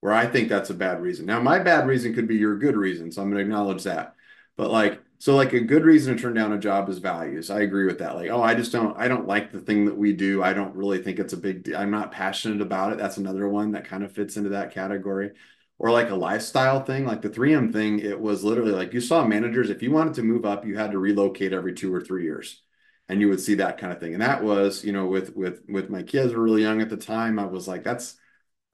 where 0.00 0.12
I 0.12 0.26
think 0.26 0.48
that's 0.48 0.70
a 0.70 0.74
bad 0.74 1.00
reason. 1.00 1.26
Now, 1.26 1.40
my 1.40 1.58
bad 1.58 1.86
reason 1.86 2.14
could 2.14 2.28
be 2.28 2.36
your 2.36 2.58
good 2.58 2.76
reason. 2.76 3.10
So 3.10 3.22
I'm 3.22 3.30
going 3.30 3.38
to 3.38 3.44
acknowledge 3.44 3.84
that. 3.84 4.14
But 4.56 4.70
like, 4.70 5.02
so 5.18 5.34
like 5.34 5.52
a 5.52 5.60
good 5.60 5.84
reason 5.84 6.14
to 6.14 6.22
turn 6.22 6.34
down 6.34 6.52
a 6.52 6.58
job 6.58 6.88
is 6.88 6.98
values. 6.98 7.50
I 7.50 7.60
agree 7.60 7.86
with 7.86 7.98
that. 7.98 8.14
Like, 8.16 8.30
oh, 8.30 8.42
I 8.42 8.54
just 8.54 8.72
don't, 8.72 8.96
I 8.98 9.08
don't 9.08 9.26
like 9.26 9.50
the 9.50 9.60
thing 9.60 9.86
that 9.86 9.96
we 9.96 10.12
do. 10.12 10.42
I 10.42 10.52
don't 10.52 10.74
really 10.74 11.02
think 11.02 11.18
it's 11.18 11.32
a 11.32 11.38
big 11.38 11.64
deal. 11.64 11.76
I'm 11.76 11.90
not 11.90 12.12
passionate 12.12 12.60
about 12.60 12.92
it. 12.92 12.98
That's 12.98 13.16
another 13.16 13.48
one 13.48 13.72
that 13.72 13.86
kind 13.86 14.04
of 14.04 14.12
fits 14.12 14.36
into 14.36 14.50
that 14.50 14.72
category. 14.72 15.32
Or 15.78 15.90
like 15.90 16.10
a 16.10 16.14
lifestyle 16.14 16.82
thing, 16.82 17.04
like 17.04 17.20
the 17.20 17.28
3M 17.28 17.72
thing, 17.72 17.98
it 17.98 18.18
was 18.18 18.44
literally 18.44 18.72
like 18.72 18.94
you 18.94 19.00
saw 19.00 19.26
managers, 19.26 19.68
if 19.68 19.82
you 19.82 19.90
wanted 19.90 20.14
to 20.14 20.22
move 20.22 20.46
up, 20.46 20.64
you 20.64 20.76
had 20.76 20.92
to 20.92 20.98
relocate 20.98 21.52
every 21.52 21.74
two 21.74 21.94
or 21.94 22.00
three 22.00 22.24
years 22.24 22.62
and 23.08 23.20
you 23.20 23.28
would 23.28 23.40
see 23.40 23.54
that 23.54 23.78
kind 23.78 23.92
of 23.92 24.00
thing. 24.00 24.14
And 24.14 24.22
that 24.22 24.42
was, 24.42 24.84
you 24.84 24.92
know, 24.92 25.06
with 25.06 25.34
with 25.36 25.62
with 25.68 25.90
my 25.90 26.02
kids 26.02 26.32
were 26.32 26.42
really 26.42 26.62
young 26.62 26.80
at 26.80 26.90
the 26.90 26.96
time, 26.96 27.38
I 27.38 27.46
was 27.46 27.68
like, 27.68 27.84
that's 27.84 28.16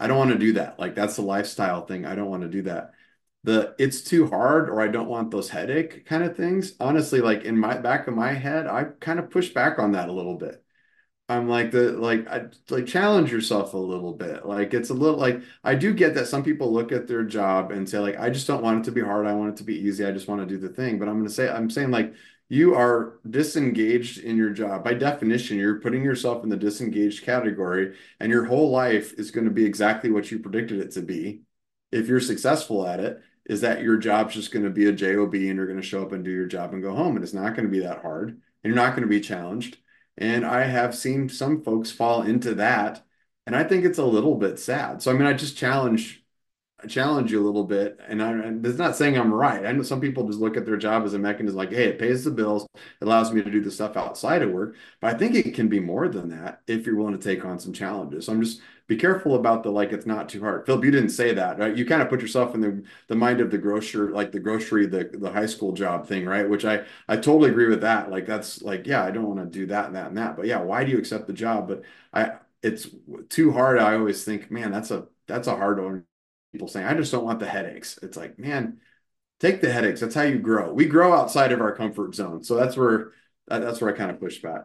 I 0.03 0.09
don't 0.09 0.19
want 0.19 0.33
to 0.33 0.39
do 0.39 0.55
that. 0.55 0.81
Like 0.81 0.97
that's 0.97 1.19
a 1.19 1.23
lifestyle 1.23 1.87
thing. 1.87 2.05
I 2.05 2.17
don't 2.17 2.29
want 2.29 2.43
to 2.43 2.49
do 2.49 2.63
that. 2.63 2.93
The 3.45 3.77
it's 3.79 4.03
too 4.03 4.27
hard 4.27 4.69
or 4.69 4.81
I 4.81 4.89
don't 4.89 5.09
want 5.09 5.31
those 5.31 5.49
headache 5.49 6.07
kind 6.07 6.25
of 6.25 6.37
things. 6.37 6.75
Honestly, 6.81 7.21
like 7.21 7.45
in 7.45 7.57
my 7.57 7.79
back 7.79 8.09
of 8.09 8.15
my 8.15 8.33
head, 8.33 8.67
I 8.67 8.85
kind 9.01 9.21
of 9.21 9.31
push 9.31 9.51
back 9.51 9.79
on 9.79 9.93
that 9.93 10.09
a 10.09 10.13
little 10.13 10.37
bit. 10.37 10.65
I'm 11.29 11.49
like 11.49 11.71
the 11.71 11.93
like 11.93 12.27
I 12.29 12.47
like 12.71 12.87
challenge 12.87 13.31
yourself 13.33 13.75
a 13.75 13.79
little 13.79 14.13
bit. 14.15 14.45
Like 14.45 14.75
it's 14.75 14.91
a 14.91 14.95
little 14.95 15.19
like 15.21 15.41
I 15.63 15.77
do 15.77 15.95
get 15.95 16.15
that 16.15 16.27
some 16.27 16.43
people 16.43 16.73
look 16.73 16.91
at 16.93 17.07
their 17.07 17.25
job 17.25 17.71
and 17.71 17.89
say 17.89 18.01
like 18.01 18.19
I 18.19 18.31
just 18.31 18.49
don't 18.49 18.63
want 18.63 18.81
it 18.81 18.85
to 18.87 18.93
be 18.93 19.03
hard. 19.03 19.27
I 19.27 19.35
want 19.35 19.51
it 19.55 19.57
to 19.59 19.65
be 19.65 19.79
easy. 19.79 20.05
I 20.05 20.11
just 20.13 20.27
want 20.29 20.41
to 20.41 20.47
do 20.47 20.59
the 20.59 20.75
thing. 20.75 20.99
But 20.99 21.09
I'm 21.09 21.15
going 21.15 21.29
to 21.29 21.35
say 21.35 21.49
I'm 21.49 21.71
saying 21.71 21.93
like 21.93 22.15
you 22.53 22.75
are 22.75 23.15
disengaged 23.31 24.19
in 24.19 24.37
your 24.37 24.51
job. 24.51 24.85
By 24.85 24.93
definition, 24.93 25.57
you're 25.57 25.81
putting 25.81 26.05
yourself 26.05 26.45
in 26.45 26.51
the 26.51 26.57
disengaged 26.59 27.25
category, 27.25 27.97
and 28.21 28.31
your 28.31 28.45
whole 28.45 28.71
life 28.71 29.15
is 29.15 29.31
going 29.31 29.47
to 29.47 29.51
be 29.51 29.65
exactly 29.65 30.11
what 30.11 30.31
you 30.31 30.39
predicted 30.39 30.79
it 30.79 30.91
to 30.91 31.01
be. 31.01 31.41
If 31.93 32.09
you're 32.09 32.21
successful 32.21 32.87
at 32.87 33.01
it, 33.01 33.23
is 33.47 33.63
that 33.63 33.81
your 33.81 33.97
job's 33.97 34.35
just 34.35 34.53
going 34.53 34.67
to 34.67 34.71
be 34.71 34.87
a 34.87 34.93
job 34.93 35.33
and 35.33 35.57
you're 35.57 35.67
going 35.67 35.81
to 35.81 35.87
show 35.87 36.03
up 36.03 36.13
and 36.13 36.23
do 36.23 36.31
your 36.31 36.45
job 36.45 36.75
and 36.75 36.83
go 36.83 36.95
home, 36.95 37.17
and 37.17 37.25
it's 37.25 37.33
not 37.33 37.57
going 37.57 37.65
to 37.65 37.73
be 37.73 37.81
that 37.81 38.03
hard, 38.03 38.29
and 38.29 38.41
you're 38.65 38.75
not 38.75 38.91
going 38.91 39.01
to 39.01 39.09
be 39.09 39.23
challenged. 39.23 39.79
And 40.19 40.45
I 40.45 40.65
have 40.65 40.95
seen 40.95 41.31
some 41.31 41.65
folks 41.65 41.91
fall 41.91 42.21
into 42.21 42.55
that, 42.57 43.03
and 43.47 43.57
I 43.57 43.65
think 43.65 43.87
it's 43.87 43.99
a 43.99 44.05
little 44.05 44.35
bit 44.35 44.59
sad. 44.59 45.01
So 45.01 45.11
I 45.11 45.15
mean, 45.15 45.27
I 45.27 45.33
just 45.33 45.57
challenge 45.57 46.22
challenge 46.89 47.31
you 47.33 47.41
a 47.41 47.45
little 47.47 47.65
bit. 47.65 47.99
And, 48.09 48.23
I, 48.23 48.31
and 48.33 48.65
it's 48.67 48.79
not 48.79 48.97
saying 48.97 49.17
I'm 49.19 49.33
right. 49.33 49.65
I 49.67 49.73
know 49.73 49.83
some 49.83 50.01
people 50.01 50.27
just 50.27 50.41
look 50.41 50.57
at 50.57 50.67
their 50.67 50.77
job 50.77 51.05
as 51.05 51.15
a 51.15 51.19
mechanism 51.19 51.57
like, 51.57 51.71
hey, 51.71 51.85
it 51.89 51.99
pays 51.99 52.25
the 52.25 52.31
bills, 52.31 52.65
it 52.75 53.05
allows 53.05 53.33
me 53.33 53.43
to 53.43 53.51
do 53.51 53.61
the 53.61 53.71
stuff 53.71 53.97
outside 53.97 54.43
of 54.43 54.51
work. 54.51 54.77
But 55.01 55.15
I 55.15 55.19
think 55.19 55.35
it 55.35 55.55
can 55.55 55.69
be 55.69 55.81
more 55.81 56.09
than 56.09 56.29
that 56.31 56.61
if 56.67 56.87
you're 56.87 56.97
willing 56.97 57.19
to 57.19 57.23
take 57.23 57.45
on 57.45 57.59
some 57.59 57.73
challenges. 57.73 58.27
So 58.27 58.33
I'm 58.33 58.43
just 58.43 58.61
be 58.89 58.97
careful 58.97 59.37
about 59.37 59.63
the 59.63 59.71
like 59.71 59.93
it's 59.93 60.07
not 60.07 60.29
too 60.29 60.41
hard. 60.41 60.67
Philip, 60.67 60.85
you 60.85 60.91
didn't 60.91 61.11
say 61.11 61.33
that, 61.35 61.59
right? 61.59 61.77
You 61.77 61.87
kind 61.87 62.03
of 62.03 62.09
put 62.09 62.21
yourself 62.21 62.55
in 62.55 62.61
the 62.61 62.83
the 63.09 63.15
mind 63.15 63.41
of 63.41 63.51
the 63.51 63.59
grocer, 63.59 64.11
like 64.11 64.33
the 64.33 64.41
grocery, 64.41 64.87
the 64.87 65.05
the 65.13 65.31
high 65.31 65.47
school 65.47 65.73
job 65.73 66.07
thing, 66.07 66.25
right? 66.27 66.49
Which 66.49 66.65
I 66.65 66.85
I 67.09 67.17
totally 67.17 67.51
agree 67.51 67.69
with 67.69 67.81
that. 67.83 68.11
Like 68.11 68.27
that's 68.27 68.63
like, 68.63 68.87
yeah, 68.87 69.05
I 69.05 69.11
don't 69.11 69.27
want 69.27 69.39
to 69.41 69.47
do 69.59 69.67
that 69.67 69.87
and 69.87 69.97
that 69.97 70.09
and 70.09 70.19
that. 70.19 70.37
But 70.37 70.47
yeah, 70.47 70.61
why 70.61 70.85
do 70.85 70.91
you 70.91 70.99
accept 70.99 71.27
the 71.27 71.33
job? 71.33 71.69
But 71.69 71.83
I 72.13 72.39
it's 72.63 72.89
too 73.29 73.53
hard. 73.53 73.79
I 73.79 73.95
always 73.97 74.25
think, 74.25 74.51
man, 74.51 74.71
that's 74.71 74.91
a 74.91 75.07
that's 75.27 75.49
a 75.49 75.57
hard 75.57 75.83
one. 75.83 76.05
People 76.53 76.69
saying, 76.69 76.87
I 76.87 76.95
just 76.95 77.11
don't 77.11 77.25
want 77.25 77.41
the 77.41 77.47
headaches. 77.47 77.99
It's 78.03 78.17
like, 78.17 78.39
man, 78.39 78.79
take 79.41 79.61
the 79.61 79.73
headaches. 79.73 80.01
That's 80.01 80.15
how 80.15 80.23
you 80.23 80.39
grow. 80.39 80.73
We 80.73 80.87
grow 80.87 81.13
outside 81.15 81.53
of 81.53 81.61
our 81.61 81.75
comfort 81.75 82.15
zone. 82.15 82.45
So 82.45 82.57
that's 82.57 82.77
where 82.77 83.13
that's 83.49 83.81
where 83.81 83.93
I 83.93 83.97
kind 83.97 84.11
of 84.11 84.21
push 84.21 84.41
back. 84.41 84.65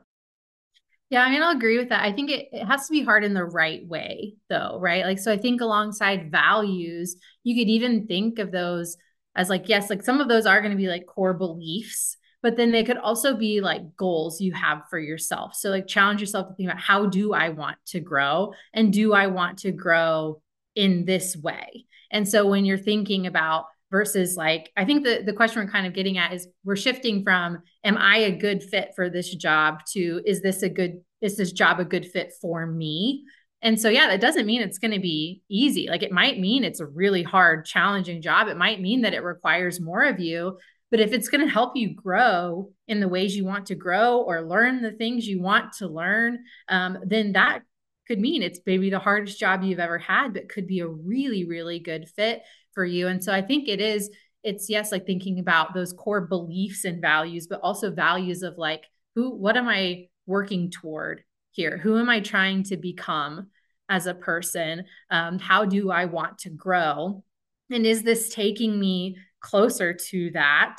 Yeah, 1.10 1.24
I 1.24 1.30
mean, 1.30 1.42
I'll 1.42 1.56
agree 1.56 1.78
with 1.78 1.90
that. 1.90 2.04
I 2.04 2.12
think 2.12 2.30
it, 2.30 2.50
it 2.52 2.66
has 2.66 2.86
to 2.88 2.92
be 2.92 3.02
hard 3.02 3.24
in 3.24 3.34
the 3.34 3.46
right 3.46 3.86
way, 3.88 4.36
though, 4.50 4.78
right? 4.82 5.06
Like, 5.06 5.20
so 5.20 5.32
I 5.32 5.38
think 5.38 5.62
alongside 5.62 6.32
values, 6.32 7.16
you 7.44 7.56
could 7.56 7.70
even 7.70 8.08
think 8.08 8.40
of 8.40 8.52
those 8.52 8.98
as 9.34 9.50
like, 9.50 9.70
yes, 9.70 9.90
like 9.90 10.04
some 10.04 10.20
of 10.20 10.28
those 10.28 10.46
are 10.46 10.60
going 10.60 10.72
to 10.72 10.78
be 10.78 10.90
like 10.90 11.06
core 11.06 11.34
beliefs, 11.34 12.18
but 12.44 12.58
then 12.58 12.72
they 12.72 12.84
could 12.84 12.98
also 12.98 13.36
be 13.38 13.62
like 13.62 13.96
goals 13.96 14.42
you 14.42 14.52
have 14.52 14.82
for 14.90 15.00
yourself. 15.00 15.56
So, 15.56 15.70
like, 15.70 15.88
challenge 15.88 16.20
yourself 16.20 16.50
to 16.50 16.56
think 16.56 16.70
about 16.70 16.82
how 16.82 17.06
do 17.06 17.34
I 17.34 17.50
want 17.50 17.78
to 17.88 18.02
grow? 18.02 18.54
And 18.74 18.92
do 18.92 19.14
I 19.14 19.28
want 19.28 19.60
to 19.60 19.72
grow 19.72 20.42
in 20.78 21.06
this 21.06 21.36
way? 21.36 21.86
And 22.12 22.28
so, 22.28 22.48
when 22.48 22.64
you're 22.66 22.78
thinking 22.78 23.28
about 23.28 23.66
versus 23.90 24.36
like 24.36 24.70
i 24.76 24.84
think 24.84 25.06
the, 25.06 25.24
the 25.26 25.32
question 25.32 25.64
we're 25.64 25.72
kind 25.72 25.88
of 25.88 25.94
getting 25.94 26.18
at 26.18 26.34
is 26.34 26.50
we're 26.66 26.76
shifting 26.76 27.24
from 27.24 27.60
am 27.86 27.96
i 27.98 28.18
a 28.18 28.38
good 28.38 28.62
fit 28.62 28.92
for 28.98 29.10
this 29.10 29.34
job 29.34 29.80
to 29.90 30.22
is 30.26 30.42
this 30.42 30.62
a 30.62 30.68
good 30.68 31.00
is 31.22 31.38
this 31.38 31.52
job 31.52 31.80
a 31.80 31.86
good 31.86 32.06
fit 32.06 32.34
for 32.42 32.66
me? 32.66 33.26
And 33.62 33.80
so 33.80 33.90
yeah 33.90 34.08
that 34.08 34.22
doesn't 34.22 34.46
mean 34.46 34.62
it's 34.62 34.78
going 34.78 34.94
to 34.94 35.00
be 35.00 35.42
easy. 35.50 35.88
Like 35.90 36.04
it 36.04 36.12
might 36.12 36.40
mean 36.40 36.64
it's 36.64 36.80
a 36.80 36.86
really 36.86 37.24
hard 37.24 37.66
challenging 37.66 38.22
job. 38.22 38.48
It 38.48 38.58
might 38.58 38.82
mean 38.82 39.02
that 39.02 39.14
it 39.14 39.24
requires 39.24 39.82
more 39.82 40.04
of 40.04 40.20
you. 40.20 40.58
But 40.90 41.02
if 41.02 41.12
it's 41.12 41.28
going 41.28 41.46
to 41.46 41.52
help 41.52 41.76
you 41.76 41.94
grow 41.94 42.70
in 42.88 43.02
the 43.02 43.10
ways 43.10 43.36
you 43.36 43.44
want 43.44 43.66
to 43.68 43.76
grow 43.76 44.22
or 44.22 44.48
learn 44.48 44.82
the 44.82 44.92
things 44.92 45.28
you 45.28 45.42
want 45.42 45.74
to 45.74 45.88
learn 45.88 46.40
um, 46.70 47.00
then 47.04 47.34
that 47.34 47.62
could 48.08 48.20
mean 48.20 48.42
it's 48.42 48.60
maybe 48.66 48.90
the 48.90 49.00
hardest 49.00 49.40
job 49.40 49.64
you've 49.64 49.80
ever 49.80 49.98
had 49.98 50.34
but 50.34 50.50
could 50.50 50.66
be 50.66 50.80
a 50.80 50.88
really 50.88 51.46
really 51.46 51.80
good 51.80 52.08
fit 52.10 52.42
for 52.78 52.86
you. 52.86 53.08
And 53.08 53.24
so 53.24 53.34
I 53.34 53.42
think 53.42 53.68
it 53.68 53.82
is, 53.82 54.12
it's 54.44 54.70
yes, 54.70 54.92
like 54.92 55.08
thinking 55.08 55.40
about 55.40 55.74
those 55.74 55.94
core 55.94 56.22
beliefs 56.22 56.86
and 56.86 57.02
values, 57.02 57.48
but 57.48 57.60
also 57.62 57.90
values 57.90 58.44
of 58.44 58.56
like, 58.60 58.84
who, 59.16 59.32
what 59.32 59.58
am 59.58 59.68
I 59.68 60.10
working 60.28 60.70
toward 60.70 61.24
here? 61.50 61.80
Who 61.80 61.98
am 61.98 62.08
I 62.08 62.20
trying 62.20 62.62
to 62.66 62.78
become 62.78 63.48
as 63.90 64.06
a 64.06 64.14
person? 64.14 64.86
Um, 65.10 65.40
how 65.40 65.66
do 65.66 65.90
I 65.90 66.06
want 66.06 66.38
to 66.40 66.52
grow? 66.52 67.24
And 67.72 67.84
is 67.84 68.04
this 68.04 68.30
taking 68.30 68.80
me 68.80 69.18
closer 69.40 69.96
to 69.96 70.30
that? 70.36 70.78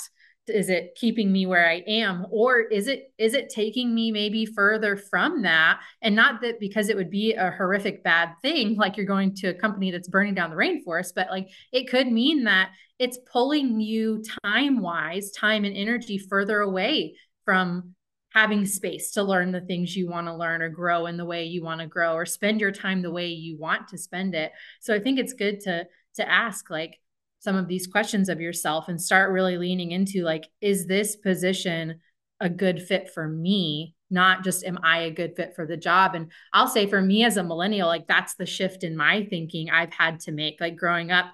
Is 0.49 0.69
it 0.69 0.95
keeping 0.97 1.33
me 1.33 1.47
where 1.47 1.69
i 1.69 1.83
am? 1.87 2.27
Or 2.31 2.61
is 2.61 2.89
it 2.89 3.13
is 3.19 3.35
it 3.35 3.49
taking 3.49 3.95
me 3.95 4.11
maybe 4.13 4.47
further 4.47 4.97
from 4.97 5.43
that? 5.43 5.81
And 6.03 6.15
not 6.15 6.41
that 6.43 6.61
because 6.61 6.89
it 6.89 6.97
would 6.97 7.11
be 7.11 7.35
a 7.35 7.51
horrific 7.51 8.03
bad 8.03 8.35
thing 8.43 8.77
like 8.77 8.97
you're 8.97 9.07
going 9.07 9.35
to 9.37 9.49
a 9.49 9.55
company 9.55 9.91
that's 9.91 10.09
burning 10.09 10.35
down 10.35 10.51
the 10.51 10.57
rainforest 10.57 11.13
but 11.15 11.29
like 11.31 11.49
it 11.73 11.89
could 11.89 12.07
mean 12.07 12.45
that 12.45 12.71
it's 12.99 13.19
pulling 13.31 13.81
you 13.81 14.23
time 14.45 14.81
wise 14.81 15.31
time 15.31 15.65
and 15.65 15.77
energy 15.77 16.19
further 16.19 16.61
away 16.61 17.15
from 17.45 17.95
having 18.31 18.67
space 18.67 19.13
to 19.13 19.23
learn 19.23 19.53
the 19.53 19.61
things 19.61 19.97
you 19.97 20.09
want 20.09 20.27
to 20.27 20.35
learn 20.35 20.61
or 20.63 20.69
grow 20.69 21.07
in 21.07 21.17
the 21.17 21.25
way 21.25 21.45
you 21.45 21.63
want 21.63 21.81
to 21.81 21.87
grow 21.87 22.13
or 22.15 22.27
spend 22.27 22.61
your 22.61 22.73
time 22.73 23.03
the 23.03 23.11
way 23.11 23.29
you 23.29 23.57
want 23.59 23.89
to 23.89 23.99
spend 23.99 24.35
it. 24.35 24.53
So 24.81 24.95
i 24.95 24.99
think 24.99 25.19
it's 25.19 25.33
good 25.33 25.61
to 25.61 25.87
to 26.17 26.29
ask 26.29 26.69
like 26.71 26.99
some 27.41 27.57
of 27.57 27.69
these 27.69 27.87
questions 27.87 28.29
of 28.29 28.41
yourself 28.41 28.89
and 28.89 29.01
start 29.01 29.31
really 29.31 29.59
leaning 29.59 29.93
into 29.93 30.23
like 30.23 30.49
is 30.61 30.87
this 30.87 31.17
position 31.17 32.01
a 32.41 32.49
good 32.49 32.83
fit 32.83 33.11
for 33.11 33.29
me? 33.29 33.95
Not 34.11 34.43
just 34.43 34.65
am 34.65 34.79
i 34.83 35.01
a 35.01 35.11
good 35.11 35.37
fit 35.37 35.55
for 35.55 35.67
the 35.67 35.77
job? 35.77 36.15
And 36.15 36.33
i'll 36.53 36.69
say 36.69 36.87
for 36.87 37.01
me 37.01 37.25
as 37.25 37.37
a 37.37 37.43
millennial 37.43 37.89
like 37.89 38.07
that's 38.07 38.35
the 38.35 38.47
shift 38.47 38.85
in 38.85 38.97
my 38.97 39.27
thinking 39.29 39.71
i've 39.71 39.93
had 39.93 40.21
to 40.21 40.33
make. 40.33 40.61
Like 40.61 40.77
growing 40.77 41.11
up 41.11 41.27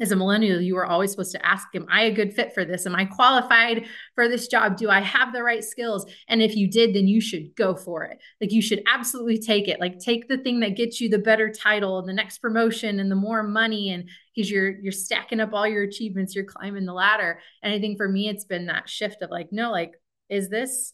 as 0.00 0.10
a 0.10 0.16
millennial, 0.16 0.60
you 0.60 0.74
were 0.74 0.86
always 0.86 1.12
supposed 1.12 1.32
to 1.32 1.46
ask, 1.46 1.68
him: 1.72 1.82
Am 1.82 1.88
I 1.88 2.02
a 2.04 2.12
good 2.12 2.34
fit 2.34 2.52
for 2.52 2.64
this? 2.64 2.84
Am 2.84 2.96
I 2.96 3.04
qualified 3.04 3.86
for 4.14 4.28
this 4.28 4.48
job? 4.48 4.76
Do 4.76 4.90
I 4.90 5.00
have 5.00 5.32
the 5.32 5.42
right 5.42 5.62
skills? 5.62 6.04
And 6.28 6.42
if 6.42 6.56
you 6.56 6.68
did, 6.68 6.94
then 6.94 7.06
you 7.06 7.20
should 7.20 7.54
go 7.54 7.76
for 7.76 8.02
it. 8.04 8.18
Like 8.40 8.50
you 8.50 8.60
should 8.60 8.82
absolutely 8.92 9.38
take 9.38 9.68
it. 9.68 9.78
Like 9.78 10.00
take 10.00 10.26
the 10.26 10.38
thing 10.38 10.60
that 10.60 10.76
gets 10.76 11.00
you 11.00 11.08
the 11.08 11.18
better 11.18 11.48
title 11.48 12.00
and 12.00 12.08
the 12.08 12.12
next 12.12 12.38
promotion 12.38 12.98
and 12.98 13.10
the 13.10 13.16
more 13.16 13.44
money. 13.44 13.90
And 13.90 14.08
because 14.34 14.50
you're 14.50 14.70
you're 14.80 14.92
stacking 14.92 15.40
up 15.40 15.52
all 15.52 15.66
your 15.66 15.84
achievements, 15.84 16.34
you're 16.34 16.44
climbing 16.44 16.86
the 16.86 16.92
ladder. 16.92 17.40
And 17.62 17.72
I 17.72 17.78
think 17.78 17.96
for 17.96 18.08
me, 18.08 18.28
it's 18.28 18.44
been 18.44 18.66
that 18.66 18.88
shift 18.88 19.22
of 19.22 19.30
like, 19.30 19.52
no, 19.52 19.70
like, 19.70 19.94
is 20.28 20.48
this 20.48 20.92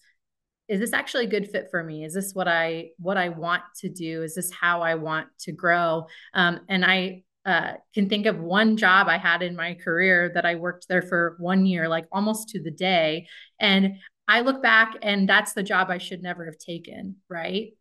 is 0.69 0.79
this 0.79 0.93
actually 0.93 1.25
a 1.25 1.29
good 1.29 1.51
fit 1.51 1.67
for 1.69 1.83
me 1.83 2.05
is 2.05 2.15
this 2.15 2.33
what 2.33 2.47
i 2.47 2.91
what 2.99 3.17
i 3.17 3.29
want 3.29 3.63
to 3.77 3.89
do 3.89 4.23
is 4.23 4.37
this 4.37 4.53
how 4.53 4.83
i 4.83 4.95
want 4.95 5.27
to 5.39 5.51
grow 5.51 6.07
um, 6.35 6.61
and 6.69 6.85
i 6.85 7.23
uh, 7.47 7.73
can 7.95 8.09
think 8.09 8.27
of 8.27 8.39
one 8.39 8.77
job 8.77 9.09
I 9.09 9.19
had 9.19 9.43
in 9.43 9.57
my 9.57 9.75
career 9.75 10.31
that 10.35 10.45
I 10.45 10.57
worked 10.57 10.89
there 10.89 11.03
for 11.03 11.37
one 11.39 11.65
year, 11.65 11.89
like 11.89 12.07
almost 12.13 12.51
to 12.51 12.63
the 12.63 12.71
day. 12.71 13.27
And 13.59 13.97
I 14.29 14.41
look 14.41 14.63
back 14.63 14.95
and 15.03 15.29
that's 15.29 15.55
the 15.55 15.63
job 15.63 15.89
I 15.91 15.99
should 15.99 16.23
never 16.23 16.45
have 16.45 16.59
taken. 16.59 17.17
Right. 17.29 17.73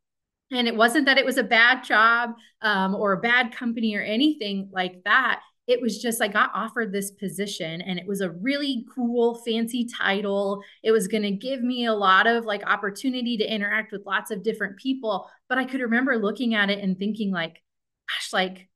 And 0.52 0.68
it 0.68 0.76
wasn't 0.76 1.06
that 1.06 1.18
it 1.18 1.26
was 1.26 1.38
a 1.38 1.44
bad 1.44 1.84
job 1.84 2.32
um, 2.62 2.96
or 2.96 3.14
a 3.14 3.22
bad 3.22 3.52
company 3.54 3.96
or 3.96 4.02
anything 4.02 4.70
like 4.72 5.04
that. 5.06 5.42
It 5.68 5.80
was 5.80 6.02
just 6.02 6.22
I 6.22 6.28
got 6.28 6.50
offered 6.56 6.92
this 6.92 7.12
position 7.12 7.82
and 7.82 8.00
it 8.00 8.08
was 8.08 8.22
a 8.22 8.32
really 8.32 8.86
cool, 8.96 9.36
fancy 9.46 9.86
title. 9.86 10.64
It 10.82 10.92
was 10.92 11.08
going 11.08 11.22
to 11.22 11.32
give 11.32 11.62
me 11.62 11.86
a 11.86 11.94
lot 11.94 12.26
of 12.26 12.46
like 12.46 12.66
opportunity 12.66 13.38
to 13.38 13.54
interact 13.54 13.92
with 13.92 14.08
lots 14.08 14.32
of 14.32 14.42
different 14.42 14.78
people. 14.78 15.30
But 15.48 15.60
I 15.60 15.66
could 15.66 15.82
remember 15.82 16.18
looking 16.18 16.56
at 16.56 16.72
it 16.72 16.80
and 16.80 16.98
thinking, 16.98 17.30
like, 17.30 17.62
gosh, 18.08 18.34
like, 18.34 18.69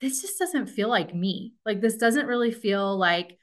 this 0.00 0.22
just 0.22 0.38
doesn't 0.38 0.66
feel 0.66 0.88
like 0.88 1.14
me. 1.14 1.54
Like 1.64 1.80
this 1.80 1.96
doesn't 1.96 2.26
really 2.26 2.52
feel 2.52 2.96
like 2.96 3.38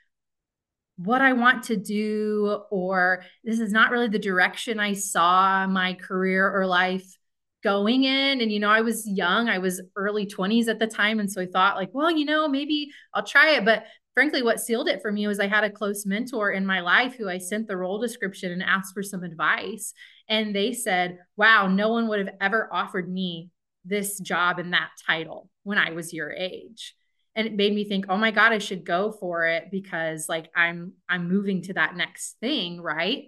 what 0.97 1.21
I 1.21 1.33
want 1.33 1.63
to 1.65 1.77
do, 1.77 2.61
or 2.71 3.23
this 3.43 3.59
is 3.59 3.71
not 3.71 3.91
really 3.91 4.07
the 4.07 4.17
direction 4.17 4.79
I 4.79 4.93
saw 4.93 5.67
my 5.67 5.93
career 5.93 6.51
or 6.51 6.65
life 6.65 7.05
going 7.63 8.03
in. 8.03 8.41
And, 8.41 8.51
you 8.51 8.59
know, 8.59 8.69
I 8.69 8.81
was 8.81 9.07
young, 9.07 9.47
I 9.49 9.59
was 9.59 9.81
early 9.95 10.25
20s 10.25 10.67
at 10.67 10.79
the 10.79 10.87
time. 10.87 11.19
And 11.19 11.31
so 11.31 11.41
I 11.41 11.45
thought, 11.45 11.75
like, 11.75 11.89
well, 11.93 12.09
you 12.09 12.25
know, 12.25 12.47
maybe 12.47 12.89
I'll 13.13 13.23
try 13.23 13.51
it. 13.51 13.65
But 13.65 13.85
frankly, 14.15 14.41
what 14.41 14.59
sealed 14.59 14.87
it 14.87 15.01
for 15.01 15.11
me 15.11 15.27
was 15.27 15.39
I 15.39 15.47
had 15.47 15.63
a 15.63 15.69
close 15.69 16.05
mentor 16.05 16.51
in 16.51 16.65
my 16.65 16.79
life 16.79 17.15
who 17.15 17.29
I 17.29 17.37
sent 17.37 17.67
the 17.67 17.77
role 17.77 17.99
description 17.99 18.51
and 18.51 18.63
asked 18.63 18.95
for 18.95 19.03
some 19.03 19.23
advice. 19.23 19.93
And 20.27 20.55
they 20.55 20.73
said, 20.73 21.19
wow, 21.35 21.67
no 21.67 21.89
one 21.89 22.07
would 22.07 22.25
have 22.25 22.35
ever 22.41 22.67
offered 22.71 23.07
me 23.11 23.51
this 23.87 24.19
job 24.19 24.59
and 24.59 24.73
that 24.73 24.89
title 25.05 25.49
when 25.63 25.77
I 25.77 25.91
was 25.91 26.13
your 26.13 26.31
age. 26.31 26.95
And 27.35 27.45
it 27.45 27.53
made 27.53 27.73
me 27.73 27.83
think, 27.83 28.05
oh 28.09 28.17
my 28.17 28.31
God, 28.31 28.51
I 28.51 28.57
should 28.57 28.83
go 28.83 29.11
for 29.11 29.45
it 29.45 29.69
because 29.71 30.27
like 30.27 30.49
I'm 30.55 30.93
I'm 31.07 31.29
moving 31.29 31.61
to 31.63 31.73
that 31.73 31.95
next 31.95 32.37
thing, 32.39 32.81
right? 32.81 33.25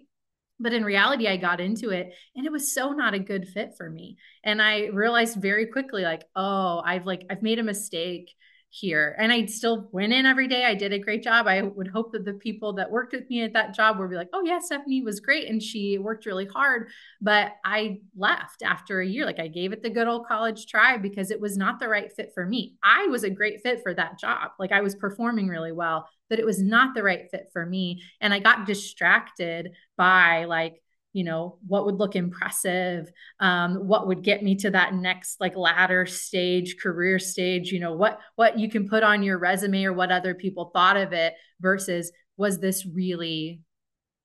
But 0.59 0.73
in 0.73 0.83
reality, 0.83 1.27
I 1.27 1.37
got 1.37 1.61
into 1.61 1.91
it 1.91 2.13
and 2.35 2.45
it 2.45 2.51
was 2.51 2.73
so 2.73 2.91
not 2.91 3.13
a 3.13 3.19
good 3.19 3.47
fit 3.47 3.75
for 3.77 3.89
me. 3.89 4.17
And 4.43 4.61
I 4.61 4.87
realized 4.87 5.37
very 5.37 5.67
quickly, 5.67 6.03
like, 6.03 6.23
oh, 6.35 6.81
I've 6.83 7.05
like 7.05 7.25
I've 7.29 7.43
made 7.43 7.59
a 7.59 7.63
mistake 7.63 8.33
here. 8.69 9.15
And 9.17 9.31
I 9.31 9.45
still 9.45 9.89
went 9.91 10.13
in 10.13 10.25
every 10.25 10.47
day. 10.47 10.63
I 10.63 10.75
did 10.75 10.93
a 10.93 10.99
great 10.99 11.23
job. 11.23 11.47
I 11.47 11.63
would 11.63 11.87
hope 11.87 12.11
that 12.11 12.23
the 12.23 12.33
people 12.33 12.73
that 12.73 12.91
worked 12.91 13.13
with 13.13 13.29
me 13.29 13.41
at 13.41 13.53
that 13.53 13.73
job 13.73 13.97
would 13.97 14.09
be 14.09 14.15
like, 14.15 14.29
oh, 14.31 14.43
yeah, 14.43 14.59
Stephanie 14.59 15.01
was 15.01 15.19
great. 15.19 15.47
And 15.47 15.61
she 15.61 15.97
worked 15.97 16.25
really 16.25 16.45
hard. 16.45 16.89
But 17.19 17.53
I 17.65 17.99
left 18.15 18.61
after 18.61 19.01
a 19.01 19.07
year. 19.07 19.25
Like 19.25 19.39
I 19.39 19.47
gave 19.47 19.73
it 19.73 19.81
the 19.81 19.89
good 19.89 20.07
old 20.07 20.27
college 20.27 20.67
try 20.67 20.97
because 20.97 21.31
it 21.31 21.41
was 21.41 21.57
not 21.57 21.79
the 21.79 21.89
right 21.89 22.11
fit 22.11 22.31
for 22.33 22.45
me. 22.45 22.75
I 22.83 23.07
was 23.07 23.23
a 23.23 23.29
great 23.29 23.61
fit 23.61 23.81
for 23.81 23.93
that 23.95 24.19
job. 24.19 24.51
Like 24.59 24.71
I 24.71 24.81
was 24.81 24.95
performing 24.95 25.47
really 25.47 25.71
well, 25.71 26.07
but 26.29 26.39
it 26.39 26.45
was 26.45 26.61
not 26.61 26.93
the 26.93 27.03
right 27.03 27.29
fit 27.31 27.49
for 27.51 27.65
me. 27.65 28.03
And 28.21 28.33
I 28.33 28.39
got 28.39 28.67
distracted 28.67 29.71
by 29.97 30.45
like, 30.45 30.81
you 31.13 31.23
know 31.23 31.57
what 31.67 31.85
would 31.85 31.95
look 31.95 32.15
impressive 32.15 33.11
um, 33.39 33.87
what 33.87 34.07
would 34.07 34.23
get 34.23 34.43
me 34.43 34.55
to 34.55 34.69
that 34.69 34.93
next 34.93 35.39
like 35.41 35.55
ladder 35.55 36.05
stage 36.05 36.77
career 36.77 37.17
stage 37.17 37.71
you 37.71 37.79
know 37.79 37.93
what 37.93 38.19
what 38.35 38.59
you 38.59 38.69
can 38.69 38.87
put 38.87 39.03
on 39.03 39.23
your 39.23 39.37
resume 39.37 39.83
or 39.85 39.93
what 39.93 40.11
other 40.11 40.35
people 40.35 40.71
thought 40.73 40.97
of 40.97 41.13
it 41.13 41.33
versus 41.59 42.11
was 42.37 42.59
this 42.59 42.85
really 42.85 43.61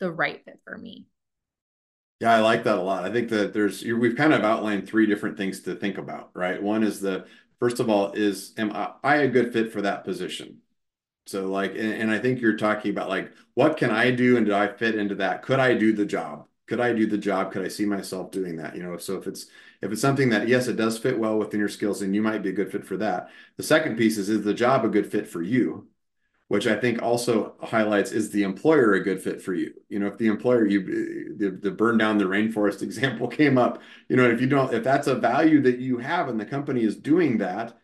the 0.01 0.11
right 0.11 0.44
fit 0.44 0.61
for 0.64 0.77
me? 0.79 1.07
Yeah 2.20 2.35
i 2.35 2.40
like 2.40 2.64
that 2.64 2.79
a 2.79 2.83
lot. 2.83 3.04
I 3.04 3.13
think 3.13 3.29
that 3.31 3.52
there's 3.52 3.83
we've 3.83 4.17
kind 4.17 4.33
of 4.33 4.42
outlined 4.44 4.87
three 4.87 5.06
different 5.06 5.37
things 5.37 5.61
to 5.63 5.75
think 5.75 5.98
about 5.98 6.31
right? 6.35 6.63
One 6.63 6.83
is 6.85 7.00
the 7.00 7.27
first 7.61 7.81
of 7.81 7.88
all 7.88 8.13
is 8.13 8.52
am 8.59 8.73
i 9.02 9.17
a 9.17 9.29
good 9.29 9.52
fit 9.52 9.73
for 9.73 9.83
that 9.83 10.04
position? 10.04 10.59
So 11.27 11.46
like 11.46 11.73
and, 11.73 11.92
and 11.94 12.11
i 12.11 12.19
think 12.19 12.40
you're 12.40 12.56
talking 12.56 12.90
about 12.90 13.09
like 13.09 13.33
what 13.54 13.79
can 13.79 13.90
i 13.90 14.11
do 14.11 14.37
and 14.37 14.44
do 14.44 14.54
i 14.54 14.69
fit 14.69 14.96
into 14.96 15.17
that? 15.17 15.42
Could 15.42 15.59
i 15.61 15.75
do 15.75 15.92
the 15.92 16.06
job 16.06 16.46
could 16.67 16.81
I 16.81 16.92
do 16.92 17.06
the 17.06 17.19
job? 17.19 17.52
Could 17.52 17.65
I 17.65 17.69
see 17.69 17.85
myself 17.87 18.31
doing 18.31 18.56
that? 18.56 18.77
You 18.77 18.83
know, 18.83 18.96
so 18.98 19.17
if 19.19 19.27
it's 19.27 19.46
if 19.83 19.92
it's 19.92 20.00
something 20.00 20.31
that 20.31 20.48
yes 20.48 20.69
it 20.69 20.77
does 20.77 20.98
fit 20.98 21.19
well 21.19 21.38
within 21.38 21.60
your 21.60 21.69
skills 21.69 22.02
and 22.02 22.15
you 22.15 22.23
might 22.23 22.42
be 22.42 22.48
a 22.50 22.52
good 22.52 22.73
fit 22.73 22.87
for 22.87 22.96
that 22.96 23.29
the 23.56 23.62
second 23.62 23.96
piece 23.96 24.17
is 24.19 24.29
is 24.31 24.42
the 24.44 24.54
job 24.54 24.85
a 24.85 24.88
good 24.88 25.10
fit 25.10 25.29
for 25.29 25.42
you 25.42 25.87
which 26.48 26.67
I 26.67 26.77
think 26.77 27.02
also 27.02 27.54
highlights 27.60 28.12
is 28.12 28.31
the 28.31 28.42
employer 28.42 28.92
a 28.94 29.02
good 29.02 29.23
fit 29.23 29.40
for 29.42 29.54
you? 29.54 29.75
You 29.88 29.98
know, 29.98 30.06
if 30.08 30.19
the 30.19 30.27
employer 30.27 30.67
you 30.67 31.37
the, 31.37 31.50
the 31.50 31.71
burn 31.71 31.98
down 31.98 32.19
the 32.19 32.25
rainforest 32.25 32.83
example 32.85 33.29
came 33.29 33.58
up, 33.58 33.83
you 34.08 34.17
know, 34.17 34.29
if 34.31 34.40
you 34.40 34.46
don't 34.46 34.73
if 34.75 34.85
that's 34.85 35.06
a 35.06 35.15
value 35.15 35.60
that 35.62 35.79
you 35.79 35.98
have 35.98 36.29
and 36.29 36.38
the 36.38 36.44
company 36.44 36.83
is 36.85 36.96
doing 36.96 37.38
that, 37.38 37.79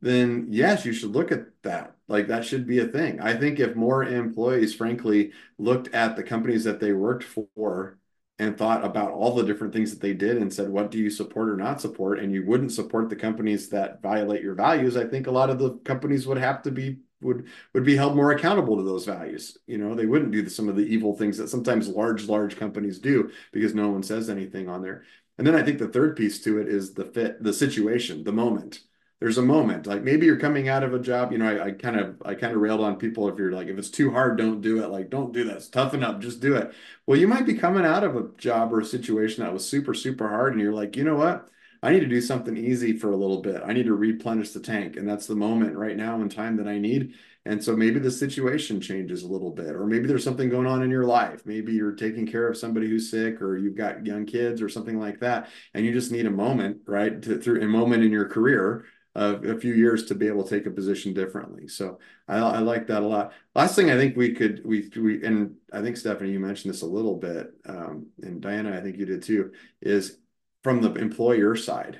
then 0.00 0.46
yes, 0.50 0.84
you 0.84 0.92
should 0.92 1.12
look 1.12 1.32
at 1.32 1.46
that. 1.62 1.96
Like 2.08 2.28
that 2.28 2.44
should 2.44 2.66
be 2.66 2.78
a 2.80 2.86
thing. 2.86 3.20
I 3.20 3.36
think 3.36 3.60
if 3.60 3.76
more 3.76 4.04
employees 4.04 4.74
frankly 4.74 5.32
looked 5.58 5.94
at 5.94 6.16
the 6.16 6.22
companies 6.22 6.64
that 6.64 6.80
they 6.80 6.92
worked 6.92 7.24
for 7.24 7.98
and 8.38 8.56
thought 8.56 8.84
about 8.84 9.10
all 9.10 9.34
the 9.34 9.44
different 9.44 9.72
things 9.72 9.90
that 9.90 10.00
they 10.00 10.14
did 10.14 10.36
and 10.36 10.52
said 10.52 10.68
what 10.68 10.90
do 10.90 10.98
you 10.98 11.10
support 11.10 11.48
or 11.48 11.56
not 11.56 11.80
support 11.80 12.20
and 12.20 12.32
you 12.32 12.44
wouldn't 12.46 12.72
support 12.72 13.08
the 13.08 13.16
companies 13.16 13.68
that 13.70 14.00
violate 14.00 14.42
your 14.42 14.54
values, 14.54 14.96
I 14.96 15.04
think 15.04 15.26
a 15.26 15.32
lot 15.32 15.50
of 15.50 15.58
the 15.58 15.72
companies 15.78 16.26
would 16.26 16.38
have 16.38 16.62
to 16.62 16.70
be 16.70 16.98
would 17.20 17.48
would 17.74 17.84
be 17.84 17.96
held 17.96 18.14
more 18.14 18.30
accountable 18.30 18.76
to 18.76 18.82
those 18.82 19.04
values. 19.04 19.58
You 19.66 19.78
know, 19.78 19.94
they 19.94 20.06
wouldn't 20.06 20.30
do 20.32 20.48
some 20.48 20.68
of 20.68 20.76
the 20.76 20.86
evil 20.86 21.16
things 21.16 21.36
that 21.38 21.48
sometimes 21.48 21.88
large 21.88 22.28
large 22.28 22.56
companies 22.56 22.98
do 22.98 23.30
because 23.52 23.74
no 23.74 23.88
one 23.88 24.02
says 24.02 24.30
anything 24.30 24.68
on 24.68 24.82
there. 24.82 25.04
And 25.36 25.46
then 25.46 25.54
I 25.54 25.62
think 25.62 25.78
the 25.78 25.88
third 25.88 26.16
piece 26.16 26.40
to 26.42 26.60
it 26.60 26.68
is 26.68 26.94
the 26.94 27.04
fit, 27.04 27.42
the 27.42 27.52
situation, 27.52 28.24
the 28.24 28.32
moment. 28.32 28.80
There's 29.20 29.38
a 29.38 29.42
moment, 29.42 29.86
like 29.86 30.02
maybe 30.02 30.26
you're 30.26 30.38
coming 30.38 30.68
out 30.68 30.84
of 30.84 30.94
a 30.94 30.98
job. 30.98 31.32
You 31.32 31.38
know, 31.38 31.48
I, 31.48 31.66
I 31.66 31.70
kind 31.72 31.98
of 31.98 32.22
I 32.24 32.34
kind 32.34 32.54
of 32.54 32.60
railed 32.60 32.80
on 32.80 32.96
people 32.96 33.28
if 33.28 33.36
you're 33.36 33.50
like, 33.50 33.66
if 33.66 33.76
it's 33.76 33.90
too 33.90 34.12
hard, 34.12 34.38
don't 34.38 34.60
do 34.60 34.82
it. 34.82 34.90
Like, 34.90 35.10
don't 35.10 35.32
do 35.32 35.42
that. 35.44 35.56
It's 35.56 35.68
toughen 35.68 36.04
up, 36.04 36.20
just 36.20 36.40
do 36.40 36.54
it. 36.54 36.72
Well, 37.04 37.18
you 37.18 37.26
might 37.26 37.44
be 37.46 37.54
coming 37.54 37.84
out 37.84 38.04
of 38.04 38.14
a 38.14 38.28
job 38.38 38.72
or 38.72 38.80
a 38.80 38.84
situation 38.84 39.42
that 39.42 39.52
was 39.52 39.68
super 39.68 39.92
super 39.92 40.28
hard, 40.28 40.52
and 40.52 40.62
you're 40.62 40.72
like, 40.72 40.96
you 40.96 41.02
know 41.02 41.16
what? 41.16 41.48
I 41.82 41.92
need 41.92 42.00
to 42.00 42.06
do 42.06 42.20
something 42.20 42.56
easy 42.56 42.96
for 42.96 43.12
a 43.12 43.16
little 43.16 43.40
bit. 43.40 43.62
I 43.64 43.72
need 43.72 43.86
to 43.86 43.94
replenish 43.94 44.50
the 44.50 44.60
tank. 44.60 44.96
And 44.96 45.08
that's 45.08 45.26
the 45.26 45.36
moment 45.36 45.76
right 45.76 45.96
now 45.96 46.20
in 46.20 46.28
time 46.28 46.56
that 46.56 46.66
I 46.66 46.78
need. 46.78 47.14
And 47.44 47.62
so 47.62 47.76
maybe 47.76 48.00
the 48.00 48.10
situation 48.10 48.80
changes 48.80 49.22
a 49.22 49.28
little 49.28 49.50
bit, 49.50 49.74
or 49.74 49.86
maybe 49.86 50.06
there's 50.06 50.24
something 50.24 50.50
going 50.50 50.66
on 50.66 50.82
in 50.82 50.90
your 50.90 51.04
life. 51.04 51.46
Maybe 51.46 51.72
you're 51.72 51.92
taking 51.92 52.26
care 52.26 52.48
of 52.48 52.58
somebody 52.58 52.88
who's 52.88 53.10
sick, 53.10 53.40
or 53.40 53.56
you've 53.56 53.76
got 53.76 54.04
young 54.04 54.26
kids, 54.26 54.60
or 54.60 54.68
something 54.68 54.98
like 54.98 55.20
that. 55.20 55.48
And 55.72 55.86
you 55.86 55.92
just 55.92 56.12
need 56.12 56.26
a 56.26 56.30
moment, 56.30 56.82
right? 56.86 57.22
To, 57.22 57.38
through 57.38 57.62
a 57.62 57.66
moment 57.66 58.02
in 58.04 58.10
your 58.12 58.28
career 58.28 58.84
a 59.18 59.58
few 59.58 59.74
years 59.74 60.04
to 60.06 60.14
be 60.14 60.28
able 60.28 60.44
to 60.44 60.50
take 60.50 60.66
a 60.66 60.70
position 60.70 61.12
differently. 61.12 61.66
So 61.68 61.98
I, 62.28 62.38
I 62.38 62.58
like 62.58 62.86
that 62.86 63.02
a 63.02 63.06
lot. 63.06 63.32
Last 63.54 63.74
thing 63.74 63.90
I 63.90 63.96
think 63.96 64.16
we 64.16 64.32
could, 64.32 64.62
we, 64.64 64.90
we, 64.96 65.24
and 65.24 65.56
I 65.72 65.82
think 65.82 65.96
Stephanie, 65.96 66.30
you 66.30 66.40
mentioned 66.40 66.72
this 66.72 66.82
a 66.82 66.86
little 66.86 67.16
bit, 67.16 67.52
um, 67.66 68.06
and 68.22 68.40
Diana, 68.40 68.76
I 68.76 68.80
think 68.80 68.96
you 68.96 69.06
did 69.06 69.22
too, 69.22 69.52
is 69.80 70.18
from 70.62 70.80
the 70.80 70.92
employer 70.94 71.56
side. 71.56 71.98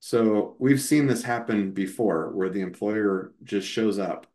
So 0.00 0.56
we've 0.58 0.80
seen 0.80 1.06
this 1.06 1.22
happen 1.22 1.72
before 1.72 2.30
where 2.30 2.50
the 2.50 2.60
employer 2.60 3.32
just 3.42 3.68
shows 3.68 3.98
up 3.98 4.26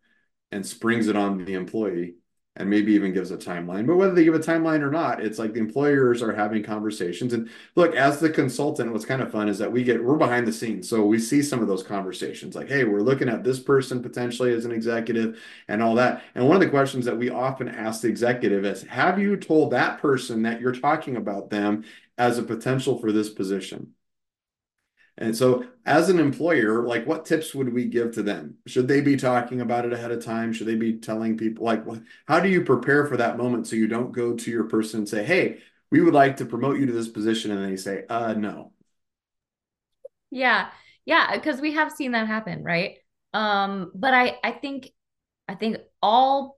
and 0.51 0.65
springs 0.65 1.07
it 1.07 1.15
on 1.15 1.45
the 1.45 1.53
employee 1.53 2.15
and 2.55 2.69
maybe 2.69 2.93
even 2.93 3.13
gives 3.13 3.31
a 3.31 3.37
timeline. 3.37 3.87
But 3.87 3.95
whether 3.95 4.13
they 4.13 4.23
give 4.23 4.35
a 4.35 4.39
timeline 4.39 4.81
or 4.81 4.91
not, 4.91 5.23
it's 5.23 5.39
like 5.39 5.53
the 5.53 5.59
employers 5.59 6.21
are 6.21 6.33
having 6.33 6.61
conversations. 6.61 7.33
And 7.33 7.49
look, 7.75 7.95
as 7.95 8.19
the 8.19 8.29
consultant, 8.29 8.91
what's 8.91 9.05
kind 9.05 9.23
of 9.23 9.31
fun 9.31 9.49
is 9.49 9.57
that 9.57 9.71
we 9.71 9.83
get 9.83 10.03
we're 10.03 10.17
behind 10.17 10.45
the 10.45 10.53
scenes. 10.53 10.87
So 10.87 11.03
we 11.03 11.17
see 11.17 11.41
some 11.41 11.61
of 11.61 11.67
those 11.67 11.81
conversations 11.81 12.55
like, 12.55 12.69
hey, 12.69 12.83
we're 12.83 13.01
looking 13.01 13.29
at 13.29 13.43
this 13.43 13.59
person 13.59 14.03
potentially 14.03 14.53
as 14.53 14.65
an 14.65 14.71
executive 14.71 15.39
and 15.67 15.81
all 15.81 15.95
that. 15.95 16.23
And 16.35 16.47
one 16.47 16.55
of 16.55 16.61
the 16.61 16.69
questions 16.69 17.05
that 17.05 17.17
we 17.17 17.31
often 17.31 17.67
ask 17.67 18.01
the 18.01 18.07
executive 18.09 18.65
is, 18.65 18.83
have 18.83 19.17
you 19.17 19.35
told 19.35 19.71
that 19.71 19.99
person 19.99 20.43
that 20.43 20.61
you're 20.61 20.73
talking 20.73 21.15
about 21.17 21.49
them 21.49 21.83
as 22.19 22.37
a 22.37 22.43
potential 22.43 22.99
for 22.99 23.11
this 23.11 23.29
position? 23.31 23.93
And 25.17 25.35
so, 25.37 25.65
as 25.85 26.09
an 26.09 26.19
employer, 26.19 26.87
like 26.87 27.05
what 27.05 27.25
tips 27.25 27.53
would 27.53 27.71
we 27.71 27.85
give 27.85 28.13
to 28.13 28.23
them? 28.23 28.55
Should 28.65 28.87
they 28.87 29.01
be 29.01 29.15
talking 29.15 29.61
about 29.61 29.85
it 29.85 29.93
ahead 29.93 30.11
of 30.11 30.25
time? 30.25 30.53
Should 30.53 30.67
they 30.67 30.75
be 30.75 30.93
telling 30.93 31.37
people, 31.37 31.65
like, 31.65 31.83
how 32.27 32.39
do 32.39 32.49
you 32.49 32.63
prepare 32.63 33.05
for 33.05 33.17
that 33.17 33.37
moment 33.37 33.67
so 33.67 33.75
you 33.75 33.87
don't 33.87 34.11
go 34.11 34.33
to 34.33 34.51
your 34.51 34.63
person 34.63 35.01
and 35.01 35.09
say, 35.09 35.23
hey, 35.23 35.59
we 35.91 36.01
would 36.01 36.15
like 36.15 36.37
to 36.37 36.45
promote 36.45 36.79
you 36.79 36.87
to 36.87 36.91
this 36.93 37.09
position? 37.09 37.51
And 37.51 37.71
they 37.71 37.77
say, 37.77 38.05
uh, 38.09 38.33
no. 38.33 38.71
Yeah. 40.31 40.69
Yeah. 41.05 41.37
Cause 41.39 41.61
we 41.61 41.73
have 41.73 41.91
seen 41.91 42.13
that 42.13 42.27
happen. 42.27 42.63
Right. 42.63 42.97
Um, 43.33 43.91
but 43.93 44.15
I, 44.15 44.37
I 44.43 44.51
think, 44.51 44.89
I 45.47 45.53
think 45.53 45.77
all, 46.01 46.57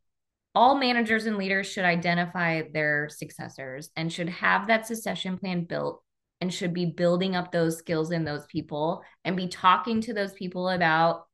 all 0.53 0.75
managers 0.75 1.25
and 1.25 1.37
leaders 1.37 1.67
should 1.67 1.83
identify 1.83 2.61
their 2.73 3.09
successors 3.09 3.89
and 3.97 4.13
should 4.13 4.29
have 4.29 4.67
that 4.67 4.87
succession 4.87 5.37
plan 5.37 5.65
built 5.65 6.01
and 6.41 6.53
should 6.53 6.73
be 6.73 6.85
building 6.85 7.35
up 7.35 7.51
those 7.51 7.77
skills 7.77 8.11
in 8.11 8.23
those 8.23 8.45
people 8.47 9.03
and 9.23 9.37
be 9.37 9.47
talking 9.47 10.01
to 10.01 10.13
those 10.13 10.33
people 10.33 10.69
about 10.69 11.25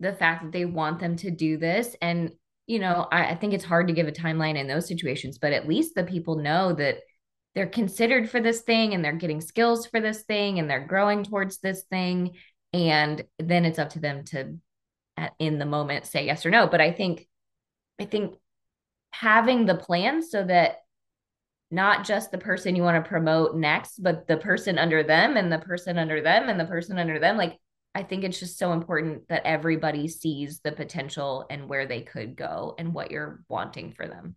the 0.00 0.12
fact 0.12 0.42
that 0.42 0.52
they 0.52 0.64
want 0.64 1.00
them 1.00 1.16
to 1.16 1.30
do 1.30 1.56
this. 1.56 1.96
And 2.02 2.32
you 2.66 2.78
know 2.78 3.06
I, 3.12 3.26
I, 3.26 3.34
think 3.34 3.52
it's 3.52 3.64
hard 3.64 3.88
to 3.88 3.92
give 3.92 4.08
a 4.08 4.12
timeline 4.12 4.56
in 4.56 4.66
those 4.66 4.88
situations 4.88 5.36
but 5.36 5.52
at 5.52 5.68
least 5.68 5.94
the 5.94 6.02
people 6.02 6.36
know 6.36 6.72
that 6.72 7.00
they're 7.54 7.66
considered 7.66 8.28
for 8.28 8.40
this 8.40 8.62
thing 8.62 8.94
and 8.94 9.04
they're 9.04 9.12
getting 9.12 9.40
skills 9.40 9.86
for 9.86 10.00
this 10.00 10.22
thing 10.22 10.58
and 10.58 10.68
they're 10.68 10.86
growing 10.86 11.22
towards 11.22 11.58
this 11.58 11.82
thing. 11.84 12.36
And 12.72 13.24
then 13.38 13.64
it's 13.64 13.78
up 13.78 13.90
to 13.90 14.00
them 14.00 14.24
to 14.26 14.58
at, 15.16 15.32
in 15.38 15.58
the 15.58 15.66
moment 15.66 16.06
say 16.06 16.26
yes 16.26 16.44
or 16.44 16.50
no. 16.50 16.66
But 16.66 16.80
i 16.80 16.90
think 16.90 17.28
i 18.00 18.04
think 18.04 18.34
having 19.12 19.66
the 19.66 19.76
plan 19.76 20.22
so 20.22 20.42
that 20.42 20.78
not 21.74 22.04
just 22.04 22.30
the 22.30 22.38
person 22.38 22.76
you 22.76 22.82
want 22.82 23.02
to 23.02 23.08
promote 23.08 23.56
next, 23.56 24.02
but 24.02 24.26
the 24.28 24.36
person 24.36 24.78
under 24.78 25.02
them 25.02 25.36
and 25.36 25.52
the 25.52 25.58
person 25.58 25.98
under 25.98 26.22
them 26.22 26.48
and 26.48 26.58
the 26.58 26.64
person 26.64 26.98
under 26.98 27.18
them. 27.18 27.36
Like, 27.36 27.58
I 27.94 28.02
think 28.02 28.24
it's 28.24 28.40
just 28.40 28.58
so 28.58 28.72
important 28.72 29.28
that 29.28 29.44
everybody 29.44 30.08
sees 30.08 30.60
the 30.60 30.72
potential 30.72 31.46
and 31.50 31.68
where 31.68 31.86
they 31.86 32.02
could 32.02 32.36
go 32.36 32.74
and 32.78 32.94
what 32.94 33.10
you're 33.10 33.42
wanting 33.48 33.92
for 33.92 34.06
them. 34.06 34.36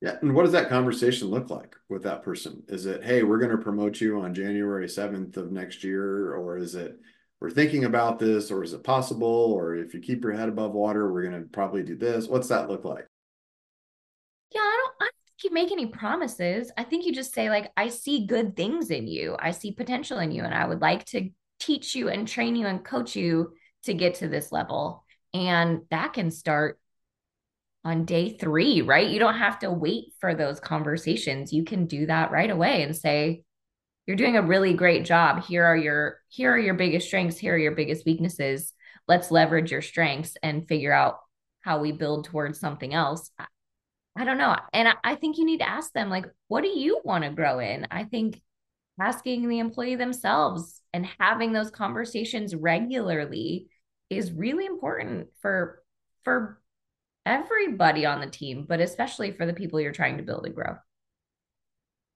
Yeah. 0.00 0.16
And 0.22 0.34
what 0.34 0.44
does 0.44 0.52
that 0.52 0.70
conversation 0.70 1.28
look 1.28 1.50
like 1.50 1.76
with 1.90 2.02
that 2.04 2.22
person? 2.22 2.62
Is 2.68 2.86
it, 2.86 3.04
hey, 3.04 3.22
we're 3.22 3.38
going 3.38 3.50
to 3.50 3.58
promote 3.58 4.00
you 4.00 4.20
on 4.20 4.34
January 4.34 4.86
7th 4.86 5.36
of 5.36 5.52
next 5.52 5.84
year? 5.84 6.34
Or 6.34 6.56
is 6.56 6.74
it, 6.74 6.98
we're 7.40 7.50
thinking 7.50 7.84
about 7.84 8.18
this? 8.18 8.50
Or 8.50 8.64
is 8.64 8.72
it 8.72 8.82
possible? 8.82 9.52
Or 9.52 9.74
if 9.74 9.92
you 9.92 10.00
keep 10.00 10.22
your 10.24 10.32
head 10.32 10.48
above 10.48 10.72
water, 10.72 11.12
we're 11.12 11.28
going 11.28 11.42
to 11.42 11.48
probably 11.48 11.82
do 11.82 11.96
this? 11.96 12.26
What's 12.26 12.48
that 12.48 12.70
look 12.70 12.84
like? 12.84 13.06
Yeah, 14.54 14.60
I 14.62 14.78
don't, 14.82 15.08
I 15.08 15.10
you 15.44 15.52
make 15.52 15.72
any 15.72 15.86
promises. 15.86 16.70
I 16.76 16.84
think 16.84 17.04
you 17.04 17.12
just 17.12 17.34
say, 17.34 17.50
like, 17.50 17.70
I 17.76 17.88
see 17.88 18.26
good 18.26 18.56
things 18.56 18.90
in 18.90 19.06
you. 19.06 19.36
I 19.38 19.52
see 19.52 19.72
potential 19.72 20.18
in 20.18 20.32
you, 20.32 20.44
and 20.44 20.54
I 20.54 20.66
would 20.66 20.80
like 20.80 21.04
to 21.06 21.30
teach 21.58 21.94
you 21.94 22.08
and 22.08 22.26
train 22.26 22.56
you 22.56 22.66
and 22.66 22.84
coach 22.84 23.16
you 23.16 23.52
to 23.84 23.94
get 23.94 24.16
to 24.16 24.28
this 24.28 24.52
level. 24.52 25.04
And 25.32 25.82
that 25.90 26.12
can 26.12 26.30
start 26.30 26.78
on 27.84 28.04
day 28.04 28.36
three, 28.36 28.82
right? 28.82 29.08
You 29.08 29.18
don't 29.18 29.38
have 29.38 29.60
to 29.60 29.70
wait 29.70 30.12
for 30.20 30.34
those 30.34 30.60
conversations. 30.60 31.52
You 31.52 31.64
can 31.64 31.86
do 31.86 32.06
that 32.06 32.30
right 32.30 32.50
away 32.50 32.82
and 32.82 32.94
say, 32.94 33.42
you're 34.06 34.16
doing 34.16 34.36
a 34.36 34.42
really 34.42 34.74
great 34.74 35.04
job. 35.04 35.44
Here 35.44 35.64
are 35.64 35.76
your 35.76 36.18
here 36.28 36.52
are 36.52 36.58
your 36.58 36.74
biggest 36.74 37.06
strengths, 37.06 37.38
here 37.38 37.54
are 37.54 37.58
your 37.58 37.74
biggest 37.74 38.04
weaknesses. 38.04 38.72
Let's 39.06 39.30
leverage 39.30 39.70
your 39.70 39.82
strengths 39.82 40.36
and 40.42 40.66
figure 40.66 40.92
out 40.92 41.18
how 41.60 41.80
we 41.80 41.92
build 41.92 42.24
towards 42.24 42.58
something 42.58 42.92
else. 42.92 43.30
I 44.16 44.24
don't 44.24 44.38
know. 44.38 44.56
And 44.72 44.88
I, 45.04 45.14
think 45.14 45.38
you 45.38 45.44
need 45.44 45.60
to 45.60 45.68
ask 45.68 45.92
them, 45.92 46.10
like, 46.10 46.26
what 46.48 46.62
do 46.62 46.68
you 46.68 47.00
want 47.04 47.24
to 47.24 47.30
grow 47.30 47.58
in? 47.60 47.86
I 47.90 48.04
think 48.04 48.40
asking 49.00 49.48
the 49.48 49.60
employee 49.60 49.96
themselves 49.96 50.82
and 50.92 51.06
having 51.18 51.52
those 51.52 51.70
conversations 51.70 52.54
regularly 52.54 53.68
is 54.10 54.32
really 54.32 54.66
important 54.66 55.28
for 55.40 55.82
for 56.24 56.60
everybody 57.24 58.04
on 58.04 58.20
the 58.20 58.26
team, 58.26 58.66
but 58.68 58.80
especially 58.80 59.30
for 59.30 59.46
the 59.46 59.54
people 59.54 59.80
you're 59.80 59.92
trying 59.92 60.18
to 60.18 60.22
build 60.22 60.44
and 60.44 60.54
grow. 60.54 60.76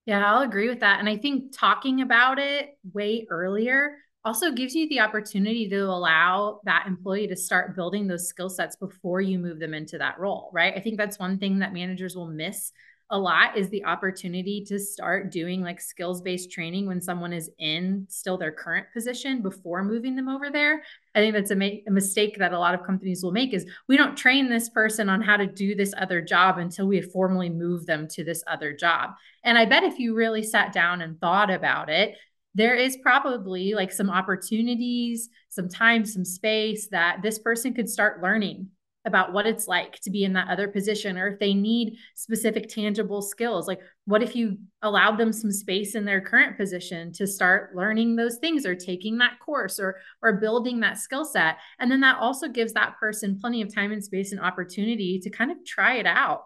Yeah, 0.06 0.22
I'll 0.24 0.42
agree 0.42 0.68
with 0.68 0.80
that. 0.80 1.00
And 1.00 1.08
I 1.08 1.16
think 1.16 1.56
talking 1.56 2.02
about 2.02 2.38
it 2.38 2.76
way 2.92 3.26
earlier 3.30 3.96
also 4.24 4.50
gives 4.50 4.74
you 4.74 4.88
the 4.88 5.00
opportunity 5.00 5.68
to 5.68 5.80
allow 5.80 6.60
that 6.64 6.86
employee 6.86 7.26
to 7.28 7.36
start 7.36 7.76
building 7.76 8.06
those 8.06 8.28
skill 8.28 8.48
sets 8.48 8.76
before 8.76 9.20
you 9.20 9.38
move 9.38 9.58
them 9.58 9.74
into 9.74 9.98
that 9.98 10.18
role, 10.18 10.50
right? 10.52 10.74
I 10.76 10.80
think 10.80 10.96
that's 10.96 11.18
one 11.18 11.38
thing 11.38 11.58
that 11.58 11.74
managers 11.74 12.16
will 12.16 12.28
miss 12.28 12.72
a 13.10 13.18
lot 13.18 13.56
is 13.56 13.68
the 13.68 13.84
opportunity 13.84 14.64
to 14.64 14.78
start 14.78 15.30
doing 15.30 15.62
like 15.62 15.78
skills 15.78 16.22
based 16.22 16.50
training 16.50 16.86
when 16.86 17.02
someone 17.02 17.34
is 17.34 17.50
in 17.58 18.06
still 18.08 18.38
their 18.38 18.50
current 18.50 18.86
position 18.94 19.42
before 19.42 19.84
moving 19.84 20.16
them 20.16 20.28
over 20.28 20.50
there. 20.50 20.82
I 21.14 21.20
think 21.20 21.34
that's 21.34 21.50
a, 21.50 21.56
ma- 21.56 21.82
a, 21.86 21.90
mistake 21.90 22.38
that 22.38 22.54
a 22.54 22.58
lot 22.58 22.74
of 22.74 22.84
companies 22.84 23.22
will 23.22 23.30
make 23.30 23.52
is 23.52 23.66
we 23.88 23.98
don't 23.98 24.16
train 24.16 24.48
this 24.48 24.70
person 24.70 25.10
on 25.10 25.20
how 25.20 25.36
to 25.36 25.46
do 25.46 25.74
this 25.74 25.92
other 25.98 26.22
job 26.22 26.56
until 26.56 26.86
we 26.86 27.02
formally 27.02 27.50
move 27.50 27.84
them 27.84 28.08
to 28.08 28.24
this 28.24 28.42
other 28.46 28.72
job. 28.72 29.10
And 29.44 29.58
I 29.58 29.66
bet 29.66 29.84
if 29.84 29.98
you 29.98 30.14
really 30.14 30.42
sat 30.42 30.72
down 30.72 31.02
and 31.02 31.20
thought 31.20 31.50
about 31.50 31.90
it, 31.90 32.16
there 32.54 32.74
is 32.74 32.96
probably 32.98 33.74
like 33.74 33.92
some 33.92 34.10
opportunities, 34.10 35.28
some 35.48 35.68
time, 35.68 36.04
some 36.04 36.24
space 36.24 36.88
that 36.88 37.20
this 37.22 37.38
person 37.38 37.74
could 37.74 37.88
start 37.88 38.22
learning 38.22 38.68
about 39.06 39.32
what 39.32 39.46
it's 39.46 39.68
like 39.68 40.00
to 40.00 40.10
be 40.10 40.24
in 40.24 40.32
that 40.32 40.48
other 40.48 40.66
position 40.66 41.18
or 41.18 41.28
if 41.28 41.38
they 41.38 41.52
need 41.52 41.98
specific 42.14 42.68
tangible 42.68 43.20
skills. 43.20 43.68
Like 43.68 43.80
what 44.06 44.22
if 44.22 44.34
you 44.34 44.56
allowed 44.80 45.18
them 45.18 45.32
some 45.32 45.52
space 45.52 45.94
in 45.94 46.06
their 46.06 46.22
current 46.22 46.56
position 46.56 47.12
to 47.14 47.26
start 47.26 47.76
learning 47.76 48.16
those 48.16 48.38
things 48.38 48.64
or 48.64 48.74
taking 48.74 49.18
that 49.18 49.38
course 49.44 49.78
or 49.78 49.96
or 50.22 50.34
building 50.34 50.80
that 50.80 50.96
skill 50.96 51.24
set? 51.24 51.58
And 51.78 51.90
then 51.90 52.00
that 52.00 52.18
also 52.18 52.48
gives 52.48 52.72
that 52.72 52.96
person 52.98 53.38
plenty 53.38 53.60
of 53.60 53.74
time 53.74 53.92
and 53.92 54.02
space 54.02 54.32
and 54.32 54.40
opportunity 54.40 55.20
to 55.20 55.30
kind 55.30 55.50
of 55.50 55.58
try 55.66 55.96
it 55.96 56.06
out 56.06 56.44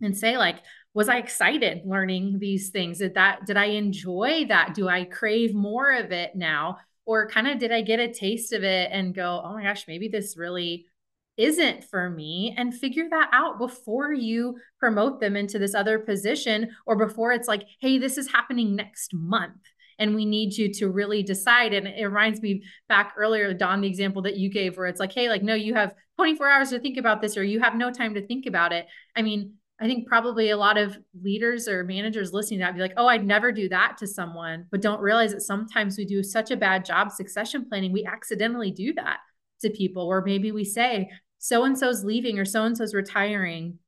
and 0.00 0.16
say 0.16 0.36
like 0.36 0.56
was 0.94 1.08
i 1.08 1.18
excited 1.18 1.82
learning 1.84 2.38
these 2.38 2.70
things? 2.70 2.98
Did 2.98 3.14
that 3.14 3.46
did 3.46 3.56
i 3.56 3.66
enjoy 3.66 4.46
that? 4.48 4.74
Do 4.74 4.88
i 4.88 5.04
crave 5.04 5.54
more 5.54 5.92
of 5.92 6.12
it 6.12 6.34
now? 6.34 6.78
Or 7.04 7.28
kind 7.28 7.48
of 7.48 7.58
did 7.58 7.72
i 7.72 7.82
get 7.82 8.00
a 8.00 8.12
taste 8.12 8.52
of 8.52 8.64
it 8.64 8.90
and 8.92 9.14
go 9.14 9.42
oh 9.44 9.54
my 9.54 9.64
gosh 9.64 9.86
maybe 9.86 10.08
this 10.08 10.36
really 10.36 10.86
isn't 11.36 11.82
for 11.84 12.08
me 12.08 12.54
and 12.56 12.72
figure 12.72 13.08
that 13.10 13.28
out 13.32 13.58
before 13.58 14.12
you 14.12 14.56
promote 14.78 15.20
them 15.20 15.34
into 15.34 15.58
this 15.58 15.74
other 15.74 15.98
position 15.98 16.70
or 16.86 16.96
before 16.96 17.32
it's 17.32 17.48
like 17.48 17.64
hey 17.80 17.98
this 17.98 18.16
is 18.16 18.30
happening 18.30 18.76
next 18.76 19.12
month 19.12 19.60
and 19.98 20.14
we 20.14 20.24
need 20.24 20.56
you 20.56 20.72
to 20.72 20.88
really 20.88 21.24
decide 21.24 21.74
and 21.74 21.88
it 21.88 22.04
reminds 22.04 22.40
me 22.40 22.62
back 22.88 23.14
earlier 23.18 23.52
don 23.52 23.80
the 23.80 23.88
example 23.88 24.22
that 24.22 24.36
you 24.36 24.48
gave 24.48 24.76
where 24.76 24.86
it's 24.86 25.00
like 25.00 25.12
hey 25.12 25.28
like 25.28 25.42
no 25.42 25.54
you 25.54 25.74
have 25.74 25.92
24 26.16 26.48
hours 26.48 26.70
to 26.70 26.78
think 26.78 26.96
about 26.96 27.20
this 27.20 27.36
or 27.36 27.44
you 27.44 27.60
have 27.60 27.74
no 27.74 27.90
time 27.90 28.14
to 28.14 28.26
think 28.26 28.46
about 28.46 28.72
it. 28.72 28.86
I 29.16 29.22
mean 29.22 29.54
i 29.80 29.86
think 29.86 30.06
probably 30.06 30.50
a 30.50 30.56
lot 30.56 30.76
of 30.76 30.96
leaders 31.22 31.68
or 31.68 31.84
managers 31.84 32.32
listening 32.32 32.60
to 32.60 32.64
that 32.64 32.74
be 32.74 32.80
like 32.80 32.94
oh 32.96 33.06
i'd 33.06 33.26
never 33.26 33.52
do 33.52 33.68
that 33.68 33.96
to 33.98 34.06
someone 34.06 34.66
but 34.70 34.82
don't 34.82 35.00
realize 35.00 35.32
that 35.32 35.40
sometimes 35.40 35.96
we 35.96 36.04
do 36.04 36.22
such 36.22 36.50
a 36.50 36.56
bad 36.56 36.84
job 36.84 37.10
succession 37.10 37.66
planning 37.68 37.92
we 37.92 38.04
accidentally 38.04 38.70
do 38.70 38.92
that 38.94 39.18
to 39.60 39.70
people 39.70 40.06
or 40.06 40.22
maybe 40.22 40.52
we 40.52 40.64
say 40.64 41.10
so 41.38 41.64
and 41.64 41.78
so's 41.78 42.04
leaving 42.04 42.38
or 42.38 42.44
so 42.44 42.64
and 42.64 42.76
so's 42.76 42.94
retiring 42.94 43.78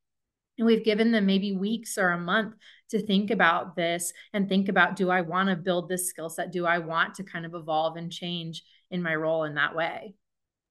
and 0.59 0.67
we've 0.67 0.85
given 0.85 1.13
them 1.13 1.27
maybe 1.27 1.53
weeks 1.53 1.99
or 1.99 2.11
a 2.11 2.19
month 2.19 2.55
to 2.91 3.05
think 3.05 3.31
about 3.31 3.77
this 3.77 4.13
and 4.33 4.49
think 4.49 4.69
about 4.69 4.97
do 4.97 5.11
I 5.11 5.21
want 5.21 5.49
to 5.49 5.57
build 5.57 5.89
this 5.89 6.09
skill 6.09 6.31
set? 6.31 6.53
Do 6.53 6.67
I 6.67 6.79
want 6.79 7.15
to 7.17 7.25
kind 7.25 7.45
of 7.45 7.55
evolve 7.55 7.97
and 7.97 8.11
change 8.11 8.63
in 8.91 9.03
my 9.03 9.15
role 9.15 9.45
in 9.45 9.55
that 9.55 9.75
way? 9.75 10.15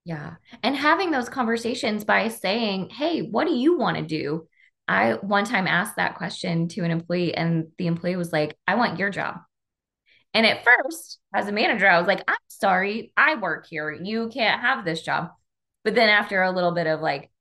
Yeah. 0.05 0.35
And 0.63 0.75
having 0.75 1.11
those 1.11 1.29
conversations 1.29 2.03
by 2.03 2.27
saying, 2.29 2.89
hey, 2.89 3.21
what 3.21 3.47
do 3.47 3.55
you 3.55 3.77
want 3.77 3.97
to 3.97 4.03
do? 4.03 4.47
I 4.87 5.13
one 5.13 5.45
time 5.45 5.67
asked 5.67 5.95
that 5.95 6.15
question 6.15 6.67
to 6.69 6.81
an 6.81 6.91
employee, 6.91 7.33
and 7.35 7.67
the 7.77 7.87
employee 7.87 8.15
was 8.15 8.31
like, 8.31 8.57
I 8.67 8.75
want 8.75 8.99
your 8.99 9.09
job. 9.09 9.37
And 10.33 10.45
at 10.45 10.63
first, 10.63 11.19
as 11.33 11.47
a 11.47 11.51
manager, 11.51 11.87
I 11.87 11.97
was 11.97 12.07
like, 12.07 12.23
I'm 12.27 12.37
sorry, 12.49 13.13
I 13.15 13.35
work 13.35 13.67
here. 13.69 13.91
You 13.91 14.29
can't 14.29 14.61
have 14.61 14.83
this 14.83 15.01
job. 15.01 15.29
But 15.83 15.95
then 15.95 16.09
after 16.09 16.41
a 16.41 16.51
little 16.51 16.71
bit 16.71 16.87
of 16.87 16.99
like, 16.99 17.31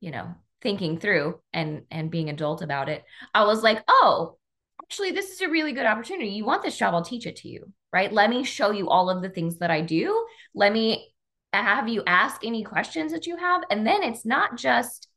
you 0.00 0.10
know, 0.10 0.34
thinking 0.62 0.98
through 0.98 1.38
and 1.52 1.82
and 1.90 2.10
being 2.10 2.30
adult 2.30 2.62
about 2.62 2.88
it, 2.88 3.04
I 3.34 3.44
was 3.44 3.62
like, 3.62 3.82
oh, 3.86 4.38
actually, 4.82 5.10
this 5.10 5.30
is 5.30 5.40
a 5.40 5.48
really 5.48 5.72
good 5.72 5.86
opportunity. 5.86 6.30
You 6.30 6.44
want 6.44 6.62
this 6.62 6.76
job, 6.76 6.94
I'll 6.94 7.04
teach 7.04 7.26
it 7.26 7.36
to 7.36 7.48
you, 7.48 7.72
right? 7.92 8.12
Let 8.12 8.30
me 8.30 8.44
show 8.44 8.70
you 8.70 8.88
all 8.88 9.10
of 9.10 9.22
the 9.22 9.28
things 9.28 9.58
that 9.58 9.70
I 9.70 9.82
do. 9.82 10.26
Let 10.54 10.72
me 10.72 11.12
have 11.52 11.88
you 11.88 12.02
ask 12.06 12.44
any 12.44 12.64
questions 12.64 13.12
that 13.12 13.26
you 13.26 13.36
have. 13.36 13.62
And 13.70 13.86
then 13.86 14.02
it's 14.02 14.24
not 14.24 14.56
just 14.56 15.08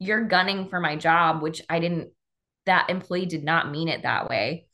you're 0.00 0.24
gunning 0.24 0.68
for 0.68 0.80
my 0.80 0.96
job, 0.96 1.42
which 1.42 1.62
I 1.68 1.78
didn't, 1.78 2.10
that 2.66 2.90
employee 2.90 3.26
did 3.26 3.44
not 3.44 3.70
mean 3.70 3.88
it 3.88 4.02
that 4.02 4.28
way. 4.28 4.66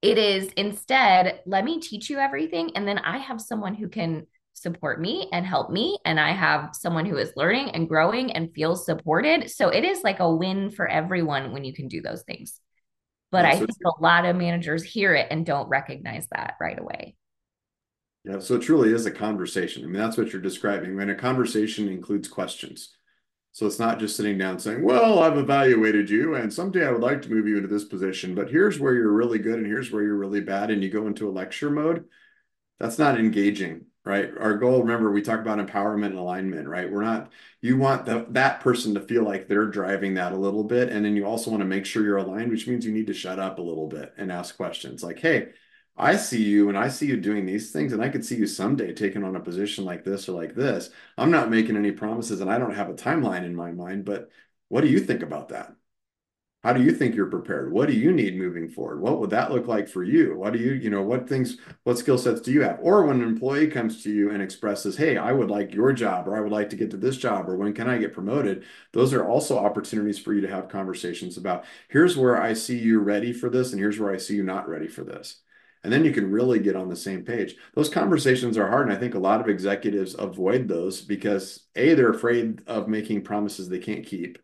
It 0.00 0.18
is 0.18 0.48
instead, 0.56 1.40
let 1.46 1.64
me 1.64 1.80
teach 1.80 2.08
you 2.08 2.18
everything. 2.18 2.76
And 2.76 2.86
then 2.86 2.98
I 2.98 3.18
have 3.18 3.40
someone 3.40 3.74
who 3.74 3.88
can 3.88 4.26
support 4.52 5.00
me 5.00 5.28
and 5.32 5.44
help 5.44 5.70
me. 5.70 5.98
And 6.04 6.18
I 6.20 6.30
have 6.30 6.74
someone 6.74 7.06
who 7.06 7.16
is 7.16 7.32
learning 7.36 7.70
and 7.70 7.88
growing 7.88 8.32
and 8.32 8.54
feels 8.54 8.86
supported. 8.86 9.50
So 9.50 9.68
it 9.68 9.84
is 9.84 10.02
like 10.02 10.20
a 10.20 10.34
win 10.34 10.70
for 10.70 10.86
everyone 10.86 11.52
when 11.52 11.64
you 11.64 11.74
can 11.74 11.88
do 11.88 12.00
those 12.00 12.22
things. 12.22 12.60
But 13.32 13.44
yeah, 13.44 13.50
I 13.50 13.56
think 13.56 13.70
a 13.84 14.00
lot 14.00 14.24
of 14.24 14.36
managers 14.36 14.84
hear 14.84 15.12
it 15.14 15.26
and 15.30 15.44
don't 15.44 15.68
recognize 15.68 16.28
that 16.30 16.54
right 16.60 16.78
away. 16.78 17.16
Yeah, 18.24 18.38
so 18.38 18.54
it 18.54 18.62
truly 18.62 18.92
is 18.92 19.06
a 19.06 19.10
conversation. 19.10 19.82
I 19.82 19.86
mean, 19.86 20.00
that's 20.00 20.16
what 20.16 20.32
you're 20.32 20.42
describing. 20.42 20.96
When 20.96 21.10
a 21.10 21.14
conversation 21.14 21.88
includes 21.88 22.28
questions. 22.28 22.95
So 23.56 23.66
it's 23.66 23.78
not 23.78 23.98
just 23.98 24.16
sitting 24.16 24.36
down 24.36 24.58
saying, 24.58 24.82
Well, 24.82 25.20
I've 25.20 25.38
evaluated 25.38 26.10
you, 26.10 26.34
and 26.34 26.52
someday 26.52 26.86
I 26.86 26.90
would 26.90 27.00
like 27.00 27.22
to 27.22 27.30
move 27.30 27.48
you 27.48 27.56
into 27.56 27.68
this 27.68 27.84
position, 27.84 28.34
but 28.34 28.50
here's 28.50 28.78
where 28.78 28.92
you're 28.92 29.10
really 29.10 29.38
good 29.38 29.58
and 29.58 29.66
here's 29.66 29.90
where 29.90 30.02
you're 30.02 30.14
really 30.14 30.42
bad. 30.42 30.70
And 30.70 30.82
you 30.82 30.90
go 30.90 31.06
into 31.06 31.26
a 31.26 31.32
lecture 31.32 31.70
mode. 31.70 32.04
That's 32.78 32.98
not 32.98 33.18
engaging 33.18 33.86
right? 34.06 34.30
Our 34.38 34.56
goal, 34.56 34.82
remember, 34.82 35.10
we 35.10 35.20
talk 35.20 35.40
about 35.40 35.58
empowerment 35.58 36.06
and 36.06 36.18
alignment, 36.18 36.68
right? 36.68 36.90
We're 36.90 37.02
not, 37.02 37.32
you 37.60 37.76
want 37.76 38.06
the, 38.06 38.24
that 38.30 38.60
person 38.60 38.94
to 38.94 39.00
feel 39.00 39.24
like 39.24 39.48
they're 39.48 39.66
driving 39.66 40.14
that 40.14 40.30
a 40.30 40.36
little 40.36 40.62
bit. 40.62 40.90
And 40.90 41.04
then 41.04 41.16
you 41.16 41.26
also 41.26 41.50
want 41.50 41.60
to 41.60 41.66
make 41.66 41.84
sure 41.84 42.04
you're 42.04 42.16
aligned, 42.16 42.52
which 42.52 42.68
means 42.68 42.86
you 42.86 42.92
need 42.92 43.08
to 43.08 43.12
shut 43.12 43.40
up 43.40 43.58
a 43.58 43.62
little 43.62 43.88
bit 43.88 44.14
and 44.16 44.30
ask 44.30 44.56
questions 44.56 45.02
like, 45.02 45.18
hey, 45.18 45.48
I 45.96 46.16
see 46.16 46.42
you 46.44 46.68
and 46.68 46.76
I 46.76 46.88
see 46.88 47.06
you 47.06 47.16
doing 47.16 47.46
these 47.46 47.72
things, 47.72 47.92
and 47.92 48.02
I 48.02 48.08
could 48.10 48.24
see 48.24 48.36
you 48.36 48.46
someday 48.46 48.92
taking 48.92 49.24
on 49.24 49.36
a 49.36 49.40
position 49.40 49.84
like 49.84 50.04
this 50.04 50.28
or 50.28 50.32
like 50.32 50.54
this. 50.54 50.90
I'm 51.16 51.30
not 51.30 51.50
making 51.50 51.76
any 51.76 51.92
promises 51.92 52.40
and 52.40 52.50
I 52.50 52.58
don't 52.58 52.74
have 52.74 52.90
a 52.90 52.94
timeline 52.94 53.44
in 53.44 53.54
my 53.56 53.72
mind, 53.72 54.04
but 54.04 54.30
what 54.68 54.82
do 54.82 54.88
you 54.88 55.00
think 55.00 55.22
about 55.22 55.48
that? 55.50 55.74
How 56.64 56.72
do 56.72 56.82
you 56.82 56.92
think 56.92 57.14
you're 57.14 57.30
prepared? 57.30 57.72
What 57.72 57.86
do 57.86 57.94
you 57.94 58.12
need 58.12 58.36
moving 58.36 58.68
forward? 58.68 59.00
What 59.00 59.20
would 59.20 59.30
that 59.30 59.52
look 59.52 59.68
like 59.68 59.88
for 59.88 60.02
you? 60.02 60.36
What 60.36 60.52
do 60.52 60.58
you, 60.58 60.72
you 60.72 60.90
know, 60.90 61.02
what 61.02 61.28
things, 61.28 61.58
what 61.84 61.96
skill 61.96 62.18
sets 62.18 62.40
do 62.40 62.50
you 62.50 62.62
have? 62.62 62.80
Or 62.82 63.04
when 63.04 63.22
an 63.22 63.28
employee 63.28 63.68
comes 63.68 64.02
to 64.02 64.10
you 64.12 64.30
and 64.32 64.42
expresses, 64.42 64.96
hey, 64.96 65.16
I 65.16 65.30
would 65.32 65.48
like 65.50 65.72
your 65.74 65.92
job, 65.92 66.26
or 66.26 66.36
I 66.36 66.40
would 66.40 66.50
like 66.50 66.68
to 66.70 66.76
get 66.76 66.90
to 66.90 66.96
this 66.96 67.16
job, 67.18 67.48
or 67.48 67.56
when 67.56 67.72
can 67.72 67.88
I 67.88 67.98
get 67.98 68.12
promoted? 68.12 68.64
Those 68.92 69.14
are 69.14 69.24
also 69.24 69.58
opportunities 69.58 70.18
for 70.18 70.34
you 70.34 70.40
to 70.40 70.48
have 70.48 70.68
conversations 70.68 71.36
about 71.36 71.64
here's 71.88 72.16
where 72.16 72.42
I 72.42 72.52
see 72.54 72.78
you 72.78 72.98
ready 72.98 73.32
for 73.32 73.48
this, 73.48 73.70
and 73.72 73.78
here's 73.80 74.00
where 74.00 74.12
I 74.12 74.16
see 74.16 74.34
you 74.34 74.42
not 74.42 74.68
ready 74.68 74.88
for 74.88 75.04
this. 75.04 75.42
And 75.84 75.92
then 75.92 76.04
you 76.04 76.12
can 76.12 76.30
really 76.30 76.58
get 76.58 76.76
on 76.76 76.88
the 76.88 76.96
same 76.96 77.24
page. 77.24 77.54
Those 77.74 77.88
conversations 77.88 78.58
are 78.58 78.68
hard. 78.68 78.88
And 78.88 78.96
I 78.96 78.98
think 78.98 79.14
a 79.14 79.20
lot 79.20 79.40
of 79.40 79.48
executives 79.48 80.16
avoid 80.18 80.66
those 80.66 81.00
because 81.00 81.66
A, 81.76 81.94
they're 81.94 82.10
afraid 82.10 82.62
of 82.66 82.88
making 82.88 83.22
promises 83.22 83.68
they 83.68 83.78
can't 83.78 84.04
keep 84.04 84.38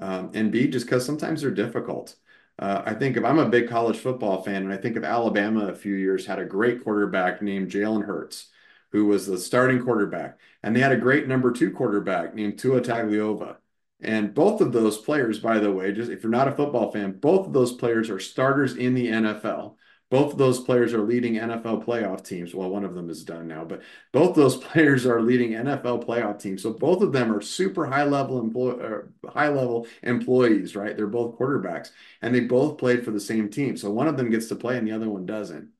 um, 0.00 0.30
and 0.34 0.52
B, 0.52 0.68
just 0.68 0.86
because 0.86 1.04
sometimes 1.04 1.42
they're 1.42 1.50
difficult. 1.50 2.16
Uh, 2.58 2.82
I 2.84 2.94
think 2.94 3.16
if 3.16 3.24
I'm 3.24 3.38
a 3.38 3.48
big 3.48 3.68
college 3.68 3.98
football 3.98 4.42
fan, 4.42 4.62
and 4.62 4.72
I 4.72 4.76
think 4.76 4.96
of 4.96 5.04
Alabama 5.04 5.68
a 5.68 5.74
few 5.74 5.94
years 5.94 6.26
had 6.26 6.38
a 6.38 6.44
great 6.44 6.84
quarterback 6.84 7.42
named 7.42 7.70
Jalen 7.70 8.04
Hurts, 8.06 8.50
who 8.92 9.06
was 9.06 9.26
the 9.26 9.38
starting 9.38 9.82
quarterback, 9.82 10.38
and 10.62 10.74
they 10.74 10.80
had 10.80 10.92
a 10.92 10.96
great 10.96 11.28
number 11.28 11.52
two 11.52 11.70
quarterback 11.70 12.34
named 12.34 12.58
Tua 12.58 12.80
Tagovailoa. 12.80 13.56
And 14.00 14.34
both 14.34 14.60
of 14.60 14.72
those 14.72 14.98
players, 14.98 15.38
by 15.38 15.58
the 15.58 15.72
way, 15.72 15.92
just 15.92 16.10
if 16.10 16.22
you're 16.22 16.30
not 16.30 16.48
a 16.48 16.52
football 16.52 16.90
fan, 16.92 17.12
both 17.12 17.46
of 17.46 17.52
those 17.52 17.72
players 17.72 18.10
are 18.10 18.20
starters 18.20 18.76
in 18.76 18.94
the 18.94 19.08
NFL. 19.08 19.76
Both 20.08 20.32
of 20.32 20.38
those 20.38 20.60
players 20.60 20.94
are 20.94 21.02
leading 21.02 21.34
NFL 21.36 21.84
playoff 21.84 22.24
teams. 22.24 22.54
Well, 22.54 22.70
one 22.70 22.84
of 22.84 22.94
them 22.94 23.10
is 23.10 23.24
done 23.24 23.48
now, 23.48 23.64
but 23.64 23.82
both 24.12 24.36
those 24.36 24.56
players 24.64 25.04
are 25.04 25.20
leading 25.20 25.50
NFL 25.54 26.04
playoff 26.04 26.40
teams. 26.40 26.62
So 26.62 26.72
both 26.72 27.02
of 27.02 27.12
them 27.12 27.32
are 27.32 27.40
super 27.40 27.86
high 27.86 28.04
level 28.04 28.38
employ 28.38 28.70
uh, 28.72 29.30
high 29.30 29.48
level 29.48 29.86
employees, 30.02 30.76
right? 30.76 30.96
They're 30.96 31.08
both 31.08 31.38
quarterbacks, 31.38 31.90
and 32.22 32.34
they 32.34 32.40
both 32.40 32.78
played 32.78 33.04
for 33.04 33.10
the 33.10 33.20
same 33.20 33.48
team. 33.50 33.76
So 33.76 33.90
one 33.90 34.06
of 34.08 34.16
them 34.16 34.30
gets 34.30 34.46
to 34.48 34.56
play, 34.56 34.78
and 34.78 34.86
the 34.86 34.92
other 34.92 35.08
one 35.08 35.26
doesn't. 35.26 35.70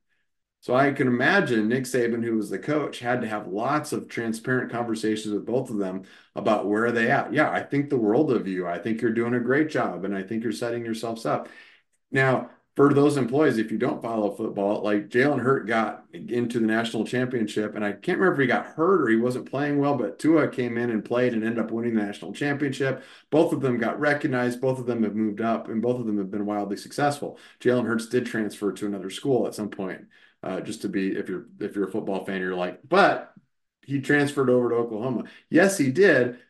So 0.61 0.75
I 0.75 0.91
can 0.93 1.07
imagine 1.07 1.69
Nick 1.69 1.85
Saban, 1.85 2.25
who 2.25 2.37
was 2.37 2.51
the 2.51 2.59
coach, 2.59 2.99
had 2.99 3.21
to 3.21 3.29
have 3.29 3.47
lots 3.47 3.93
of 3.93 4.09
transparent 4.09 4.73
conversations 4.73 5.33
with 5.33 5.47
both 5.47 5.71
of 5.71 5.77
them 5.79 6.03
about 6.35 6.67
where 6.67 6.87
are 6.87 6.93
they 6.93 7.09
at. 7.11 7.33
Yeah, 7.33 7.51
I 7.53 7.63
think 7.63 7.89
the 7.89 7.97
world 7.99 8.33
of 8.33 8.49
you. 8.49 8.67
I 8.67 8.79
think 8.79 9.01
you're 9.01 9.13
doing 9.13 9.35
a 9.35 9.41
great 9.41 9.71
job, 9.71 10.05
and 10.05 10.17
I 10.17 10.23
think 10.25 10.43
you're 10.43 10.53
setting 10.53 10.85
yourselves 10.85 11.25
up. 11.25 11.49
Now, 12.11 12.51
for 12.77 12.93
those 12.93 13.17
employees, 13.17 13.57
if 13.57 13.73
you 13.73 13.79
don't 13.79 14.03
follow 14.03 14.31
football, 14.31 14.83
like 14.83 15.09
Jalen 15.09 15.41
Hurts 15.41 15.67
got 15.67 16.05
into 16.13 16.61
the 16.61 16.67
national 16.67 17.07
championship, 17.07 17.75
and 17.75 17.83
I 17.83 17.93
can't 17.93 18.19
remember 18.19 18.35
if 18.35 18.45
he 18.45 18.47
got 18.47 18.67
hurt 18.67 19.01
or 19.01 19.09
he 19.09 19.17
wasn't 19.17 19.51
playing 19.51 19.79
well, 19.79 19.97
but 19.97 20.19
Tua 20.19 20.49
came 20.49 20.77
in 20.77 20.91
and 20.91 21.03
played 21.03 21.33
and 21.33 21.43
ended 21.43 21.59
up 21.59 21.71
winning 21.71 21.95
the 21.95 22.03
national 22.03 22.35
championship. 22.35 23.03
Both 23.31 23.55
of 23.55 23.63
them 23.63 23.79
got 23.79 23.99
recognized. 23.99 24.61
Both 24.61 24.79
of 24.79 24.85
them 24.85 25.05
have 25.05 25.15
moved 25.15 25.41
up, 25.41 25.69
and 25.69 25.81
both 25.81 25.99
of 25.99 26.07
them 26.07 26.19
have 26.19 26.31
been 26.31 26.45
wildly 26.45 26.77
successful. 26.77 27.39
Jalen 27.61 27.87
Hurts 27.87 28.09
did 28.09 28.27
transfer 28.27 28.71
to 28.73 28.87
another 28.87 29.09
school 29.09 29.47
at 29.47 29.55
some 29.55 29.71
point, 29.71 30.03
uh, 30.43 30.61
just 30.61 30.83
to 30.83 30.91
be 30.91 31.17
if 31.17 31.31
you're 31.31 31.47
if 31.59 31.75
you're 31.75 31.89
a 31.89 31.91
football 31.91 32.27
fan, 32.27 32.43
you're 32.43 32.55
like, 32.55 32.81
but 32.87 33.33
he 33.87 34.03
transferred 34.03 34.51
over 34.51 34.69
to 34.69 34.75
Oklahoma. 34.75 35.25
Yes, 35.49 35.79
he 35.79 35.91
did, 35.91 36.41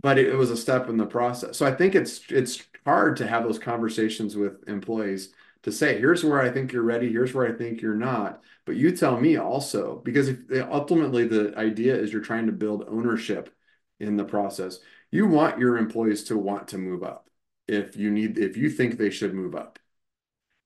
but 0.00 0.18
it, 0.18 0.30
it 0.30 0.36
was 0.36 0.50
a 0.50 0.56
step 0.56 0.88
in 0.88 0.96
the 0.96 1.06
process. 1.06 1.56
So 1.56 1.64
I 1.64 1.72
think 1.72 1.94
it's 1.94 2.22
it's 2.28 2.64
hard 2.84 3.18
to 3.18 3.26
have 3.28 3.44
those 3.44 3.60
conversations 3.60 4.34
with 4.34 4.68
employees 4.68 5.32
to 5.66 5.72
say, 5.72 5.98
here's 5.98 6.22
where 6.22 6.40
I 6.40 6.48
think 6.48 6.70
you're 6.70 6.84
ready, 6.84 7.10
here's 7.10 7.34
where 7.34 7.44
I 7.44 7.50
think 7.50 7.82
you're 7.82 7.96
not. 7.96 8.40
But 8.66 8.76
you 8.76 8.96
tell 8.96 9.20
me 9.20 9.36
also, 9.36 10.00
because 10.04 10.28
if 10.28 10.40
ultimately 10.70 11.26
the 11.26 11.58
idea 11.58 11.96
is 11.96 12.12
you're 12.12 12.22
trying 12.22 12.46
to 12.46 12.52
build 12.52 12.84
ownership 12.88 13.52
in 13.98 14.16
the 14.16 14.24
process, 14.24 14.78
you 15.10 15.26
want 15.26 15.58
your 15.58 15.76
employees 15.76 16.22
to 16.24 16.38
want 16.38 16.68
to 16.68 16.78
move 16.78 17.02
up 17.02 17.28
if 17.66 17.96
you 17.96 18.12
need 18.12 18.38
if 18.38 18.56
you 18.56 18.70
think 18.70 18.96
they 18.96 19.10
should 19.10 19.34
move 19.34 19.56
up. 19.56 19.80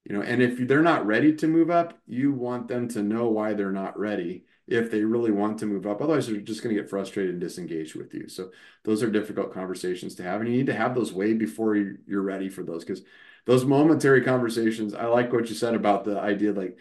You 0.05 0.17
know, 0.17 0.23
and 0.23 0.43
if 0.43 0.69
they're 0.69 0.83
not 0.83 1.07
ready 1.07 1.35
to 1.37 1.49
move 1.49 1.71
up, 1.71 1.99
you 2.07 2.33
want 2.33 2.69
them 2.69 2.87
to 2.89 3.03
know 3.03 3.29
why 3.29 3.55
they're 3.55 3.73
not 3.73 3.99
ready 3.99 4.45
if 4.69 4.91
they 4.91 5.03
really 5.03 5.31
want 5.31 5.59
to 5.61 5.67
move 5.67 5.87
up. 5.87 6.03
Otherwise, 6.03 6.27
they're 6.27 6.43
just 6.43 6.63
going 6.63 6.77
to 6.77 6.81
get 6.83 6.91
frustrated 6.91 7.33
and 7.33 7.41
disengaged 7.41 7.95
with 7.95 8.13
you. 8.13 8.29
So 8.29 8.51
those 8.85 9.03
are 9.03 9.11
difficult 9.11 9.55
conversations 9.55 10.15
to 10.17 10.25
have, 10.25 10.43
and 10.43 10.51
you 10.51 10.57
need 10.59 10.67
to 10.67 10.75
have 10.75 10.95
those 10.95 11.11
way 11.11 11.33
before 11.33 11.75
you're 11.75 12.21
ready 12.21 12.51
for 12.51 12.63
those 12.63 12.85
because 12.85 13.03
those 13.47 13.65
momentary 13.65 14.23
conversations. 14.23 14.95
I 14.95 15.07
like 15.07 15.33
what 15.33 15.49
you 15.49 15.55
said 15.55 15.75
about 15.75 16.05
the 16.05 16.21
idea 16.21 16.53
like 16.53 16.79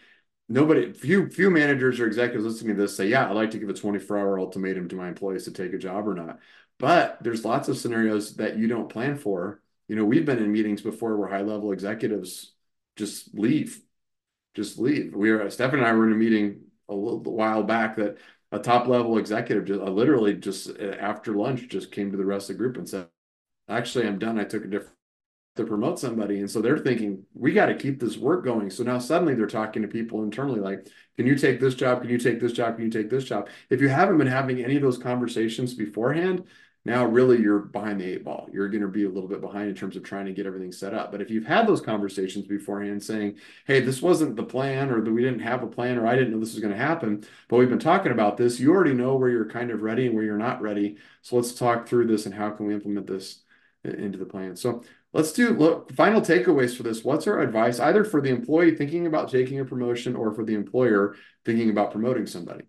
nobody 0.50 0.92
few 0.92 1.30
few 1.30 1.50
managers 1.50 2.00
or 2.00 2.08
executives 2.08 2.44
listening 2.44 2.76
to 2.76 2.82
this 2.82 2.98
say 2.98 3.08
yeah 3.08 3.30
i'd 3.30 3.36
like 3.36 3.52
to 3.52 3.60
give 3.60 3.70
a 3.70 3.74
24 3.74 4.18
hour 4.18 4.40
ultimatum 4.40 4.88
to 4.90 4.96
my 4.96 5.08
employees 5.08 5.46
to 5.46 5.52
take 5.52 5.74
a 5.74 5.78
job 5.78 6.08
or 6.08 6.16
not. 6.16 6.40
But 6.80 7.18
there's 7.22 7.46
lots 7.46 7.68
of 7.68 7.78
scenarios 7.78 8.36
that 8.38 8.58
you 8.58 8.68
don't 8.68 8.90
plan 8.90 9.18
for. 9.18 9.62
You 9.88 9.96
know 9.96 10.06
we've 10.06 10.26
been 10.26 10.40
in 10.40 10.52
meetings 10.52 10.82
before 10.82 11.16
where 11.18 11.30
high 11.30 11.42
level 11.42 11.72
executives 11.72 12.54
just 12.96 13.34
leave 13.36 13.82
just 14.56 14.80
leave. 14.80 15.16
We 15.16 15.30
are 15.32 15.50
stephanie 15.50 15.82
and 15.82 15.90
i 15.90 15.94
were 15.94 16.08
in 16.08 16.14
a 16.14 16.16
meeting 16.18 16.62
a 16.90 16.94
little 16.96 17.22
while 17.22 17.64
back 17.64 17.96
that 17.98 18.18
a 18.52 18.60
top 18.60 18.88
level 18.88 19.18
executive 19.20 19.66
just 19.66 19.80
uh, 19.80 19.90
literally 19.90 20.34
just 20.34 20.70
uh, 20.80 20.96
after 21.00 21.34
lunch 21.36 21.68
just 21.70 21.92
came 21.92 22.12
to 22.12 22.18
the 22.18 22.26
rest 22.26 22.50
of 22.50 22.56
the 22.56 22.60
group 22.60 22.78
and 22.78 22.90
said 22.90 23.08
actually 23.68 24.08
i'm 24.08 24.20
done. 24.20 24.40
I 24.40 24.44
took 24.46 24.66
a 24.66 24.68
different 24.68 24.96
to 25.60 25.66
promote 25.66 26.00
somebody. 26.00 26.40
And 26.40 26.50
so 26.50 26.62
they're 26.62 26.78
thinking, 26.78 27.24
we 27.34 27.54
got 27.54 27.68
to 27.68 27.76
keep 27.76 28.00
this 28.00 28.18
work 28.18 28.44
going. 28.44 28.70
So 28.70 28.84
now 28.84 29.00
suddenly 29.00 29.36
they're 29.36 29.48
talking 29.48 29.82
to 29.84 29.88
people 29.88 30.24
internally 30.24 30.60
like, 30.60 30.88
can 31.18 31.28
you 31.28 31.38
take 31.38 31.60
this 31.60 31.76
job? 31.76 32.02
Can 32.02 32.10
you 32.10 32.18
take 32.18 32.40
this 32.40 32.54
job? 32.54 32.76
Can 32.76 32.86
you 32.86 32.92
take 32.92 33.10
this 33.10 33.26
job? 33.26 33.50
If 33.70 33.82
you 33.82 33.90
haven't 33.90 34.18
been 34.18 34.28
having 34.28 34.64
any 34.64 34.76
of 34.76 34.82
those 34.82 34.98
conversations 34.98 35.74
beforehand, 35.74 36.46
now 36.86 37.06
really 37.06 37.42
you're 37.42 37.60
behind 37.60 38.00
the 38.00 38.06
eight 38.06 38.24
ball. 38.24 38.48
You're 38.54 38.70
going 38.70 38.82
to 38.82 38.88
be 38.88 39.04
a 39.04 39.10
little 39.10 39.28
bit 39.28 39.42
behind 39.42 39.70
in 39.70 39.76
terms 39.76 39.98
of 39.98 40.04
trying 40.04 40.28
to 40.28 40.32
get 40.32 40.46
everything 40.46 40.72
set 40.72 40.94
up. 40.94 41.12
But 41.12 41.22
if 41.22 41.30
you've 41.30 41.46
had 41.46 41.68
those 41.68 41.82
conversations 41.82 42.48
beforehand 42.48 43.04
saying, 43.04 43.36
hey, 43.68 43.82
this 43.82 44.02
wasn't 44.02 44.38
the 44.38 44.44
plan, 44.44 44.90
or 44.90 45.02
that 45.02 45.12
we 45.12 45.22
didn't 45.22 45.42
have 45.42 45.62
a 45.62 45.68
plan, 45.68 45.98
or 45.98 46.08
I 46.08 46.16
didn't 46.16 46.32
know 46.32 46.40
this 46.40 46.54
was 46.54 46.62
going 46.62 46.74
to 46.74 46.80
happen, 46.80 47.26
but 47.50 47.58
we've 47.58 47.70
been 47.70 47.80
talking 47.80 48.14
about 48.14 48.38
this, 48.38 48.62
you 48.62 48.72
already 48.72 48.94
know 48.94 49.18
where 49.18 49.30
you're 49.30 49.50
kind 49.50 49.72
of 49.72 49.82
ready 49.82 50.06
and 50.06 50.16
where 50.16 50.24
you're 50.24 50.38
not 50.38 50.62
ready. 50.62 50.96
So 51.22 51.36
let's 51.36 51.54
talk 51.54 51.86
through 51.86 52.08
this 52.08 52.26
and 52.26 52.34
how 52.34 52.50
can 52.52 52.66
we 52.66 52.74
implement 52.74 53.08
this 53.08 53.42
into 53.84 54.18
the 54.18 54.26
plan. 54.26 54.56
So 54.56 54.84
Let's 55.12 55.32
do 55.32 55.50
look 55.50 55.92
final 55.94 56.22
takeaways 56.22 56.78
for 56.78 56.84
this. 56.84 57.04
What's 57.04 57.26
our 57.26 57.40
advice 57.40 57.80
either 57.80 58.04
for 58.04 58.22
the 58.22 58.30
employee 58.30 58.76
thinking 58.76 59.08
about 59.08 59.30
taking 59.30 59.60
a 59.60 59.66
promotion 59.66 60.16
or 60.16 60.32
for 60.34 60.46
the 60.46 60.54
employer 60.54 61.16
thinking 61.46 61.72
about 61.72 61.92
promoting 61.92 62.28
somebody? 62.28 62.66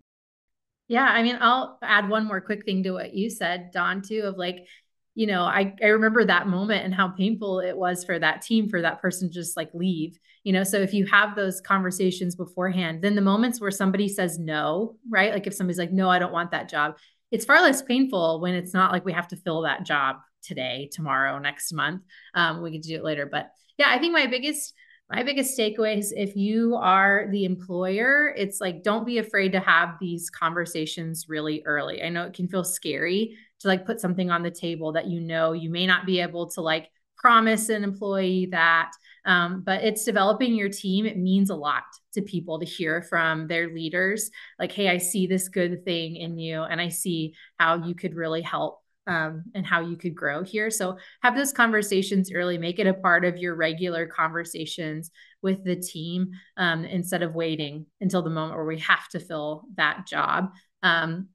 Yeah, 0.87 1.05
I 1.05 1.21
mean, 1.21 1.37
I'll 1.39 1.77
add 1.83 2.09
one 2.09 2.25
more 2.25 2.41
quick 2.41 2.65
thing 2.65 2.83
to 2.83 2.91
what 2.91 3.13
you 3.13 3.29
said, 3.29 3.69
Don, 3.71 4.01
too, 4.01 4.21
of 4.21 4.37
like, 4.37 4.65
you 5.13 5.27
know, 5.27 5.43
I, 5.43 5.75
I 5.81 5.87
remember 5.87 6.25
that 6.25 6.47
moment 6.47 6.83
and 6.83 6.93
how 6.93 7.09
painful 7.09 7.59
it 7.59 7.77
was 7.77 8.03
for 8.03 8.17
that 8.17 8.41
team, 8.41 8.69
for 8.69 8.81
that 8.81 9.01
person 9.01 9.29
to 9.29 9.33
just 9.33 9.55
like 9.55 9.69
leave, 9.73 10.17
you 10.43 10.51
know. 10.51 10.63
So 10.63 10.79
if 10.79 10.93
you 10.93 11.05
have 11.05 11.35
those 11.35 11.61
conversations 11.61 12.35
beforehand, 12.35 13.03
then 13.03 13.15
the 13.15 13.21
moments 13.21 13.61
where 13.61 13.71
somebody 13.71 14.07
says 14.07 14.39
no, 14.39 14.97
right? 15.09 15.31
Like 15.31 15.47
if 15.47 15.53
somebody's 15.53 15.77
like, 15.77 15.91
no, 15.91 16.09
I 16.09 16.17
don't 16.17 16.33
want 16.33 16.51
that 16.51 16.69
job, 16.69 16.97
it's 17.29 17.45
far 17.45 17.61
less 17.61 17.81
painful 17.81 18.41
when 18.41 18.55
it's 18.55 18.73
not 18.73 18.91
like 18.91 19.05
we 19.05 19.13
have 19.13 19.27
to 19.29 19.37
fill 19.37 19.61
that 19.61 19.85
job 19.85 20.17
today, 20.41 20.89
tomorrow, 20.91 21.39
next 21.39 21.73
month. 21.73 22.01
Um, 22.33 22.61
we 22.61 22.71
could 22.71 22.81
do 22.81 22.95
it 22.95 23.03
later. 23.03 23.25
But 23.25 23.51
yeah, 23.77 23.87
I 23.89 23.99
think 23.99 24.13
my 24.13 24.27
biggest 24.27 24.73
my 25.09 25.23
biggest 25.23 25.59
takeaway 25.59 25.97
is 25.97 26.13
if 26.15 26.37
you 26.37 26.75
are 26.75 27.27
the 27.31 27.43
employer, 27.43 28.33
it's 28.37 28.61
like 28.61 28.81
don't 28.81 29.05
be 29.05 29.17
afraid 29.17 29.51
to 29.51 29.59
have 29.59 29.97
these 29.99 30.29
conversations 30.29 31.25
really 31.27 31.61
early. 31.65 32.01
I 32.01 32.07
know 32.07 32.23
it 32.23 32.33
can 32.33 32.47
feel 32.47 32.63
scary 32.63 33.37
to 33.59 33.67
like 33.67 33.85
put 33.85 33.99
something 33.99 34.31
on 34.31 34.41
the 34.41 34.51
table 34.51 34.93
that 34.93 35.07
you 35.07 35.19
know 35.19 35.51
you 35.51 35.69
may 35.69 35.85
not 35.85 36.05
be 36.05 36.21
able 36.21 36.49
to 36.51 36.61
like 36.61 36.89
promise 37.17 37.69
an 37.69 37.83
employee 37.83 38.47
that 38.51 38.91
um, 39.25 39.61
but 39.63 39.83
it's 39.83 40.03
developing 40.03 40.55
your 40.55 40.69
team 40.69 41.05
it 41.05 41.17
means 41.17 41.51
a 41.51 41.55
lot 41.55 41.83
to 42.13 42.21
people 42.23 42.59
to 42.59 42.65
hear 42.65 43.03
from 43.03 43.47
their 43.47 43.69
leaders 43.69 44.31
like 44.57 44.71
hey 44.71 44.89
i 44.89 44.97
see 44.97 45.27
this 45.27 45.47
good 45.47 45.85
thing 45.85 46.15
in 46.15 46.39
you 46.39 46.63
and 46.63 46.81
i 46.81 46.89
see 46.89 47.35
how 47.59 47.75
you 47.85 47.93
could 47.93 48.15
really 48.15 48.41
help 48.41 48.80
um, 49.07 49.43
and 49.55 49.65
how 49.65 49.81
you 49.81 49.97
could 49.97 50.15
grow 50.15 50.43
here. 50.43 50.69
So 50.69 50.97
have 51.21 51.35
those 51.35 51.51
conversations 51.51 52.31
early, 52.31 52.57
make 52.57 52.79
it 52.79 52.87
a 52.87 52.93
part 52.93 53.25
of 53.25 53.37
your 53.37 53.55
regular 53.55 54.05
conversations 54.05 55.11
with 55.41 55.63
the 55.63 55.75
team 55.75 56.31
um, 56.57 56.85
instead 56.85 57.23
of 57.23 57.35
waiting 57.35 57.85
until 57.99 58.21
the 58.21 58.29
moment 58.29 58.55
where 58.55 58.65
we 58.65 58.79
have 58.79 59.07
to 59.09 59.19
fill 59.19 59.63
that 59.75 60.05
job. 60.07 60.51
Um, 60.83 61.29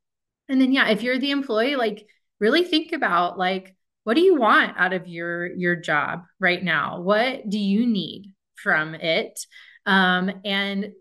and 0.49 0.61
then, 0.61 0.73
yeah, 0.73 0.89
if 0.89 1.03
you're 1.03 1.19
the 1.19 1.33
employee, 1.33 1.77
like 1.77 2.07
really 2.39 2.65
think 2.65 2.93
about 2.93 3.39
like, 3.39 3.75
what 4.05 4.15
do 4.15 4.21
you 4.21 4.37
want 4.37 4.77
out 4.79 4.93
of 4.93 5.09
your 5.09 5.53
your 5.57 5.75
job 5.75 6.23
right 6.39 6.63
now? 6.63 7.01
What 7.01 7.49
do 7.49 7.59
you 7.59 7.87
need 7.87 8.33
from 8.55 8.95
it? 8.95 9.41
Um, 9.85 10.31
and 10.45 10.93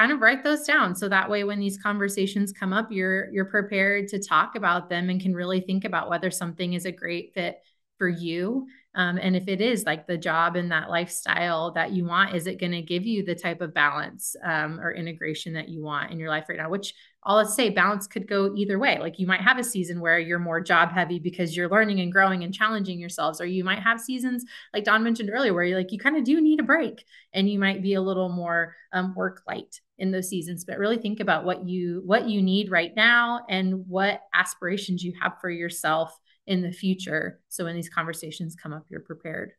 kind 0.00 0.12
of 0.12 0.20
write 0.20 0.42
those 0.42 0.62
down. 0.62 0.94
So 0.94 1.10
that 1.10 1.28
way 1.28 1.44
when 1.44 1.60
these 1.60 1.76
conversations 1.76 2.52
come 2.52 2.72
up 2.72 2.90
you're 2.90 3.30
you're 3.32 3.44
prepared 3.44 4.08
to 4.08 4.18
talk 4.18 4.56
about 4.56 4.88
them 4.88 5.10
and 5.10 5.20
can 5.20 5.34
really 5.34 5.60
think 5.60 5.84
about 5.84 6.08
whether 6.08 6.30
something 6.30 6.72
is 6.72 6.86
a 6.86 6.92
great 6.92 7.34
fit 7.34 7.58
for 7.98 8.08
you. 8.08 8.66
Um, 8.94 9.18
and 9.18 9.36
if 9.36 9.46
it 9.46 9.60
is 9.60 9.84
like 9.84 10.06
the 10.06 10.16
job 10.16 10.56
and 10.56 10.72
that 10.72 10.88
lifestyle 10.88 11.72
that 11.72 11.92
you 11.92 12.06
want 12.06 12.34
is 12.34 12.46
it 12.46 12.58
going 12.58 12.72
to 12.72 12.80
give 12.80 13.04
you 13.04 13.22
the 13.22 13.34
type 13.34 13.60
of 13.60 13.74
balance 13.74 14.34
um, 14.42 14.80
or 14.80 14.90
integration 14.90 15.52
that 15.52 15.68
you 15.68 15.82
want 15.82 16.10
in 16.10 16.18
your 16.18 16.30
life 16.30 16.46
right 16.48 16.56
now? 16.56 16.70
Which 16.70 16.94
all 17.22 17.36
let's 17.36 17.54
say 17.54 17.68
balance 17.68 18.06
could 18.06 18.26
go 18.26 18.52
either 18.56 18.78
way 18.78 18.98
like 18.98 19.18
you 19.18 19.26
might 19.26 19.40
have 19.40 19.58
a 19.58 19.64
season 19.64 20.00
where 20.00 20.18
you're 20.18 20.38
more 20.38 20.60
job 20.60 20.90
heavy 20.90 21.18
because 21.18 21.56
you're 21.56 21.68
learning 21.68 22.00
and 22.00 22.12
growing 22.12 22.44
and 22.44 22.54
challenging 22.54 22.98
yourselves 22.98 23.40
or 23.40 23.46
you 23.46 23.62
might 23.62 23.78
have 23.78 24.00
seasons 24.00 24.44
like 24.72 24.84
don 24.84 25.02
mentioned 25.02 25.30
earlier 25.32 25.52
where 25.52 25.64
you're 25.64 25.78
like 25.78 25.92
you 25.92 25.98
kind 25.98 26.16
of 26.16 26.24
do 26.24 26.40
need 26.40 26.60
a 26.60 26.64
break 26.64 27.04
and 27.32 27.48
you 27.48 27.58
might 27.58 27.82
be 27.82 27.94
a 27.94 28.00
little 28.00 28.28
more 28.28 28.74
um, 28.92 29.14
work 29.14 29.42
light 29.46 29.80
in 29.98 30.10
those 30.10 30.28
seasons 30.28 30.64
but 30.64 30.78
really 30.78 30.98
think 30.98 31.20
about 31.20 31.44
what 31.44 31.66
you 31.66 32.02
what 32.06 32.28
you 32.28 32.40
need 32.40 32.70
right 32.70 32.94
now 32.96 33.44
and 33.48 33.86
what 33.86 34.22
aspirations 34.34 35.02
you 35.02 35.12
have 35.20 35.34
for 35.40 35.50
yourself 35.50 36.18
in 36.46 36.62
the 36.62 36.72
future 36.72 37.40
so 37.48 37.64
when 37.64 37.76
these 37.76 37.90
conversations 37.90 38.56
come 38.56 38.72
up 38.72 38.86
you're 38.88 39.00
prepared 39.00 39.52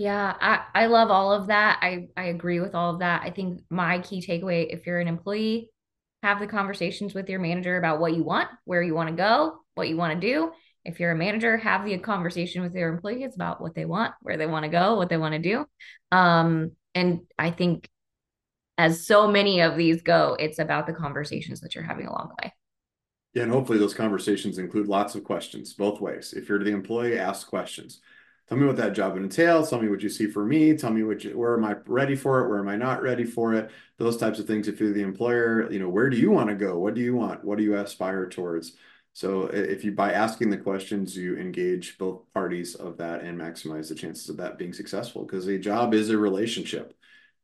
yeah, 0.00 0.36
I, 0.40 0.84
I 0.84 0.86
love 0.86 1.10
all 1.10 1.32
of 1.32 1.48
that. 1.48 1.80
I, 1.82 2.06
I 2.16 2.26
agree 2.26 2.60
with 2.60 2.76
all 2.76 2.92
of 2.92 3.00
that. 3.00 3.22
I 3.24 3.30
think 3.30 3.62
my 3.68 3.98
key 3.98 4.24
takeaway, 4.24 4.72
if 4.72 4.86
you're 4.86 5.00
an 5.00 5.08
employee, 5.08 5.72
have 6.22 6.40
the 6.40 6.46
conversations 6.46 7.14
with 7.14 7.28
your 7.28 7.40
manager 7.40 7.76
about 7.76 8.00
what 8.00 8.14
you 8.14 8.24
want, 8.24 8.48
where 8.64 8.82
you 8.82 8.94
want 8.94 9.08
to 9.08 9.14
go, 9.14 9.60
what 9.74 9.88
you 9.88 9.96
want 9.96 10.20
to 10.20 10.26
do. 10.26 10.52
If 10.84 11.00
you're 11.00 11.12
a 11.12 11.16
manager, 11.16 11.56
have 11.56 11.84
the 11.84 11.96
conversation 11.98 12.62
with 12.62 12.74
your 12.74 12.88
employees 12.88 13.34
about 13.34 13.60
what 13.60 13.74
they 13.74 13.84
want, 13.84 14.14
where 14.22 14.36
they 14.36 14.46
want 14.46 14.64
to 14.64 14.70
go, 14.70 14.96
what 14.96 15.08
they 15.08 15.16
want 15.16 15.34
to 15.34 15.38
do. 15.38 15.66
Um, 16.10 16.72
and 16.94 17.20
I 17.38 17.50
think 17.50 17.88
as 18.78 19.06
so 19.06 19.28
many 19.28 19.60
of 19.60 19.76
these 19.76 20.02
go, 20.02 20.36
it's 20.38 20.58
about 20.58 20.86
the 20.86 20.92
conversations 20.92 21.60
that 21.60 21.74
you're 21.74 21.84
having 21.84 22.06
along 22.06 22.30
the 22.30 22.46
way. 22.46 22.52
Yeah, 23.34 23.42
and 23.42 23.52
hopefully 23.52 23.78
those 23.78 23.94
conversations 23.94 24.58
include 24.58 24.88
lots 24.88 25.14
of 25.14 25.24
questions 25.24 25.74
both 25.74 26.00
ways. 26.00 26.32
If 26.32 26.48
you're 26.48 26.62
the 26.62 26.70
employee, 26.70 27.18
ask 27.18 27.46
questions. 27.46 28.00
Tell 28.48 28.56
me 28.56 28.66
what 28.66 28.76
that 28.76 28.94
job 28.94 29.16
entails. 29.16 29.68
Tell 29.68 29.80
me 29.80 29.88
what 29.88 30.02
you 30.02 30.08
see 30.08 30.26
for 30.26 30.44
me. 30.44 30.74
Tell 30.74 30.90
me 30.90 31.00
you, 31.00 31.38
where 31.38 31.54
am 31.54 31.64
I 31.64 31.76
ready 31.86 32.16
for 32.16 32.40
it? 32.40 32.48
Where 32.48 32.58
am 32.58 32.68
I 32.68 32.76
not 32.76 33.02
ready 33.02 33.24
for 33.24 33.52
it? 33.52 33.70
Those 33.98 34.16
types 34.16 34.38
of 34.38 34.46
things. 34.46 34.68
If 34.68 34.80
you're 34.80 34.92
the 34.92 35.02
employer, 35.02 35.70
you 35.70 35.78
know, 35.78 35.88
where 35.90 36.08
do 36.08 36.16
you 36.16 36.30
want 36.30 36.48
to 36.48 36.54
go? 36.54 36.78
What 36.78 36.94
do 36.94 37.02
you 37.02 37.14
want? 37.14 37.44
What 37.44 37.58
do 37.58 37.64
you 37.64 37.76
aspire 37.76 38.26
towards? 38.26 38.72
So 39.12 39.48
if 39.48 39.84
you, 39.84 39.92
by 39.92 40.12
asking 40.12 40.48
the 40.48 40.56
questions, 40.56 41.16
you 41.16 41.36
engage 41.36 41.98
both 41.98 42.22
parties 42.32 42.74
of 42.74 42.96
that 42.98 43.22
and 43.22 43.38
maximize 43.38 43.88
the 43.88 43.94
chances 43.94 44.28
of 44.28 44.36
that 44.38 44.56
being 44.56 44.72
successful 44.72 45.24
because 45.24 45.46
a 45.46 45.58
job 45.58 45.92
is 45.92 46.08
a 46.08 46.16
relationship. 46.16 46.94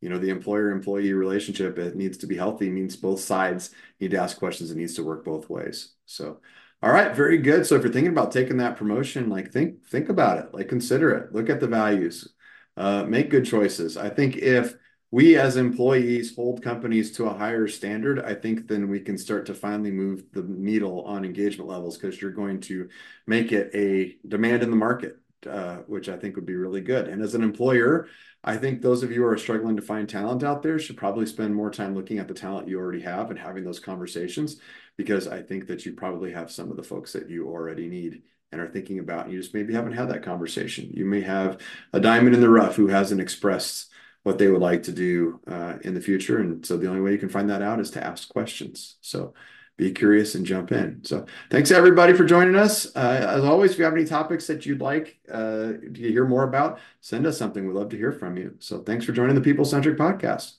You 0.00 0.08
know, 0.08 0.18
the 0.18 0.30
employer 0.30 0.70
employee 0.70 1.12
relationship, 1.14 1.78
it 1.78 1.96
needs 1.96 2.16
to 2.18 2.26
be 2.26 2.36
healthy, 2.36 2.70
means 2.70 2.96
both 2.96 3.20
sides 3.20 3.70
need 4.00 4.12
to 4.12 4.18
ask 4.18 4.38
questions. 4.38 4.70
It 4.70 4.76
needs 4.76 4.94
to 4.94 5.02
work 5.02 5.24
both 5.24 5.50
ways. 5.50 5.93
So, 6.06 6.40
all 6.82 6.92
right, 6.92 7.14
very 7.14 7.38
good. 7.38 7.66
So 7.66 7.76
if 7.76 7.82
you're 7.82 7.92
thinking 7.92 8.12
about 8.12 8.32
taking 8.32 8.58
that 8.58 8.76
promotion, 8.76 9.30
like 9.30 9.52
think 9.52 9.84
think 9.86 10.08
about 10.08 10.38
it, 10.38 10.54
like 10.54 10.68
consider 10.68 11.10
it, 11.14 11.32
look 11.32 11.48
at 11.48 11.60
the 11.60 11.66
values, 11.66 12.28
uh, 12.76 13.04
make 13.04 13.30
good 13.30 13.46
choices. 13.46 13.96
I 13.96 14.10
think 14.10 14.36
if 14.36 14.74
we 15.10 15.36
as 15.36 15.56
employees 15.56 16.34
hold 16.34 16.62
companies 16.62 17.12
to 17.12 17.26
a 17.26 17.32
higher 17.32 17.68
standard, 17.68 18.20
I 18.20 18.34
think 18.34 18.66
then 18.66 18.88
we 18.88 19.00
can 19.00 19.16
start 19.16 19.46
to 19.46 19.54
finally 19.54 19.92
move 19.92 20.24
the 20.32 20.42
needle 20.42 21.02
on 21.04 21.24
engagement 21.24 21.70
levels 21.70 21.96
because 21.96 22.20
you're 22.20 22.32
going 22.32 22.60
to 22.62 22.88
make 23.26 23.52
it 23.52 23.70
a 23.74 24.16
demand 24.28 24.62
in 24.62 24.70
the 24.70 24.76
market, 24.76 25.16
uh, 25.46 25.78
which 25.86 26.08
I 26.08 26.16
think 26.16 26.36
would 26.36 26.46
be 26.46 26.56
really 26.56 26.80
good. 26.80 27.08
And 27.08 27.22
as 27.22 27.34
an 27.34 27.42
employer, 27.42 28.08
I 28.42 28.56
think 28.56 28.80
those 28.80 29.02
of 29.02 29.10
you 29.10 29.22
who 29.22 29.26
are 29.26 29.38
struggling 29.38 29.76
to 29.76 29.82
find 29.82 30.08
talent 30.08 30.42
out 30.42 30.62
there 30.62 30.78
should 30.78 30.96
probably 30.96 31.26
spend 31.26 31.54
more 31.54 31.70
time 31.70 31.94
looking 31.94 32.18
at 32.18 32.28
the 32.28 32.34
talent 32.34 32.68
you 32.68 32.78
already 32.78 33.00
have 33.00 33.30
and 33.30 33.38
having 33.38 33.64
those 33.64 33.80
conversations 33.80 34.60
because 34.96 35.26
I 35.26 35.42
think 35.42 35.66
that 35.66 35.86
you 35.86 35.92
probably 35.92 36.32
have 36.32 36.50
some 36.50 36.70
of 36.70 36.76
the 36.76 36.82
folks 36.82 37.12
that 37.12 37.30
you 37.30 37.48
already 37.48 37.88
need 37.88 38.22
and 38.52 38.60
are 38.60 38.68
thinking 38.68 38.98
about. 38.98 39.24
And 39.24 39.32
you 39.32 39.40
just 39.40 39.54
maybe 39.54 39.74
haven't 39.74 39.94
had 39.94 40.10
that 40.10 40.22
conversation. 40.22 40.90
You 40.92 41.04
may 41.04 41.22
have 41.22 41.60
a 41.92 42.00
diamond 42.00 42.34
in 42.34 42.40
the 42.40 42.50
rough 42.50 42.76
who 42.76 42.86
hasn't 42.88 43.20
expressed 43.20 43.90
what 44.22 44.38
they 44.38 44.48
would 44.48 44.62
like 44.62 44.84
to 44.84 44.92
do 44.92 45.40
uh, 45.46 45.76
in 45.82 45.94
the 45.94 46.00
future. 46.00 46.38
And 46.38 46.64
so 46.64 46.76
the 46.76 46.88
only 46.88 47.00
way 47.00 47.12
you 47.12 47.18
can 47.18 47.28
find 47.28 47.50
that 47.50 47.62
out 47.62 47.80
is 47.80 47.90
to 47.92 48.04
ask 48.04 48.28
questions. 48.28 48.96
So 49.00 49.34
be 49.76 49.90
curious 49.90 50.34
and 50.34 50.46
jump 50.46 50.70
in. 50.72 51.02
So 51.04 51.26
thanks 51.50 51.70
everybody 51.70 52.12
for 52.12 52.24
joining 52.24 52.54
us. 52.54 52.94
Uh, 52.94 53.26
as 53.28 53.44
always, 53.44 53.72
if 53.72 53.78
you 53.78 53.84
have 53.84 53.94
any 53.94 54.04
topics 54.04 54.46
that 54.46 54.66
you'd 54.66 54.80
like 54.80 55.18
uh, 55.30 55.72
to 55.72 55.92
hear 55.94 56.26
more 56.26 56.44
about, 56.44 56.78
send 57.00 57.26
us 57.26 57.36
something. 57.36 57.66
We'd 57.66 57.74
love 57.74 57.90
to 57.90 57.96
hear 57.96 58.12
from 58.12 58.36
you. 58.36 58.54
So 58.60 58.80
thanks 58.80 59.04
for 59.04 59.12
joining 59.12 59.34
the 59.34 59.40
People 59.40 59.64
Centric 59.64 59.98
Podcast. 59.98 60.54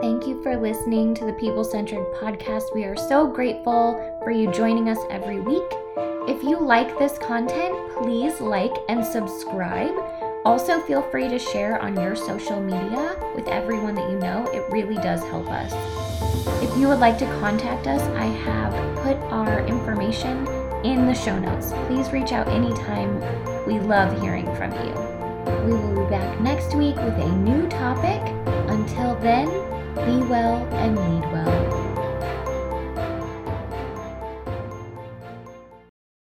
Thank 0.00 0.26
you 0.26 0.42
for 0.42 0.56
listening 0.60 1.14
to 1.14 1.24
the 1.24 1.32
People 1.32 1.64
Centric 1.64 2.12
podcast. 2.14 2.74
We 2.74 2.84
are 2.84 2.96
so 2.96 3.26
grateful 3.26 3.94
for 4.22 4.30
you 4.30 4.50
joining 4.52 4.90
us 4.90 4.98
every 5.08 5.40
week. 5.40 5.62
If 6.28 6.42
you 6.42 6.60
like 6.60 6.98
this 6.98 7.16
content, 7.18 7.74
please 7.96 8.40
like 8.40 8.74
and 8.88 9.04
subscribe. 9.04 10.13
Also, 10.44 10.78
feel 10.80 11.00
free 11.00 11.26
to 11.28 11.38
share 11.38 11.80
on 11.80 11.96
your 11.96 12.14
social 12.14 12.60
media 12.60 13.16
with 13.34 13.48
everyone 13.48 13.94
that 13.94 14.10
you 14.10 14.18
know. 14.18 14.44
It 14.52 14.62
really 14.70 14.96
does 14.96 15.22
help 15.22 15.48
us. 15.50 15.72
If 16.62 16.76
you 16.76 16.86
would 16.88 16.98
like 16.98 17.16
to 17.18 17.26
contact 17.40 17.86
us, 17.86 18.02
I 18.18 18.26
have 18.26 18.72
put 18.96 19.16
our 19.32 19.66
information 19.66 20.46
in 20.84 21.06
the 21.06 21.14
show 21.14 21.38
notes. 21.38 21.72
Please 21.86 22.10
reach 22.12 22.32
out 22.32 22.46
anytime. 22.48 23.20
We 23.66 23.80
love 23.80 24.20
hearing 24.20 24.44
from 24.54 24.72
you. 24.72 24.92
We 25.64 25.72
will 25.72 26.04
be 26.04 26.10
back 26.10 26.38
next 26.42 26.74
week 26.74 26.96
with 26.96 27.14
a 27.14 27.36
new 27.38 27.66
topic. 27.68 28.20
Until 28.68 29.14
then, 29.20 29.46
be 29.94 30.26
well 30.26 30.56
and 30.74 30.94
lead 30.94 31.32
well. 31.32 31.93